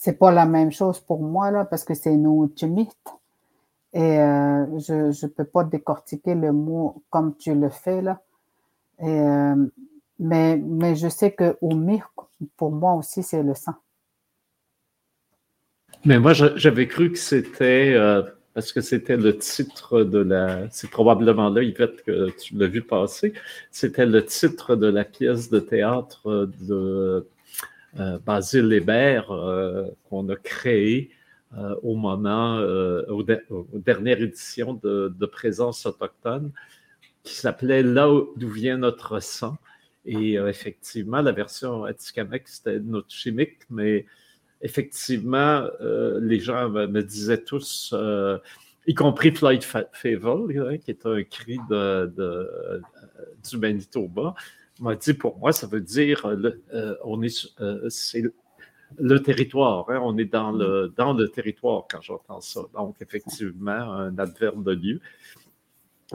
c'est 0.00 0.16
pas 0.16 0.30
la 0.30 0.46
même 0.46 0.70
chose 0.70 1.00
pour 1.00 1.20
moi, 1.20 1.50
là, 1.50 1.64
parce 1.64 1.82
que 1.82 1.92
c'est 1.92 2.16
néotimite. 2.16 3.08
Et 3.92 4.20
euh, 4.20 4.78
je 4.78 5.26
ne 5.26 5.28
peux 5.28 5.44
pas 5.44 5.64
décortiquer 5.64 6.36
le 6.36 6.52
mot 6.52 7.02
comme 7.10 7.36
tu 7.36 7.52
le 7.52 7.68
fais 7.68 8.00
là. 8.00 8.20
Euh, 9.02 9.56
mais, 10.20 10.56
mais 10.56 10.94
je 10.94 11.08
sais 11.08 11.32
que 11.32 11.56
Oumir, 11.62 12.12
pour 12.56 12.70
moi 12.70 12.94
aussi, 12.94 13.24
c'est 13.24 13.42
le 13.42 13.54
sang. 13.54 13.74
Mais 16.04 16.20
moi, 16.20 16.32
j'avais 16.32 16.86
cru 16.86 17.10
que 17.10 17.18
c'était, 17.18 17.92
euh, 17.94 18.22
parce 18.54 18.72
que 18.72 18.80
c'était 18.80 19.16
le 19.16 19.36
titre 19.36 20.04
de 20.04 20.18
la, 20.18 20.70
c'est 20.70 20.90
probablement 20.90 21.48
là, 21.48 21.60
Yvette, 21.64 22.04
que 22.04 22.30
tu 22.30 22.54
l'as 22.54 22.68
vu 22.68 22.82
passer, 22.82 23.32
c'était 23.72 24.06
le 24.06 24.24
titre 24.24 24.76
de 24.76 24.86
la 24.86 25.04
pièce 25.04 25.50
de 25.50 25.58
théâtre 25.58 26.48
de 26.68 27.26
Basile 28.24 28.72
Hébert 28.72 29.26
qu'on 30.08 30.28
a 30.28 30.36
créé 30.36 31.10
euh, 31.56 31.74
au 31.82 31.96
moment, 31.96 32.58
euh, 32.58 33.06
aux, 33.06 33.22
dernières 33.78 34.20
éditions 34.20 34.74
de, 34.74 35.26
Présence 35.26 35.86
autochtone, 35.86 36.52
qui 37.22 37.34
s'appelait 37.34 37.82
Là 37.82 38.06
d'où 38.36 38.50
vient 38.50 38.76
notre 38.76 39.20
sang. 39.20 39.56
Et 40.04 40.38
euh, 40.38 40.48
effectivement, 40.48 41.22
la 41.22 41.32
version 41.32 41.84
Atikamek, 41.84 42.46
c'était 42.48 42.80
notre 42.80 43.10
chimique, 43.10 43.60
mais 43.70 44.04
effectivement, 44.60 45.66
les 45.80 46.40
gens 46.40 46.68
me, 46.68 47.00
disaient 47.00 47.42
tous, 47.42 47.94
y 48.86 48.94
compris 48.94 49.30
Floyd 49.32 49.62
Favel, 49.62 50.68
hein, 50.68 50.76
qui 50.76 50.90
est 50.90 51.06
un 51.06 51.22
cri 51.22 51.58
de, 51.70 52.12
du 53.48 53.56
Manitoba, 53.56 54.34
m'a 54.80 54.96
dit 54.96 55.14
pour 55.14 55.38
moi, 55.38 55.52
ça 55.52 55.66
veut 55.66 55.80
dire 55.80 56.26
on 57.04 57.22
est, 57.22 57.48
c'est 57.88 58.22
le 58.96 59.22
territoire. 59.22 59.88
Hein, 59.90 60.00
on 60.02 60.16
est 60.18 60.24
dans 60.24 60.52
le, 60.52 60.92
dans 60.96 61.12
le 61.12 61.28
territoire 61.28 61.86
quand 61.90 62.00
j'entends 62.00 62.40
ça. 62.40 62.62
Donc, 62.74 62.96
effectivement, 63.00 63.92
un 63.92 64.18
adverbe 64.18 64.64
de 64.64 64.72
lieu. 64.72 65.00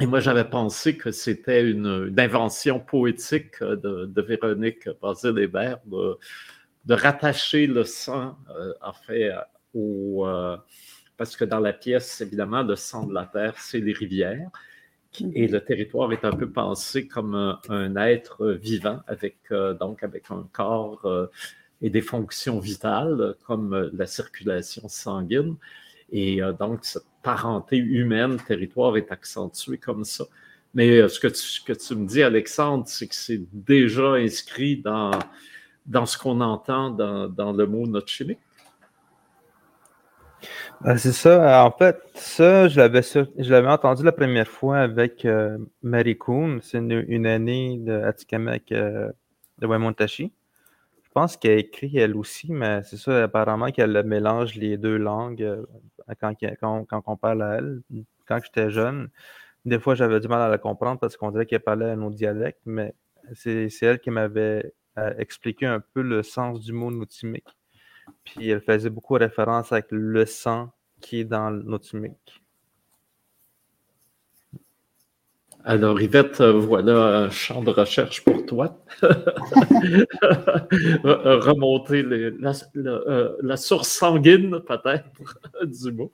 Et 0.02 0.08
moi, 0.08 0.20
j'avais 0.20 0.46
pensé 0.46 0.98
que 0.98 1.12
c'était 1.12 1.70
une, 1.70 2.14
invention 2.18 2.80
poétique 2.80 3.62
de, 3.62 4.22
Véronique 4.22 4.90
Basile-Hébert 5.02 5.80
de, 5.86 6.18
de, 6.86 6.94
rattacher 6.96 7.68
le 7.68 7.84
sang, 7.84 8.36
euh, 8.50 8.74
en 8.82 8.94
fait, 8.94 9.32
au. 9.74 10.26
Euh, 10.26 10.58
parce 11.16 11.38
que 11.38 11.46
dans 11.46 11.60
la 11.60 11.74
pièce, 11.74 12.22
évidemment, 12.22 12.64
le 12.64 12.76
sang 12.76 13.06
de 13.06 13.14
la 13.14 13.28
terre, 13.28 13.54
c'est 13.60 13.80
les 13.80 13.94
rivières. 13.94 14.50
Et 15.34 15.48
le 15.48 15.64
territoire 15.64 16.12
est 16.12 16.26
un 16.26 16.32
peu 16.32 16.50
pensé 16.50 17.08
comme 17.08 17.36
un, 17.70 17.96
être 17.96 18.52
vivant 18.54 19.02
avec, 19.08 19.38
donc 19.80 20.04
avec 20.04 20.32
un 20.32 20.48
corps 20.52 21.30
et 21.82 21.90
des 21.90 22.02
fonctions 22.02 22.60
vitales 22.60 23.36
comme 23.46 23.92
la 23.94 24.08
circulation 24.08 24.90
sanguine. 24.90 25.56
Et 26.12 26.42
donc, 26.60 26.80
cette 26.84 27.06
parenté 27.22 27.78
humaine, 27.78 28.38
territoire 28.48 28.98
est 28.98 29.12
accentuée 29.12 29.78
comme 29.78 30.04
ça. 30.04 30.26
Mais 30.74 31.08
ce 31.08 31.20
que 31.20 31.28
tu, 31.28 31.62
que 31.64 31.74
tu 31.74 31.96
me 31.96 32.08
dis, 32.08 32.24
Alexandre, 32.24 32.86
c'est 32.88 33.08
que 33.08 33.16
c'est 33.16 33.42
déjà 33.54 34.14
inscrit 34.14 34.78
dans, 34.78 35.12
dans 35.86 36.06
ce 36.06 36.18
qu'on 36.18 36.42
entend 36.42 36.90
dans, 36.90 37.28
dans, 37.28 37.54
le 37.54 37.66
mot 37.68 37.86
note 37.86 38.08
chimique. 38.08 38.40
Ben, 40.82 40.98
c'est 40.98 41.12
ça. 41.12 41.66
En 41.66 41.72
fait, 41.72 41.98
ça, 42.16 42.68
je 42.68 42.78
l'avais, 42.80 43.02
je 43.02 43.52
l'avais 43.52 43.70
entendu 43.70 44.04
la 44.04 44.12
première 44.12 44.48
fois 44.48 44.80
avec 44.80 45.26
euh, 45.26 45.58
Mary 45.82 46.18
Kuhn. 46.18 46.60
C'est 46.62 46.80
une, 46.80 47.26
année 47.26 47.78
de 47.80 47.94
Atikamek 47.94 48.72
euh, 48.72 49.12
de 49.60 49.68
Waimontashi. 49.68 50.34
Je 51.04 51.10
pense 51.14 51.38
qu'elle 51.38 51.52
a 51.52 51.60
écrit 51.60 51.98
elle 51.98 52.16
aussi, 52.18 52.52
mais 52.52 52.82
c'est 52.84 52.98
ça, 52.98 53.24
apparemment 53.24 53.72
qu'elle 53.72 54.04
mélange 54.04 54.56
les 54.56 54.78
deux 54.78 54.98
langues 54.98 55.44
euh, 55.44 55.64
quand, 56.20 56.34
quand, 56.60 56.86
quand, 56.86 57.04
on 57.08 57.18
parle 57.18 57.44
à 57.44 57.58
elle. 57.58 57.82
Quand 58.28 58.40
j'étais 58.44 58.72
jeune, 58.72 59.10
des 59.66 59.80
fois, 59.80 59.96
j'avais 59.96 60.20
du 60.20 60.28
mal 60.28 60.42
à 60.42 60.50
la 60.50 60.58
comprendre 60.58 61.00
parce 61.00 61.18
qu'on 61.18 61.32
dirait 61.32 61.46
qu'elle 61.46 61.62
parlait 61.62 61.92
un 61.92 62.02
autre 62.02 62.16
dialecte, 62.16 62.62
mais 62.66 62.94
c'est, 63.34 63.70
c'est 63.70 63.86
elle 63.86 64.00
qui 64.00 64.12
m'avait 64.12 64.74
expliqué 65.18 65.66
un 65.66 65.80
peu 65.80 66.02
le 66.02 66.24
sens 66.24 66.60
du 66.60 66.74
mot 66.74 66.92
notimique. 66.92 67.48
Puis 68.24 68.50
elle 68.50 68.62
faisait 68.62 68.90
beaucoup 68.90 69.14
référence 69.16 69.72
avec 69.72 69.88
le 69.92 70.26
sang 70.26 70.72
qui 71.02 71.20
est 71.20 71.26
dans 71.26 71.52
notimique. 71.52 72.44
Alors, 75.66 76.02
Yvette, 76.02 76.42
voilà 76.42 77.20
un 77.20 77.30
champ 77.30 77.64
de 77.64 77.70
recherche 77.70 78.26
pour 78.26 78.46
toi. 78.46 78.84
Remonter 81.04 82.04
euh, 82.04 83.38
la, 83.42 83.56
source 83.56 83.88
sanguine, 83.88 84.60
peut-être, 84.60 85.40
du 85.64 85.92
mot. 85.94 86.12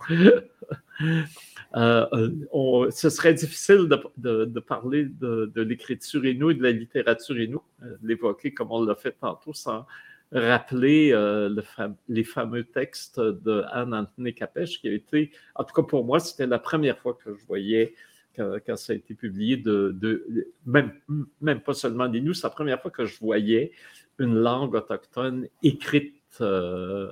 Euh, 1.76 2.90
ce 2.92 3.10
serait 3.10 3.34
difficile 3.34 3.90
de, 4.18 4.60
parler 4.60 5.06
de, 5.06 5.62
l'écriture 5.62 6.26
inou 6.26 6.52
et 6.52 6.54
de 6.54 6.62
la 6.62 6.72
littérature 6.72 7.40
inou, 7.40 7.62
euh, 7.82 7.96
l'évoquer 8.04 8.54
comme 8.54 8.72
on 8.72 8.84
l'a 8.84 8.96
fait 8.96 9.16
tantôt, 9.20 9.54
sans 9.54 9.88
rappeler 10.32 11.12
euh, 11.12 11.54
les 12.08 12.24
fameux 12.24 12.64
textes 12.64 13.20
de 13.20 13.64
Anne 13.72 13.94
Anthony 13.94 14.34
Capèche, 14.34 14.80
qui 14.80 14.88
a 14.88 14.94
été, 14.94 15.32
en 15.56 15.64
tout 15.64 15.74
cas 15.74 15.84
pour 15.84 16.06
moi, 16.06 16.20
c'était 16.20 16.48
la 16.48 16.60
première 16.60 16.98
fois 17.00 17.14
que 17.14 17.34
je 17.34 17.46
voyais 17.46 17.96
quand, 18.36 18.78
ça 18.78 18.94
a 18.94 18.96
été 18.96 19.16
publié, 19.16 19.58
de, 19.58 20.54
même, 20.66 21.62
pas 21.62 21.74
seulement 21.74 22.08
des 22.08 22.22
nous, 22.22 22.34
c'est 22.34 22.48
la 22.48 22.52
première 22.52 22.82
fois 22.82 22.92
que 22.92 23.06
je 23.06 23.20
voyais 23.20 23.72
une 24.18 24.36
langue 24.36 24.76
autochtone 24.76 25.48
écrite. 25.62 26.16
Euh, 26.40 27.12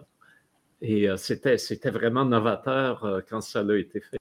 et 0.79 1.09
euh, 1.09 1.17
c'était 1.17 1.89
vraiment 1.89 2.23
novateur 2.23 3.23
quand 3.29 3.41
ça 3.41 3.61
a 3.61 3.75
été 3.75 3.99
fait. 3.99 4.16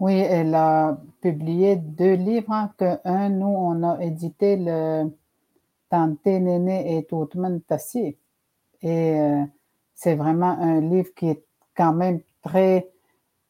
Oui, 0.00 0.14
elle 0.14 0.54
a 0.54 0.98
publié 1.20 1.76
deux 1.76 2.14
livres, 2.14 2.70
que 2.78 2.98
un, 3.04 3.28
nous, 3.28 3.46
on 3.46 3.82
a 3.82 4.02
édité 4.02 4.56
le 4.56 5.10
Tante 5.90 6.24
Néné 6.24 6.96
et 6.96 7.04
Toutman 7.04 7.60
Tassi. 7.60 8.16
Et 8.80 9.20
euh, 9.20 9.44
c'est 9.94 10.14
vraiment 10.14 10.56
un 10.58 10.80
livre 10.80 11.10
qui 11.14 11.28
est 11.28 11.44
quand 11.76 11.92
même 11.92 12.20
très 12.42 12.90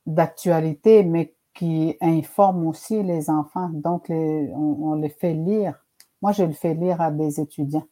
d'actualité, 0.06 1.04
mais 1.04 1.34
qui 1.54 1.96
informe 2.00 2.66
aussi 2.66 3.00
les 3.04 3.30
enfants. 3.30 3.70
Donc, 3.72 4.06
on, 4.10 4.94
les 4.94 5.08
fait 5.08 5.34
lire. 5.34 5.78
Moi, 6.20 6.32
je 6.32 6.42
le 6.42 6.52
fais 6.52 6.74
lire 6.74 7.00
à 7.00 7.12
des 7.12 7.38
étudiants 7.40 7.86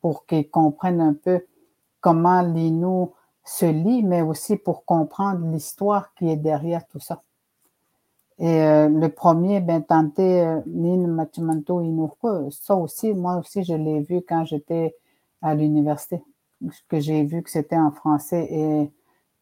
pour 0.00 0.24
qu'ils 0.24 0.48
comprennent 0.48 1.02
un 1.02 1.14
peu 1.14 1.44
comment 2.00 2.40
l'Inou 2.40 3.12
se 3.44 3.66
lit, 3.66 4.02
mais 4.02 4.22
aussi 4.22 4.56
pour 4.56 4.86
comprendre 4.86 5.46
l'histoire 5.50 6.14
qui 6.14 6.30
est 6.30 6.36
derrière 6.36 6.86
tout 6.88 7.00
ça. 7.00 7.22
Et 8.40 8.62
euh, 8.62 8.88
le 8.88 9.08
premier, 9.10 9.60
ben, 9.60 9.82
Tante 9.82 10.18
euh, 10.18 10.62
Nin 10.66 11.06
Machimanto 11.08 11.80
Inurko, 11.80 12.50
ça 12.50 12.74
aussi, 12.74 13.12
moi 13.12 13.36
aussi, 13.36 13.62
je 13.64 13.74
l'ai 13.74 14.00
vu 14.00 14.22
quand 14.26 14.46
j'étais 14.46 14.96
à 15.42 15.54
l'université, 15.54 16.22
que 16.88 17.00
j'ai 17.00 17.22
vu 17.24 17.42
que 17.42 17.50
c'était 17.50 17.76
en 17.76 17.90
français 17.90 18.48
et, 18.50 18.90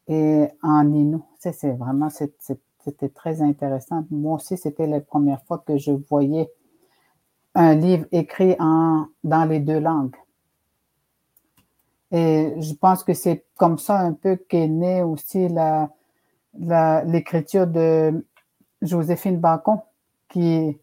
et 0.09 0.49
en 0.65 0.93
Inou. 0.93 1.23
C'est 1.39 1.77
vraiment, 1.77 2.09
c'était 2.11 3.09
très 3.09 3.41
intéressant. 3.41 4.05
Moi 4.11 4.35
aussi, 4.35 4.57
c'était 4.57 4.89
la 4.89 5.01
première 5.01 5.45
fois 5.45 5.63
que 5.65 5.77
je 5.77 5.93
voyais 5.93 6.51
un 7.55 7.77
livre 7.77 8.07
écrit 8.11 8.57
en, 8.59 9.07
dans 9.23 9.45
les 9.45 9.61
deux 9.61 9.79
langues. 9.79 10.17
Et 12.11 12.55
je 12.59 12.75
pense 12.75 13.05
que 13.05 13.15
c'est 13.15 13.45
comme 13.57 13.79
ça 13.79 14.01
un 14.01 14.13
peu 14.13 14.37
qu'est 14.37 14.67
née 14.67 15.03
aussi 15.03 15.49
la, 15.49 15.91
l'écriture 17.05 17.67
de 17.67 18.25
Joséphine 18.83 19.39
Bacon, 19.39 19.81
qui, 20.29 20.79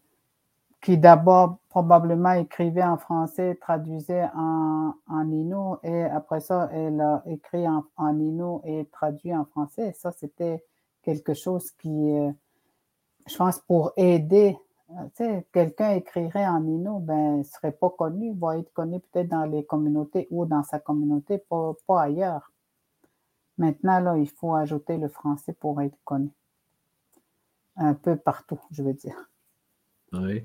qui 0.80 0.98
d'abord 0.98 1.58
probablement 1.68 2.32
écrivait 2.32 2.82
en 2.82 2.96
français, 2.96 3.58
traduisait 3.60 4.28
en, 4.34 4.94
en 5.08 5.78
et 5.82 6.04
après 6.04 6.40
ça, 6.40 6.68
elle 6.72 7.00
a 7.00 7.22
écrit 7.26 7.68
en, 7.68 7.84
en 7.96 8.60
et 8.64 8.88
traduit 8.92 9.34
en 9.34 9.44
français. 9.44 9.92
ça, 9.92 10.12
c'était 10.12 10.64
quelque 11.02 11.34
chose 11.34 11.70
qui, 11.72 11.88
euh, 11.88 12.30
je 13.26 13.36
pense, 13.36 13.58
pour 13.60 13.92
aider, 13.96 14.58
euh, 14.90 15.04
tu 15.16 15.24
sais, 15.24 15.46
quelqu'un 15.52 15.92
écrirait 15.92 16.46
en 16.46 16.64
Innu, 16.66 17.00
ben, 17.00 17.38
ne 17.38 17.42
serait 17.42 17.72
pas 17.72 17.90
connu, 17.90 18.32
va 18.34 18.58
être 18.58 18.72
connu 18.72 19.00
peut-être 19.00 19.28
dans 19.28 19.44
les 19.44 19.64
communautés 19.64 20.28
ou 20.30 20.46
dans 20.46 20.62
sa 20.62 20.78
communauté, 20.78 21.38
pas, 21.38 21.72
pas 21.86 22.02
ailleurs. 22.02 22.52
Maintenant, 23.58 24.00
là, 24.00 24.16
il 24.16 24.28
faut 24.28 24.54
ajouter 24.54 24.98
le 24.98 25.08
français 25.08 25.52
pour 25.52 25.80
être 25.80 25.96
connu 26.04 26.30
un 27.76 27.94
peu 27.94 28.16
partout, 28.16 28.60
je 28.70 28.82
veux 28.82 28.94
dire. 28.94 29.16
Oui. 30.12 30.42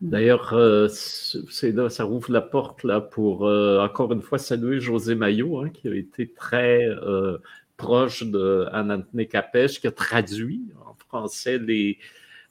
Mm. 0.00 0.10
D'ailleurs, 0.10 0.52
euh, 0.52 0.88
ça 0.88 2.06
ouvre 2.06 2.30
la 2.30 2.40
porte 2.40 2.84
là 2.84 3.00
pour 3.00 3.46
euh, 3.46 3.80
encore 3.80 4.12
une 4.12 4.22
fois 4.22 4.38
saluer 4.38 4.80
José 4.80 5.14
Maillot, 5.14 5.60
hein, 5.60 5.70
qui 5.70 5.88
a 5.88 5.94
été 5.94 6.30
très 6.30 6.86
euh, 6.86 7.38
proche 7.76 8.24
de 8.24 8.68
Anthony 8.72 9.28
Capèche, 9.28 9.80
qui 9.80 9.86
a 9.86 9.92
traduit 9.92 10.62
en 10.84 10.94
français 10.94 11.58
les, 11.58 11.98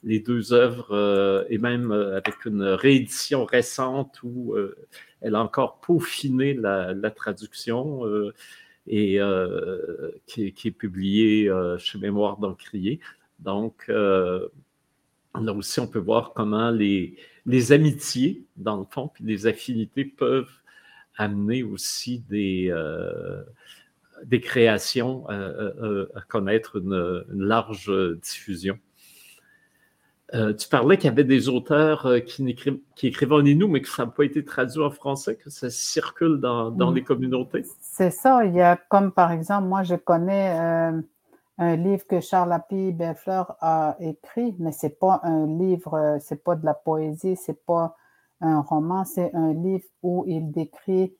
les 0.02 0.20
deux 0.20 0.52
œuvres 0.52 1.46
et 1.48 1.58
même 1.58 1.92
avec 1.92 2.44
une 2.44 2.62
réédition 2.62 3.44
récente 3.44 4.20
où 4.22 4.54
elle 5.22 5.34
a 5.34 5.40
encore 5.40 5.80
peaufiné 5.80 6.52
la, 6.52 6.92
la 6.92 7.10
traduction 7.10 8.02
et 8.86 9.18
qui, 10.26 10.52
qui, 10.52 10.68
est 10.68 10.72
publiée 10.72 11.50
chez 11.78 11.98
Mémoire 11.98 12.36
d'Encrier. 12.36 13.00
Donc, 13.44 13.84
euh, 13.90 14.48
là 15.38 15.52
aussi, 15.52 15.78
on 15.78 15.86
peut 15.86 15.98
voir 15.98 16.32
comment 16.34 16.70
les, 16.70 17.16
les 17.46 17.72
amitiés, 17.72 18.44
dans 18.56 18.78
le 18.78 18.86
fond, 18.90 19.10
puis 19.12 19.24
les 19.24 19.46
affinités 19.46 20.04
peuvent 20.04 20.50
amener 21.16 21.62
aussi 21.62 22.20
des, 22.30 22.68
euh, 22.70 23.42
des 24.24 24.40
créations 24.40 25.28
à, 25.28 26.20
connaître 26.28 26.76
une, 26.76 27.24
large 27.28 27.92
diffusion. 28.22 28.78
Euh, 30.32 30.54
tu 30.54 30.66
parlais 30.68 30.96
qu'il 30.96 31.04
y 31.04 31.12
avait 31.12 31.22
des 31.22 31.48
auteurs 31.48 32.08
qui, 32.24 32.56
qui 32.96 33.06
écrivaient 33.06 33.34
en 33.34 33.44
Inou, 33.44 33.68
mais 33.68 33.82
que 33.82 33.88
ça 33.88 34.06
n'a 34.06 34.10
pas 34.10 34.24
été 34.24 34.42
traduit 34.42 34.82
en 34.82 34.90
français, 34.90 35.36
que 35.36 35.50
ça 35.50 35.68
circule 35.70 36.40
dans, 36.40 36.70
dans 36.70 36.90
les 36.90 37.04
communautés? 37.04 37.64
C'est 37.80 38.10
ça. 38.10 38.44
Il 38.44 38.54
y 38.54 38.62
a 38.62 38.76
comme 38.88 39.12
par 39.12 39.30
exemple, 39.30 39.68
moi 39.68 39.82
je 39.82 39.94
connais 39.94 40.94
un 41.58 41.76
livre 41.76 42.04
que 42.06 42.20
Charles 42.20 42.48
Lapie 42.48 42.92
Bellefleur 42.92 43.56
a 43.60 43.96
écrit, 44.00 44.56
mais 44.58 44.72
c'est 44.72 44.98
pas 44.98 45.20
un 45.22 45.46
livre, 45.46 46.18
c'est 46.20 46.42
pas 46.42 46.56
de 46.56 46.64
la 46.64 46.74
poésie, 46.74 47.36
c'est 47.36 47.64
pas 47.64 47.96
un 48.40 48.60
roman, 48.60 49.04
c'est 49.04 49.32
un 49.34 49.52
livre 49.52 49.84
où 50.02 50.24
il 50.26 50.50
décrit 50.50 51.16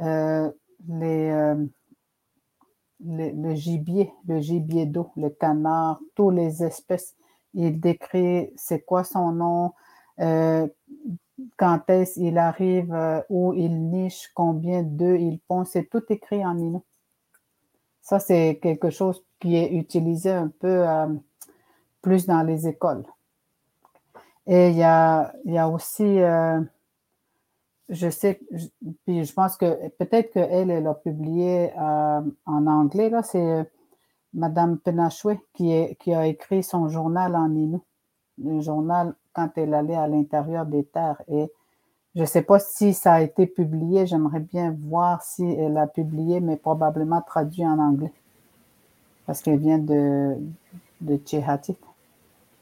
euh, 0.00 0.50
les, 0.88 1.30
euh, 1.30 1.64
le 3.00 3.54
gibier, 3.54 4.12
le 4.26 4.40
gibier 4.40 4.86
d'eau, 4.86 5.10
le 5.16 5.30
canard, 5.30 6.00
toutes 6.14 6.34
les 6.34 6.62
espèces. 6.62 7.14
Il 7.54 7.80
décrit 7.80 8.52
c'est 8.56 8.84
quoi 8.84 9.04
son 9.04 9.32
nom, 9.32 9.72
euh, 10.20 10.68
quand 11.56 11.88
est-ce 11.88 12.14
qu'il 12.14 12.36
arrive, 12.36 12.94
où 13.30 13.54
il 13.54 13.88
niche, 13.90 14.28
combien 14.34 14.82
d'œufs 14.82 15.20
il 15.20 15.40
pond, 15.40 15.64
c'est 15.64 15.88
tout 15.88 16.02
écrit 16.10 16.44
en 16.44 16.58
inou. 16.58 16.84
Ça, 18.02 18.18
c'est 18.18 18.58
quelque 18.60 18.90
chose 18.90 19.24
qui 19.40 19.56
est 19.56 19.72
utilisé 19.72 20.30
un 20.30 20.48
peu 20.48 20.88
euh, 20.88 21.06
plus 22.02 22.26
dans 22.26 22.42
les 22.42 22.66
écoles. 22.66 23.04
Et 24.46 24.70
il 24.70 24.76
y 24.76 24.82
a, 24.82 25.32
y 25.44 25.58
a 25.58 25.68
aussi, 25.68 26.20
euh, 26.20 26.60
je 27.88 28.08
sais, 28.08 28.40
puis 29.04 29.24
je 29.24 29.32
pense 29.32 29.56
que 29.56 29.88
peut-être 29.98 30.32
qu'elle, 30.32 30.70
elle 30.70 30.86
a 30.86 30.94
publié 30.94 31.70
euh, 31.78 32.20
en 32.46 32.66
anglais, 32.66 33.10
là, 33.10 33.22
c'est 33.22 33.70
Madame 34.32 34.78
Penachoué 34.78 35.40
qui, 35.54 35.96
qui 35.96 36.14
a 36.14 36.26
écrit 36.26 36.62
son 36.62 36.88
journal 36.88 37.36
en 37.36 37.54
Inou, 37.54 37.82
le 38.42 38.60
journal 38.60 39.14
quand 39.32 39.50
elle 39.56 39.74
allait 39.74 39.94
à 39.94 40.08
l'intérieur 40.08 40.66
des 40.66 40.84
terres. 40.84 41.22
Et 41.28 41.52
je 42.14 42.22
ne 42.22 42.26
sais 42.26 42.42
pas 42.42 42.58
si 42.58 42.94
ça 42.94 43.14
a 43.14 43.20
été 43.20 43.46
publié, 43.46 44.06
j'aimerais 44.06 44.40
bien 44.40 44.76
voir 44.80 45.22
si 45.22 45.44
elle 45.44 45.76
a 45.76 45.86
publié, 45.86 46.40
mais 46.40 46.56
probablement 46.56 47.22
traduit 47.22 47.66
en 47.66 47.78
anglais, 47.78 48.12
parce 49.28 49.42
qu'elle 49.42 49.58
vient 49.58 49.76
de, 49.78 50.36
de 51.02 51.16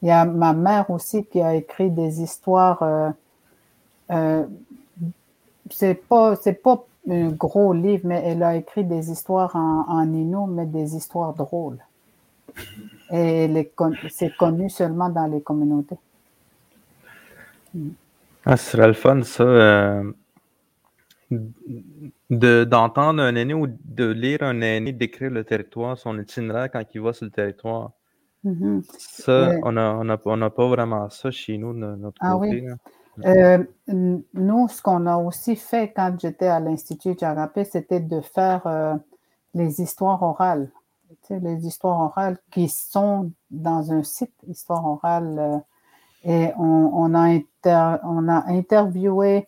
Il 0.02 0.08
y 0.08 0.10
a 0.10 0.24
ma 0.24 0.52
mère 0.52 0.90
aussi 0.90 1.24
qui 1.24 1.40
a 1.40 1.54
écrit 1.54 1.90
des 1.92 2.20
histoires. 2.20 2.82
Euh, 2.82 3.10
euh, 4.10 4.44
c'est 5.70 5.94
pas 5.94 6.34
pas 6.60 6.84
un 7.08 7.28
gros 7.28 7.72
livre, 7.72 8.02
mais 8.08 8.20
elle 8.24 8.42
a 8.42 8.56
écrit 8.56 8.82
des 8.82 9.12
histoires 9.12 9.54
en, 9.54 9.84
en 9.88 10.12
mais 10.48 10.66
des 10.66 10.96
histoires 10.96 11.34
drôles. 11.34 11.78
Et 13.12 13.46
c'est 14.10 14.36
connu 14.36 14.68
seulement 14.68 15.08
dans 15.08 15.26
les 15.26 15.42
communautés. 15.42 15.98
Ah, 18.44 18.56
ce 18.56 18.72
serait 18.72 18.88
le 18.88 18.92
fun, 18.92 19.22
ça. 19.22 19.44
Euh, 19.44 20.02
d'entendre 22.30 23.22
un 23.22 23.34
aîné 23.36 23.54
ou 23.54 23.66
de 23.68 24.06
lire 24.06 24.42
un 24.42 24.60
aîné 24.60 24.92
décrire 24.92 25.30
le 25.30 25.44
territoire, 25.44 25.96
son 25.96 26.18
itinéraire 26.18 26.70
quand 26.70 26.82
il 26.94 27.00
va 27.00 27.12
sur 27.12 27.26
le 27.26 27.30
territoire. 27.30 27.92
Mm-hmm. 28.44 28.82
Ça, 28.98 29.54
on 29.62 29.72
n'a 29.72 30.18
on 30.24 30.42
a, 30.42 30.50
pas 30.50 30.68
vraiment 30.68 31.08
ça 31.10 31.30
chez 31.30 31.58
nous, 31.58 31.72
de 31.72 31.96
notre 31.96 32.18
ah, 32.20 32.32
côté. 32.32 32.62
Oui. 32.62 32.68
Euh, 33.24 33.64
nous, 33.88 34.68
ce 34.68 34.82
qu'on 34.82 35.06
a 35.06 35.16
aussi 35.16 35.56
fait 35.56 35.92
quand 35.94 36.16
j'étais 36.20 36.46
à 36.46 36.60
l'Institut 36.60 37.16
Jarapé, 37.18 37.64
c'était 37.64 38.00
de 38.00 38.20
faire 38.20 38.66
euh, 38.66 38.94
les 39.54 39.80
histoires 39.80 40.22
orales. 40.22 40.70
Tu 41.08 41.34
sais, 41.34 41.40
les 41.40 41.66
histoires 41.66 42.00
orales 42.00 42.38
qui 42.50 42.68
sont 42.68 43.32
dans 43.50 43.92
un 43.92 44.02
site, 44.02 44.34
histoire 44.46 44.84
orale. 44.84 45.38
Euh, 45.38 45.58
et 46.24 46.52
on, 46.58 46.90
on, 46.92 47.14
a 47.14 47.38
on 48.02 48.28
a 48.28 48.44
interviewé, 48.48 49.46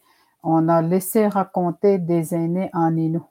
on 0.50 0.66
a 0.68 0.80
laissé 0.80 1.26
raconter 1.28 1.98
des 1.98 2.34
aînés 2.34 2.70
en 2.72 2.96
Inou, 2.96 3.22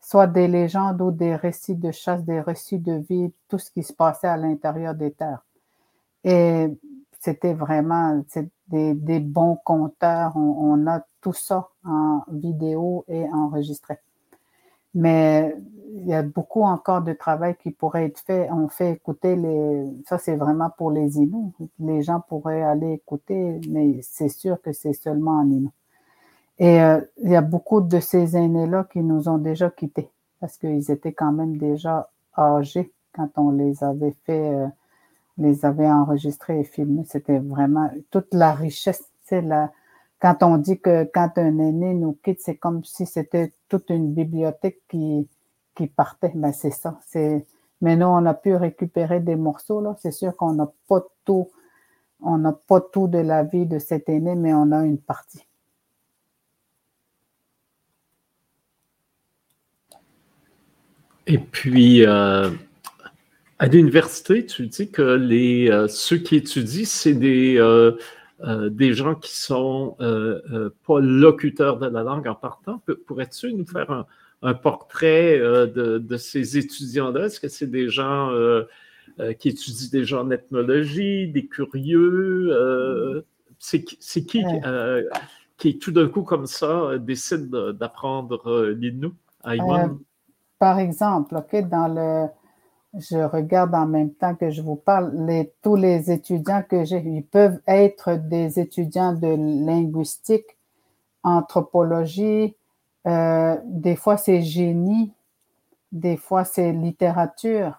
soit 0.00 0.28
des 0.28 0.46
légendes 0.46 1.02
ou 1.02 1.10
des 1.10 1.34
récits 1.34 1.74
de 1.74 1.90
chasse, 1.90 2.22
des 2.22 2.40
récits 2.40 2.78
de 2.78 2.92
vie, 3.08 3.32
tout 3.48 3.58
ce 3.58 3.68
qui 3.68 3.82
se 3.82 3.92
passait 3.92 4.28
à 4.28 4.36
l'intérieur 4.36 4.94
des 4.94 5.10
terres. 5.10 5.44
Et 6.22 6.68
c'était 7.18 7.52
vraiment 7.52 8.22
des, 8.68 9.18
bons 9.18 9.56
conteurs. 9.56 10.36
On, 10.36 10.86
a 10.86 11.04
tout 11.20 11.32
ça 11.32 11.68
en 11.84 12.22
vidéo 12.28 13.04
et 13.08 13.24
enregistré. 13.32 13.98
Mais 14.94 15.56
il 15.96 16.06
y 16.06 16.14
a 16.14 16.22
beaucoup 16.22 16.62
encore 16.62 17.02
de 17.02 17.12
travail 17.12 17.56
qui 17.56 17.72
pourrait 17.72 18.06
être 18.06 18.20
fait. 18.20 18.48
On 18.52 18.68
fait 18.68 18.92
écouter 18.92 19.34
les. 19.34 19.84
Ça, 20.06 20.18
c'est 20.18 20.36
vraiment 20.36 20.70
pour 20.70 20.92
les 20.92 21.18
Inuits. 21.18 21.52
Les 21.80 22.02
gens 22.02 22.20
pourraient 22.20 22.62
aller 22.62 22.92
écouter, 22.92 23.60
mais 23.68 23.98
c'est 24.02 24.28
sûr 24.28 24.62
que 24.62 24.72
c'est 24.72 24.92
seulement 24.92 25.40
en 25.40 25.50
Inuit. 25.50 25.72
Et 26.58 26.80
euh, 26.80 27.00
il 27.22 27.30
y 27.30 27.36
a 27.36 27.42
beaucoup 27.42 27.80
de 27.80 28.00
ces 28.00 28.36
aînés-là 28.36 28.86
qui 28.90 29.00
nous 29.00 29.28
ont 29.28 29.38
déjà 29.38 29.70
quittés 29.70 30.10
parce 30.40 30.56
qu'ils 30.56 30.90
étaient 30.90 31.12
quand 31.12 31.32
même 31.32 31.58
déjà 31.58 32.10
âgés 32.36 32.92
quand 33.12 33.30
on 33.36 33.50
les 33.50 33.84
avait 33.84 34.14
fait. 34.24 34.54
Euh, 34.54 34.66
les 35.38 35.64
avait 35.64 35.90
enregistrés 35.90 36.60
et 36.60 36.64
filmés. 36.64 37.04
C'était 37.06 37.38
vraiment 37.38 37.90
toute 38.10 38.32
la 38.32 38.52
richesse. 38.52 39.04
C'est 39.24 39.42
la, 39.42 39.70
quand 40.20 40.42
on 40.42 40.56
dit 40.56 40.80
que 40.80 41.04
quand 41.12 41.32
un 41.36 41.58
aîné 41.58 41.94
nous 41.94 42.16
quitte, 42.22 42.40
c'est 42.40 42.56
comme 42.56 42.84
si 42.84 43.06
c'était 43.06 43.52
toute 43.68 43.90
une 43.90 44.12
bibliothèque 44.12 44.80
qui, 44.88 45.28
qui 45.74 45.86
partait. 45.88 46.32
Ben, 46.34 46.52
c'est 46.52 46.70
ça. 46.70 46.98
C'est, 47.06 47.44
mais 47.80 47.96
nous, 47.96 48.06
on 48.06 48.24
a 48.24 48.34
pu 48.34 48.54
récupérer 48.54 49.20
des 49.20 49.36
morceaux, 49.36 49.80
là. 49.80 49.94
C'est 50.00 50.12
sûr 50.12 50.34
qu'on 50.36 50.52
n'a 50.52 50.70
pas 50.88 51.04
tout, 51.24 51.48
on 52.22 52.38
n'a 52.38 52.52
pas 52.52 52.80
tout 52.80 53.08
de 53.08 53.18
la 53.18 53.42
vie 53.42 53.66
de 53.66 53.78
cet 53.78 54.08
aîné, 54.08 54.34
mais 54.34 54.54
on 54.54 54.72
a 54.72 54.84
une 54.84 54.98
partie. 54.98 55.45
Et 61.26 61.38
puis, 61.38 62.06
euh, 62.06 62.50
à 63.58 63.66
l'université, 63.66 64.46
tu 64.46 64.66
dis 64.66 64.90
que 64.90 65.02
les, 65.02 65.68
euh, 65.70 65.88
ceux 65.88 66.18
qui 66.18 66.36
étudient, 66.36 66.84
c'est 66.86 67.14
des, 67.14 67.56
euh, 67.58 67.92
des 68.70 68.92
gens 68.92 69.14
qui 69.14 69.36
sont 69.36 69.96
pas 69.98 71.00
locuteurs 71.00 71.78
de 71.78 71.86
la 71.86 72.02
langue 72.02 72.28
en 72.28 72.34
partant. 72.34 72.80
Pourrais-tu 73.06 73.52
nous 73.54 73.66
faire 73.66 73.90
un, 73.90 74.06
un 74.42 74.54
portrait 74.54 75.38
de, 75.38 75.98
de, 75.98 76.16
ces 76.16 76.58
étudiants-là? 76.58 77.26
Est-ce 77.26 77.40
que 77.40 77.48
c'est 77.48 77.70
des 77.70 77.88
gens 77.88 78.30
qui 79.38 79.48
étudient 79.48 79.88
déjà 79.90 80.20
en 80.20 80.30
ethnologie, 80.30 81.28
des 81.28 81.46
curieux? 81.46 83.24
c'est 83.58 83.82
qui 83.82 83.98
qui, 85.56 85.78
tout 85.78 85.90
d'un 85.90 86.06
coup, 86.06 86.22
comme 86.22 86.46
ça, 86.46 86.98
décide 86.98 87.48
d'apprendre 87.48 88.66
l'Innu 88.78 89.08
à 89.42 89.56
Par 90.58 90.78
exemple, 90.78 91.36
ok, 91.36 91.68
dans 91.68 91.88
le 91.88 92.28
je 92.98 93.18
regarde 93.18 93.74
en 93.74 93.86
même 93.86 94.12
temps 94.14 94.34
que 94.34 94.50
je 94.50 94.62
vous 94.62 94.76
parle, 94.76 95.12
tous 95.62 95.76
les 95.76 96.10
étudiants 96.10 96.62
que 96.68 96.84
j'ai, 96.84 97.02
ils 97.04 97.24
peuvent 97.24 97.60
être 97.66 98.14
des 98.14 98.58
étudiants 98.58 99.12
de 99.12 99.28
linguistique, 99.66 100.56
anthropologie, 101.22 102.56
euh, 103.06 103.56
des 103.64 103.96
fois 103.96 104.16
c'est 104.16 104.42
génie, 104.42 105.12
des 105.92 106.16
fois 106.16 106.44
c'est 106.44 106.72
littérature. 106.72 107.78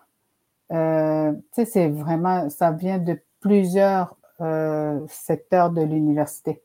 Euh, 0.72 1.34
c'est 1.54 1.90
vraiment, 1.90 2.50
ça 2.50 2.72
vient 2.72 2.98
de 2.98 3.20
plusieurs 3.40 4.16
euh, 4.42 5.00
secteurs 5.08 5.72
de 5.72 5.82
l'université. 5.82 6.62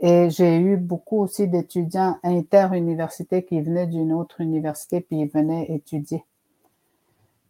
Et 0.00 0.28
j'ai 0.30 0.58
eu 0.58 0.76
beaucoup 0.76 1.18
aussi 1.22 1.48
d'étudiants 1.48 2.18
interuniversités 2.22 3.44
qui 3.44 3.60
venaient 3.60 3.86
d'une 3.86 4.12
autre 4.12 4.40
université 4.40 5.00
puis 5.00 5.20
ils 5.20 5.28
venaient 5.28 5.66
étudier. 5.70 6.24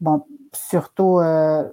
Bon, 0.00 0.24
surtout, 0.52 1.18
euh, 1.20 1.68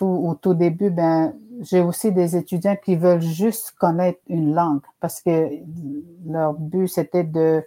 au 0.00 0.34
tout 0.34 0.54
début, 0.54 0.90
ben, 0.90 1.34
j'ai 1.60 1.80
aussi 1.80 2.12
des 2.12 2.36
étudiants 2.36 2.76
qui 2.76 2.96
veulent 2.96 3.20
juste 3.20 3.72
connaître 3.72 4.20
une 4.28 4.54
langue 4.54 4.82
parce 5.00 5.20
que 5.20 5.48
leur 6.26 6.54
but, 6.54 6.88
c'était 6.88 7.24
de, 7.24 7.64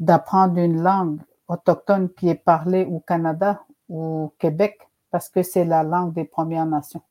d'apprendre 0.00 0.58
une 0.58 0.80
langue 0.80 1.18
autochtone 1.48 2.08
qui 2.10 2.28
est 2.28 2.34
parlée 2.34 2.84
au 2.84 3.00
Canada 3.00 3.62
ou 3.88 4.24
au 4.24 4.32
Québec 4.38 4.88
parce 5.10 5.28
que 5.28 5.42
c'est 5.42 5.64
la 5.64 5.82
langue 5.82 6.12
des 6.12 6.24
Premières 6.24 6.66
Nations. 6.66 7.02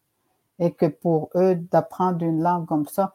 Et 0.60 0.72
que 0.72 0.86
pour 0.86 1.30
eux, 1.36 1.56
d'apprendre 1.56 2.24
une 2.24 2.42
langue 2.42 2.66
comme 2.66 2.86
ça, 2.86 3.14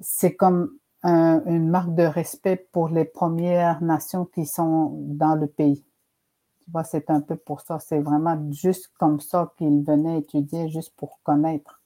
c'est 0.00 0.34
comme 0.34 0.70
une 1.02 1.70
marque 1.70 1.94
de 1.94 2.02
respect 2.02 2.68
pour 2.72 2.88
les 2.88 3.06
Premières 3.06 3.82
Nations 3.82 4.26
qui 4.26 4.44
sont 4.44 4.92
dans 5.06 5.34
le 5.34 5.46
pays 5.46 5.84
c'est 6.84 7.10
un 7.10 7.20
peu 7.20 7.36
pour 7.36 7.60
ça. 7.60 7.78
C'est 7.78 8.00
vraiment 8.00 8.40
juste 8.52 8.90
comme 8.98 9.20
ça 9.20 9.52
qu'il 9.56 9.82
venait 9.82 10.18
étudier, 10.18 10.68
juste 10.68 10.94
pour 10.96 11.20
connaître. 11.22 11.80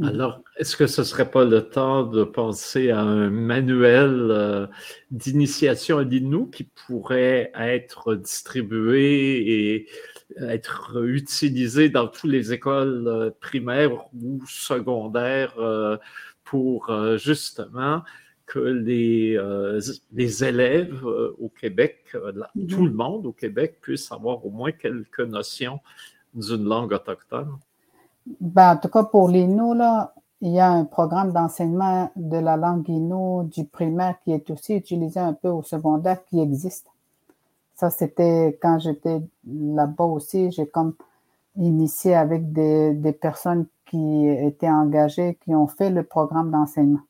Alors, 0.00 0.42
est-ce 0.56 0.76
que 0.76 0.86
ce 0.86 1.00
ne 1.00 1.04
serait 1.04 1.28
pas 1.28 1.44
le 1.44 1.68
temps 1.70 2.04
de 2.04 2.22
penser 2.22 2.90
à 2.90 3.00
un 3.00 3.30
manuel 3.30 4.28
euh, 4.30 4.66
d'initiation 5.10 5.98
à 5.98 6.04
l'INU 6.04 6.50
qui 6.50 6.70
pourrait 6.86 7.50
être 7.56 8.14
distribué 8.14 9.74
et 9.74 9.88
être 10.36 11.02
utilisé 11.04 11.88
dans 11.88 12.06
toutes 12.06 12.30
les 12.30 12.52
écoles 12.52 13.08
euh, 13.08 13.30
primaires 13.40 14.06
ou 14.14 14.40
secondaires 14.46 15.54
euh, 15.58 15.96
pour 16.44 16.90
justement 17.16 18.02
que 18.48 18.58
les, 18.58 19.36
euh, 19.36 19.80
les 20.12 20.42
élèves 20.42 21.06
euh, 21.06 21.36
au 21.38 21.50
Québec, 21.50 21.98
euh, 22.14 22.32
mhm. 22.54 22.66
tout 22.66 22.84
le 22.84 22.92
monde 22.92 23.26
au 23.26 23.32
Québec 23.32 23.78
puisse 23.80 24.10
avoir 24.10 24.44
au 24.44 24.50
moins 24.50 24.72
quelques 24.72 25.20
notions 25.20 25.80
d'une 26.34 26.64
langue 26.64 26.92
autochtone? 26.92 27.58
Ben, 28.40 28.72
en 28.72 28.76
tout 28.78 28.88
cas, 28.88 29.04
pour 29.04 29.28
l'INO, 29.28 29.74
là, 29.74 30.14
il 30.40 30.52
y 30.52 30.60
a 30.60 30.70
un 30.70 30.84
programme 30.84 31.32
d'enseignement 31.32 32.10
de 32.16 32.38
la 32.38 32.56
langue 32.56 32.88
INO 32.88 33.44
du 33.44 33.64
primaire 33.64 34.16
qui 34.24 34.32
est 34.32 34.50
aussi 34.50 34.74
utilisé 34.74 35.20
un 35.20 35.34
peu 35.34 35.48
au 35.48 35.62
secondaire 35.62 36.24
qui 36.24 36.40
existe. 36.40 36.86
Ça, 37.78 37.90
c'était 37.90 38.58
quand 38.60 38.80
j'étais 38.80 39.20
là-bas 39.46 40.04
aussi, 40.04 40.50
j'ai 40.50 40.66
comme 40.66 40.94
initié 41.54 42.16
avec 42.16 42.52
des, 42.52 42.92
des 42.92 43.12
personnes 43.12 43.66
qui 43.86 44.26
étaient 44.26 44.68
engagées, 44.68 45.38
qui 45.44 45.54
ont 45.54 45.68
fait 45.68 45.90
le 45.90 46.02
programme 46.02 46.50
d'enseignement. 46.50 47.02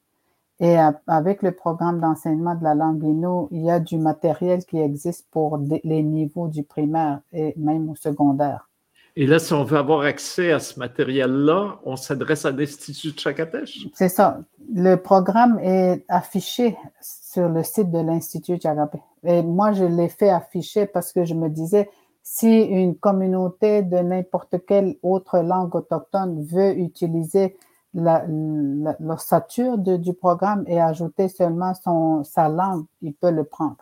Et 0.60 0.76
avec 1.06 1.42
le 1.42 1.52
programme 1.52 2.00
d'enseignement 2.00 2.54
de 2.54 2.64
la 2.64 2.74
langue 2.74 3.02
Innu, 3.02 3.46
il 3.50 3.62
y 3.62 3.70
a 3.70 3.80
du 3.80 3.96
matériel 3.96 4.64
qui 4.66 4.78
existe 4.78 5.26
pour 5.30 5.58
les 5.58 6.02
niveaux 6.02 6.48
du 6.48 6.64
primaire 6.64 7.20
et 7.32 7.54
même 7.56 7.88
au 7.88 7.94
secondaire. 7.94 8.68
Et 9.16 9.26
là, 9.26 9.38
si 9.38 9.54
on 9.54 9.64
veut 9.64 9.78
avoir 9.78 10.02
accès 10.02 10.52
à 10.52 10.58
ce 10.58 10.78
matériel-là, 10.78 11.78
on 11.84 11.96
s'adresse 11.96 12.44
à 12.44 12.50
l'Institut 12.50 13.12
de 13.12 13.18
Chakatech? 13.18 13.88
C'est 13.94 14.10
ça. 14.10 14.40
Le 14.74 14.96
programme 14.96 15.58
est 15.60 16.04
affiché 16.08 16.76
sur 17.00 17.48
le 17.48 17.62
site 17.62 17.90
de 17.90 18.00
l'Institut 18.00 18.60
Chagapé. 18.60 18.98
Et 19.24 19.42
moi, 19.42 19.72
je 19.72 19.84
l'ai 19.84 20.08
fait 20.08 20.30
afficher 20.30 20.86
parce 20.86 21.12
que 21.12 21.24
je 21.24 21.34
me 21.34 21.48
disais, 21.48 21.88
si 22.22 22.60
une 22.62 22.96
communauté 22.96 23.82
de 23.82 23.96
n'importe 23.98 24.56
quelle 24.66 24.96
autre 25.02 25.38
langue 25.38 25.74
autochtone 25.74 26.44
veut 26.44 26.76
utiliser 26.76 27.56
l'ossature 27.94 29.78
du 29.78 30.12
programme 30.12 30.64
et 30.66 30.80
ajouter 30.80 31.28
seulement 31.28 31.72
son, 31.74 32.22
sa 32.24 32.48
langue, 32.48 32.84
il 33.00 33.14
peut 33.14 33.30
le 33.30 33.44
prendre. 33.44 33.78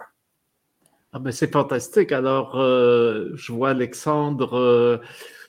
Ah 1.12 1.18
ben 1.18 1.32
c'est 1.32 1.50
fantastique. 1.50 2.12
Alors, 2.12 2.56
euh, 2.56 3.30
je 3.34 3.52
vois 3.52 3.70
Alexandre 3.70 4.56
euh, 4.58 4.98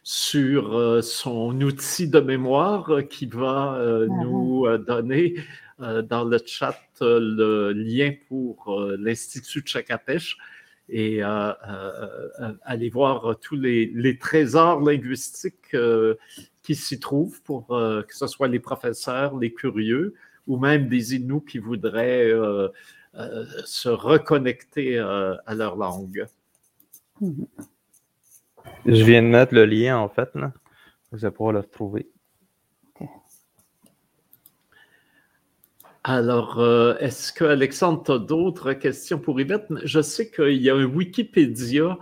sur 0.01 0.77
euh, 0.77 1.01
son 1.01 1.59
outil 1.61 2.07
de 2.07 2.19
mémoire 2.19 2.89
qui 3.09 3.25
va 3.25 3.77
ah, 3.77 4.05
nous 4.07 4.65
donner 4.77 5.35
dans 5.77 6.23
le 6.23 6.39
chat 6.45 6.75
le 7.02 7.72
lien 7.72 8.14
pour 8.28 8.80
l'Institut 8.98 9.62
de 9.62 9.68
Chakapèche 9.68 10.38
et 10.89 11.22
aller 11.22 12.89
voir 12.89 13.38
tous 13.41 13.56
les, 13.56 13.91
les 13.93 14.18
trésors 14.18 14.80
linguistiques 14.82 15.76
qui 16.64 16.76
s'y 16.76 17.00
trouvent 17.00 17.41
pour 17.43 17.68
que 17.68 18.16
ce 18.16 18.28
soit 18.28 18.48
les 18.48 18.60
professeurs, 18.60 19.38
les 19.38 19.54
curieux 19.54 20.16
ou 20.48 20.58
même 20.58 20.88
des 20.88 21.16
Inuits 21.16 21.43
qui 21.45 21.60
voudraient 21.60 22.32
euh, 23.18 23.45
se 23.66 23.89
reconnecter 23.89 25.00
euh, 25.00 25.36
à 25.48 25.56
leur 25.56 25.76
langue. 25.76 26.28
Je 28.86 29.04
viens 29.04 29.24
de 29.24 29.28
mettre 29.28 29.56
le 29.56 29.66
lien, 29.66 29.98
en 29.98 30.08
fait. 30.08 30.30
Là. 30.36 30.54
Vous 31.12 31.26
allez 31.26 31.34
pouvoir 31.34 31.54
le 31.54 31.60
retrouver. 31.62 32.12
Alors, 36.10 36.60
euh, 36.60 36.95
est-ce 36.99 37.34
que 37.34 37.43
Alexandre, 37.43 38.01
tu 38.01 38.14
as 38.14 38.18
d'autres 38.18 38.72
questions 38.72 39.20
pour 39.20 39.41
Yvette? 39.41 39.66
Je 39.84 40.01
sais 40.01 40.32
qu'il 40.32 40.53
y 40.53 40.70
a 40.70 40.76
un 40.76 40.86
Wikipédia 40.86 41.97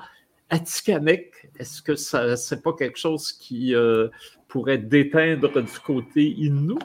Atikamek. 0.52 1.50
Est-ce 1.58 1.82
que 1.82 1.96
ça 1.96 2.38
c'est 2.38 2.62
pas 2.62 2.74
quelque 2.74 3.00
chose 3.00 3.34
qui 3.34 3.74
pourrait 4.48 4.78
déteindre 4.78 5.60
du 5.60 5.80
côté 5.84 6.36
Innu? 6.38 6.76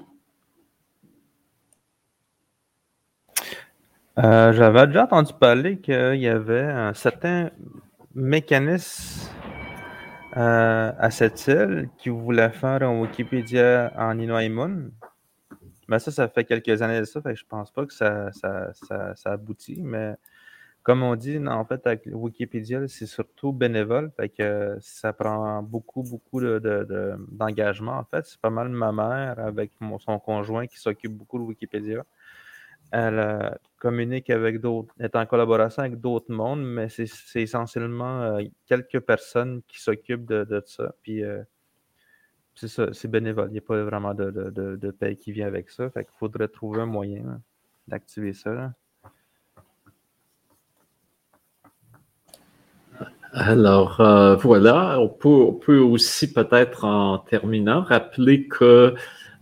Euh, 4.18 4.53
j'avais 4.55 4.87
déjà 4.87 5.05
entendu 5.05 5.33
parler 5.39 5.79
qu'il 5.79 6.21
y 6.21 6.29
avait 6.29 6.62
un 6.62 6.95
certain 6.95 7.51
mécanisme 8.14 9.31
euh, 10.39 10.93
à 10.99 11.11
cette 11.11 11.47
île 11.49 11.91
qui 11.99 12.09
voulait 12.09 12.51
faire 12.51 12.83
un 12.83 12.99
Wikipédia 13.01 13.93
en 13.99 14.18
Inuaimun. 14.18 14.91
Mais 15.91 15.99
ça, 15.99 16.11
ça 16.11 16.28
fait 16.28 16.45
quelques 16.45 16.80
années 16.82 17.01
de 17.01 17.05
ça, 17.05 17.20
fait 17.20 17.34
que 17.34 17.38
je 17.38 17.45
pense 17.47 17.70
pas 17.70 17.84
que 17.84 17.93
ça, 17.93 18.32
ça, 18.32 18.72
ça, 18.72 19.32
aboutit. 19.32 19.82
Mais 19.82 20.14
comme 20.82 21.03
on 21.03 21.16
dit, 21.16 21.38
en 21.47 21.64
fait, 21.66 21.86
avec 21.86 22.09
Wikipédia, 22.11 22.88
c'est 22.88 23.07
surtout 23.07 23.53
bénévole, 23.53 24.11
que 24.38 24.78
ça 24.80 25.12
prend 25.12 25.62
beaucoup, 25.62 26.03
beaucoup 26.03 26.41
d'engagement. 26.41 27.97
De, 27.97 27.99
en 27.99 28.05
fait, 28.05 28.26
c'est 28.26 28.41
pas 28.41 28.51
mal 28.51 28.70
ma 28.70 28.93
mère 28.93 29.38
avec 29.38 29.72
son 29.99 30.18
conjoint 30.18 30.66
qui 30.66 30.78
s'occupe 30.78 31.12
beaucoup 31.12 31.38
de 31.38 31.45
Wikipédia 31.45 32.05
elle 32.93 33.18
euh, 33.18 33.51
communique 33.78 34.30
avec 34.30 34.61
d'autres, 34.61 34.93
est 34.99 35.14
en 35.16 35.26
collaboration 35.26 35.82
avec 35.82 36.01
d'autres 36.01 36.32
mondes, 36.32 36.64
mais 36.64 36.88
c'est 36.88 37.43
essentiellement 37.43 38.22
euh, 38.22 38.43
quelques 38.66 39.01
personnes 39.01 39.62
qui 39.68 39.80
s'occupent 39.80 40.26
de, 40.26 40.62
ça. 40.66 40.95
Puis 41.03 41.22
euh, 41.22 41.43
c'est 42.61 42.69
ça, 42.69 42.93
c'est 42.93 43.09
bénévole. 43.09 43.49
Il 43.49 43.53
n'y 43.53 43.59
a 43.59 43.63
pas 43.63 43.83
vraiment 43.83 44.15
de, 44.15 44.31
de, 44.31 44.91
paye 44.91 45.17
qui 45.17 45.33
vient 45.33 45.47
avec 45.47 45.71
ça. 45.71 45.89
Fait 45.91 46.05
qu'il 46.05 46.15
faudrait 46.19 46.49
trouver 46.49 46.83
un 46.83 46.87
moyen 46.87 47.41
d'activer 47.89 48.33
ça. 48.33 48.73
Alors 53.33 53.97
voilà, 54.43 55.01
on 55.01 55.09
peut, 55.09 55.29
on 55.29 55.53
peut 55.55 55.79
aussi 55.79 56.33
peut-être 56.33 56.85
en 56.85 57.19
terminant 57.19 57.83
rappeler 57.83 58.47
que 58.49 58.95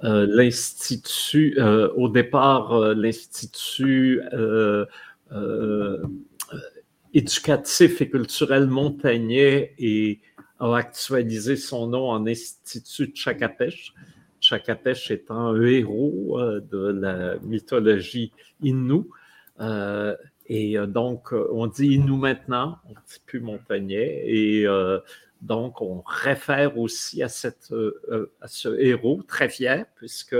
euh, 0.04 0.26
l'Institut, 0.30 1.56
euh, 1.58 1.88
au 1.96 2.08
départ, 2.08 2.72
euh, 2.72 2.94
l'Institut 2.94 4.22
éducatif 7.14 8.00
et 8.00 8.08
culturel 8.08 8.66
montagnais 8.66 9.74
et 9.78 10.20
a 10.60 10.74
actualisé 10.74 11.56
son 11.56 11.88
nom 11.88 12.10
en 12.10 12.26
Institut 12.26 13.12
Chakapèche. 13.14 13.94
Chakapèche 14.40 15.10
étant 15.10 15.48
un 15.48 15.62
héros 15.62 16.38
de 16.40 16.88
la 16.88 17.38
mythologie 17.38 18.32
Innu. 18.62 19.02
et 20.46 20.76
donc, 20.86 21.32
on 21.32 21.66
dit 21.66 21.94
Innu 21.94 22.18
maintenant, 22.18 22.78
on 22.86 22.90
ne 22.90 22.94
dit 22.94 23.20
plus. 23.26 23.42
Et 23.80 24.66
donc, 25.40 25.80
on 25.80 26.02
réfère 26.04 26.78
aussi 26.78 27.22
à, 27.22 27.28
euh, 27.70 27.92
euh, 28.10 28.32
ce 28.46 28.76
héros 28.80 29.22
très 29.22 29.48
fier, 29.48 29.86
puisque 29.94 30.36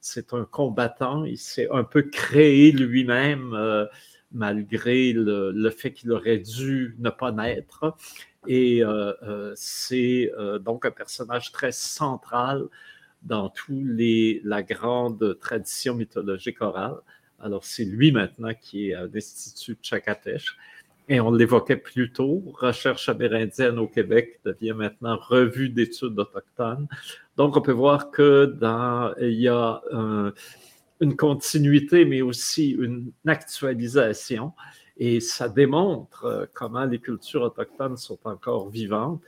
c'est 0.00 0.32
un 0.32 0.44
combattant. 0.44 1.24
Il 1.24 1.38
s'est 1.38 1.68
un 1.70 1.84
peu 1.84 2.02
créé 2.02 2.72
lui-même, 2.72 3.54
euh, 3.54 3.86
malgré 4.32 5.12
le, 5.12 5.70
fait 5.70 5.92
qu'il 5.92 6.12
aurait 6.12 6.38
dû 6.38 6.96
ne 6.98 7.10
pas 7.10 7.32
naître. 7.32 7.96
Et 8.48 8.82
c'est 9.54 10.32
donc 10.60 10.84
un 10.84 10.90
personnage 10.90 11.52
très 11.52 11.72
central 11.72 12.66
dans 13.22 13.50
toute 13.50 13.76
la 14.44 14.62
grande 14.62 15.38
tradition 15.40 15.94
mythologique 15.94 16.60
orale. 16.60 16.96
Alors, 17.40 17.64
c'est 17.64 17.84
lui 17.84 18.12
maintenant 18.12 18.52
qui 18.60 18.90
est 18.90 18.94
à 18.94 19.06
l'Institut 19.06 19.76
Chakatesh. 19.82 20.56
Et 21.08 21.20
on 21.20 21.32
l'évoquait 21.32 21.76
plus 21.76 22.12
tôt, 22.12 22.42
Recherche 22.54 23.08
amérindienne 23.08 23.78
au 23.78 23.88
Québec 23.88 24.40
devient 24.44 24.72
maintenant 24.72 25.16
Revue 25.16 25.68
d'études 25.68 26.18
autochtones. 26.18 26.86
Donc, 27.36 27.56
on 27.56 27.60
peut 27.60 27.72
voir 27.72 28.12
que 28.12 28.44
dans, 28.44 29.12
il 29.20 29.40
y 29.40 29.48
a 29.48 29.82
une 31.02 31.16
continuité, 31.16 32.04
mais 32.04 32.22
aussi 32.22 32.70
une 32.70 33.12
actualisation. 33.26 34.52
Et 34.96 35.20
ça 35.20 35.48
démontre 35.48 36.24
euh, 36.24 36.46
comment 36.54 36.84
les 36.84 37.00
cultures 37.00 37.42
autochtones 37.42 37.96
sont 37.96 38.18
encore 38.24 38.70
vivantes. 38.70 39.20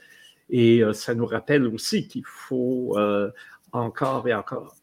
Et 0.49 0.83
euh, 0.83 0.93
ça 0.93 1.13
nous 1.13 1.25
rappelle 1.25 1.67
aussi 1.67 2.07
qu'il 2.07 2.25
faut 2.25 2.97
euh, 2.97 3.29
encore 3.71 4.27
et 4.27 4.33
encore 4.33 4.75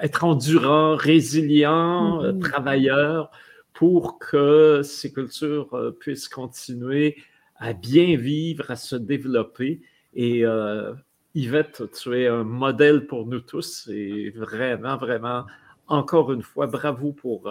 être 0.00 0.24
endurant, 0.24 0.96
résilient, 0.96 2.22
mm-hmm. 2.22 2.38
travailleur 2.40 3.30
pour 3.74 4.18
que 4.18 4.80
ces 4.82 5.12
cultures 5.12 5.94
puissent 6.00 6.28
continuer 6.28 7.16
à 7.56 7.72
bien 7.74 8.16
vivre, 8.16 8.70
à 8.70 8.76
se 8.76 8.96
développer. 8.96 9.82
Et 10.14 10.44
euh, 10.44 10.92
Yvette, 11.34 11.90
tu 11.92 12.20
es 12.20 12.26
un 12.28 12.44
modèle 12.44 13.06
pour 13.06 13.26
nous 13.26 13.40
tous 13.40 13.88
et 13.90 14.30
vraiment, 14.30 14.96
vraiment, 14.96 15.44
encore 15.88 16.32
une 16.32 16.42
fois, 16.42 16.66
bravo 16.66 17.12
pour, 17.12 17.50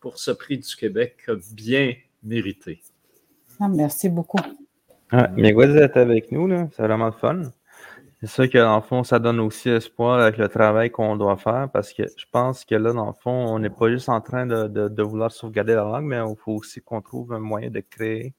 pour 0.00 0.18
ce 0.18 0.30
prix 0.30 0.58
du 0.58 0.76
Québec 0.76 1.30
bien 1.52 1.94
mérité. 2.22 2.80
Ah, 3.60 3.68
merci 3.68 4.08
beaucoup. 4.08 4.38
Ah, 5.10 5.28
mais 5.36 5.52
vous 5.52 5.62
êtes 5.62 5.96
avec 5.96 6.32
nous, 6.32 6.48
c'est 6.72 6.82
vraiment 6.82 7.12
fun. 7.12 7.42
C'est 8.22 8.28
ça 8.28 8.48
que 8.48 8.56
dans 8.56 8.76
le 8.76 8.82
fond, 8.82 9.02
ça 9.02 9.18
donne 9.18 9.40
aussi 9.40 9.68
espoir 9.68 10.20
avec 10.20 10.38
le 10.38 10.48
travail 10.48 10.90
qu'on 10.90 11.16
doit 11.16 11.36
faire 11.36 11.68
parce 11.72 11.92
que 11.92 12.04
je 12.16 12.24
pense 12.30 12.64
que 12.64 12.76
là, 12.76 12.92
dans 12.92 13.08
le 13.08 13.12
fond, 13.12 13.30
on 13.30 13.58
n'est 13.58 13.68
pas 13.68 13.90
juste 13.90 14.08
en 14.08 14.20
train 14.20 14.46
de, 14.46 15.02
vouloir 15.02 15.32
sauvegarder 15.32 15.74
la 15.74 15.82
langue, 15.82 16.04
mais 16.04 16.16
il 16.18 16.36
faut 16.36 16.52
aussi 16.52 16.80
qu'on 16.80 17.02
trouve 17.02 17.32
un 17.32 17.40
moyen 17.40 17.68
de 17.68 17.80
créer 17.80 18.32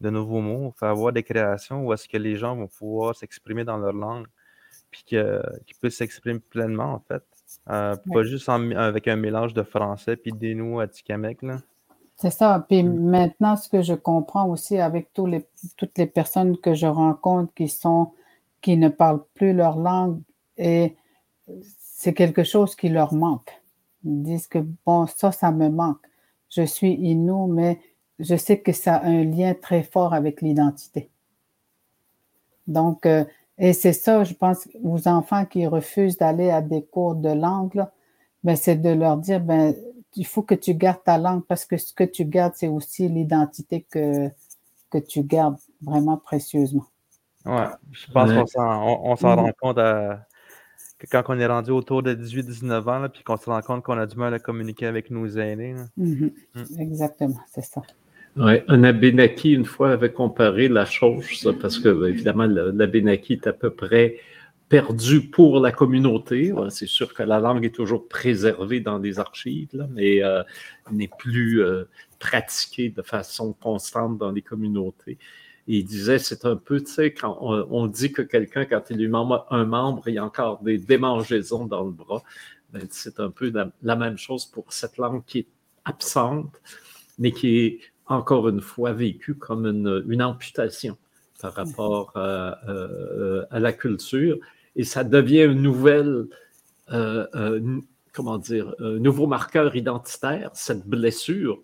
de 0.00 0.10
nouveaux 0.10 0.40
mots, 0.40 0.74
faire 0.78 0.90
avoir 0.90 1.12
des 1.12 1.22
créations 1.22 1.84
où 1.84 1.92
est-ce 1.92 2.08
que 2.08 2.18
les 2.18 2.36
gens 2.36 2.56
vont 2.56 2.68
pouvoir 2.68 3.14
s'exprimer 3.14 3.64
dans 3.64 3.78
leur 3.78 3.92
langue, 3.92 4.26
puis 4.90 5.04
qu'ils 5.04 5.76
puissent 5.80 5.96
s'exprimer 5.96 6.40
pleinement, 6.40 6.94
en 6.94 7.00
fait. 7.00 7.22
Euh, 7.70 7.96
pas 8.12 8.22
juste 8.22 8.48
avec 8.48 9.08
un 9.08 9.16
mélange 9.16 9.54
de 9.54 9.62
français 9.62 10.16
puis 10.16 10.32
des 10.32 10.54
nous 10.54 10.80
à 10.80 10.88
Tikamek, 10.88 11.42
là. 11.42 11.58
C'est 12.16 12.30
ça. 12.30 12.64
Puis 12.68 12.82
mm. 12.82 13.10
maintenant, 13.10 13.56
ce 13.56 13.68
que 13.68 13.82
je 13.82 13.94
comprends 13.94 14.48
aussi 14.48 14.78
avec 14.78 15.12
tous 15.12 15.26
les, 15.26 15.46
toutes 15.76 15.96
les 15.98 16.06
personnes 16.06 16.56
que 16.56 16.74
je 16.74 16.86
rencontre 16.86 17.52
qui 17.54 17.68
sont 17.68 18.12
qui 18.62 18.76
ne 18.76 18.88
parlent 18.88 19.24
plus 19.34 19.52
leur 19.52 19.76
langue 19.76 20.20
et 20.56 20.96
c'est 21.78 22.14
quelque 22.14 22.42
chose 22.42 22.74
qui 22.74 22.88
leur 22.88 23.14
manque. 23.14 23.52
Ils 24.04 24.22
disent 24.22 24.48
que, 24.48 24.58
bon, 24.84 25.06
ça, 25.06 25.30
ça 25.30 25.52
me 25.52 25.68
manque. 25.68 26.00
Je 26.48 26.62
suis 26.62 26.92
Inou, 26.94 27.46
mais 27.46 27.78
je 28.18 28.36
sais 28.36 28.60
que 28.60 28.72
ça 28.72 28.96
a 28.96 29.06
un 29.06 29.24
lien 29.24 29.54
très 29.54 29.82
fort 29.82 30.14
avec 30.14 30.40
l'identité. 30.40 31.10
Donc, 32.66 33.06
euh, 33.06 33.24
et 33.58 33.72
c'est 33.72 33.92
ça, 33.92 34.24
je 34.24 34.34
pense, 34.34 34.68
aux 34.82 35.08
enfants 35.08 35.44
qui 35.44 35.66
refusent 35.66 36.18
d'aller 36.18 36.50
à 36.50 36.60
des 36.60 36.84
cours 36.84 37.14
de 37.14 37.30
langue, 37.30 37.84
ben, 38.44 38.56
c'est 38.56 38.76
de 38.76 38.90
leur 38.90 39.16
dire, 39.16 39.40
ben, 39.40 39.74
il 40.14 40.26
faut 40.26 40.42
que 40.42 40.54
tu 40.54 40.74
gardes 40.74 41.02
ta 41.04 41.18
langue 41.18 41.44
parce 41.46 41.64
que 41.64 41.76
ce 41.76 41.92
que 41.92 42.04
tu 42.04 42.24
gardes, 42.24 42.54
c'est 42.56 42.68
aussi 42.68 43.08
l'identité 43.08 43.86
que, 43.90 44.28
que 44.90 44.98
tu 44.98 45.22
gardes 45.22 45.56
vraiment 45.80 46.16
précieusement. 46.16 46.86
Ouais, 47.44 47.66
je 47.92 48.10
pense 48.10 48.32
qu'on 48.32 48.46
s'en, 48.46 49.00
on, 49.04 49.16
s'en 49.16 49.36
rend 49.36 49.50
compte 49.60 49.78
que 50.98 51.06
quand 51.06 51.22
on 51.28 51.38
est 51.38 51.46
rendu 51.46 51.70
autour 51.70 52.02
de 52.02 52.14
18-19 52.14 52.88
ans, 52.88 53.08
puis 53.08 53.22
qu'on 53.22 53.36
se 53.36 53.48
rend 53.48 53.60
compte 53.60 53.82
qu'on 53.84 53.98
a 53.98 54.06
du 54.06 54.16
mal 54.16 54.34
à 54.34 54.38
communiquer 54.38 54.86
avec 54.86 55.10
nos 55.10 55.26
aînés. 55.26 55.74
Mhm. 55.96 56.32
Mm. 56.54 56.80
Exactement, 56.80 57.40
c'est 57.52 57.64
ça. 57.64 57.82
Un 58.38 58.84
Abénaki, 58.84 59.52
une 59.52 59.64
fois, 59.64 59.92
avait 59.92 60.12
comparé 60.12 60.68
la 60.68 60.84
chose, 60.84 61.50
parce 61.60 61.78
que, 61.78 61.88
ben, 61.88 62.08
évidemment, 62.08 62.46
l'Abénaki 62.46 63.34
est 63.34 63.46
à 63.46 63.54
peu 63.54 63.70
près 63.70 64.18
perdu 64.68 65.22
pour 65.22 65.60
la 65.60 65.72
communauté. 65.72 66.52
C'est 66.68 66.88
sûr 66.88 67.14
que 67.14 67.22
la 67.22 67.40
langue 67.40 67.64
est 67.64 67.74
toujours 67.74 68.08
préservée 68.08 68.80
dans 68.80 68.98
les 68.98 69.18
archives, 69.18 69.86
mais 69.90 70.22
euh, 70.22 70.42
n'est 70.90 71.10
plus 71.18 71.62
euh, 71.62 71.84
pratiquée 72.18 72.90
de 72.90 73.02
façon 73.02 73.54
constante 73.54 74.18
dans 74.18 74.32
les 74.32 74.42
communautés. 74.42 75.18
Il 75.68 75.84
disait, 75.84 76.18
c'est 76.18 76.44
un 76.44 76.56
peu, 76.56 76.80
tu 76.80 76.92
sais, 76.92 77.12
quand 77.12 77.38
on, 77.40 77.86
dit 77.86 78.12
que 78.12 78.22
quelqu'un, 78.22 78.66
quand 78.66 78.82
il 78.90 78.98
lui 78.98 79.08
manque 79.08 79.44
un 79.50 79.64
membre, 79.64 80.08
il 80.08 80.18
a 80.18 80.24
encore 80.24 80.62
des 80.62 80.78
démangeaisons 80.78 81.66
dans 81.66 81.84
le 81.84 81.90
bras, 81.90 82.22
ben, 82.72 82.82
c'est 82.90 83.18
un 83.18 83.30
peu 83.30 83.52
la, 83.82 83.96
même 83.96 84.18
chose 84.18 84.46
pour 84.46 84.72
cette 84.72 84.98
langue 84.98 85.24
qui 85.24 85.40
est 85.40 85.48
absente, 85.84 86.60
mais 87.18 87.32
qui 87.32 87.58
est 87.58 87.80
encore 88.06 88.48
une 88.48 88.60
fois 88.60 88.92
vécue 88.92 89.34
comme 89.34 89.66
une, 89.66 90.22
amputation 90.22 90.96
par 91.40 91.52
rapport 91.54 92.12
euh, 92.16 93.44
à 93.50 93.60
la 93.60 93.72
culture 93.72 94.38
et 94.76 94.84
ça 94.84 95.02
devient 95.02 95.44
une 95.44 95.62
nouvelle, 95.62 96.26
euh, 96.92 97.26
euh, 97.34 97.80
comment 98.12 98.38
dire, 98.38 98.74
un 98.78 98.98
nouveau 98.98 99.26
marqueur 99.26 99.74
identitaire, 99.74 100.50
cette 100.54 100.86
blessure. 100.86 101.62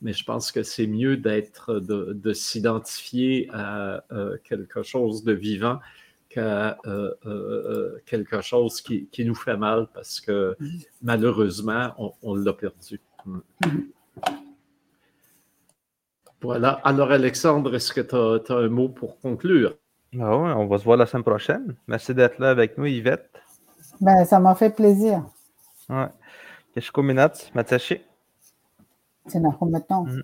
Mais 0.00 0.12
je 0.12 0.24
pense 0.24 0.50
que 0.50 0.62
c'est 0.62 0.86
mieux 0.86 1.16
d'être, 1.16 1.74
de, 1.80 2.32
s'identifier 2.32 3.48
à 3.52 4.04
euh, 4.12 4.36
quelque 4.44 4.82
chose 4.82 5.22
de 5.24 5.32
vivant 5.32 5.78
qu'à 6.28 6.78
quelque 8.06 8.40
chose 8.40 8.80
qui, 8.80 9.08
nous 9.18 9.34
fait 9.34 9.56
mal 9.56 9.86
parce 9.92 10.20
que 10.20 10.56
malheureusement, 11.02 12.16
on, 12.22 12.34
l'a 12.34 12.54
perdu. 12.54 13.00
Voilà. 16.42 16.80
Alors, 16.84 17.12
Alexandre, 17.12 17.74
est-ce 17.74 17.92
que 17.92 18.00
tu 18.00 18.52
as, 18.52 18.56
un 18.56 18.68
mot 18.68 18.88
pour 18.88 19.20
conclure? 19.20 19.76
Ah 20.20 20.36
on 20.36 20.66
va 20.66 20.78
se 20.78 20.84
voir 20.84 20.98
la 20.98 21.06
semaine 21.06 21.24
prochaine. 21.24 21.74
Merci 21.86 22.14
d'être 22.14 22.38
là 22.38 22.50
avec 22.50 22.76
nous, 22.76 22.84
Yvette. 22.84 23.30
Ben, 24.00 24.24
ça 24.24 24.40
m'a 24.40 24.54
fait 24.54 24.70
plaisir. 24.70 25.24
Ouais. 25.88 26.08
Keshko 26.74 27.02
Minat, 27.02 27.32
Matashi. 27.54 28.00
C'est 29.26 29.40
maintenant. 29.40 30.04
Mm. 30.04 30.22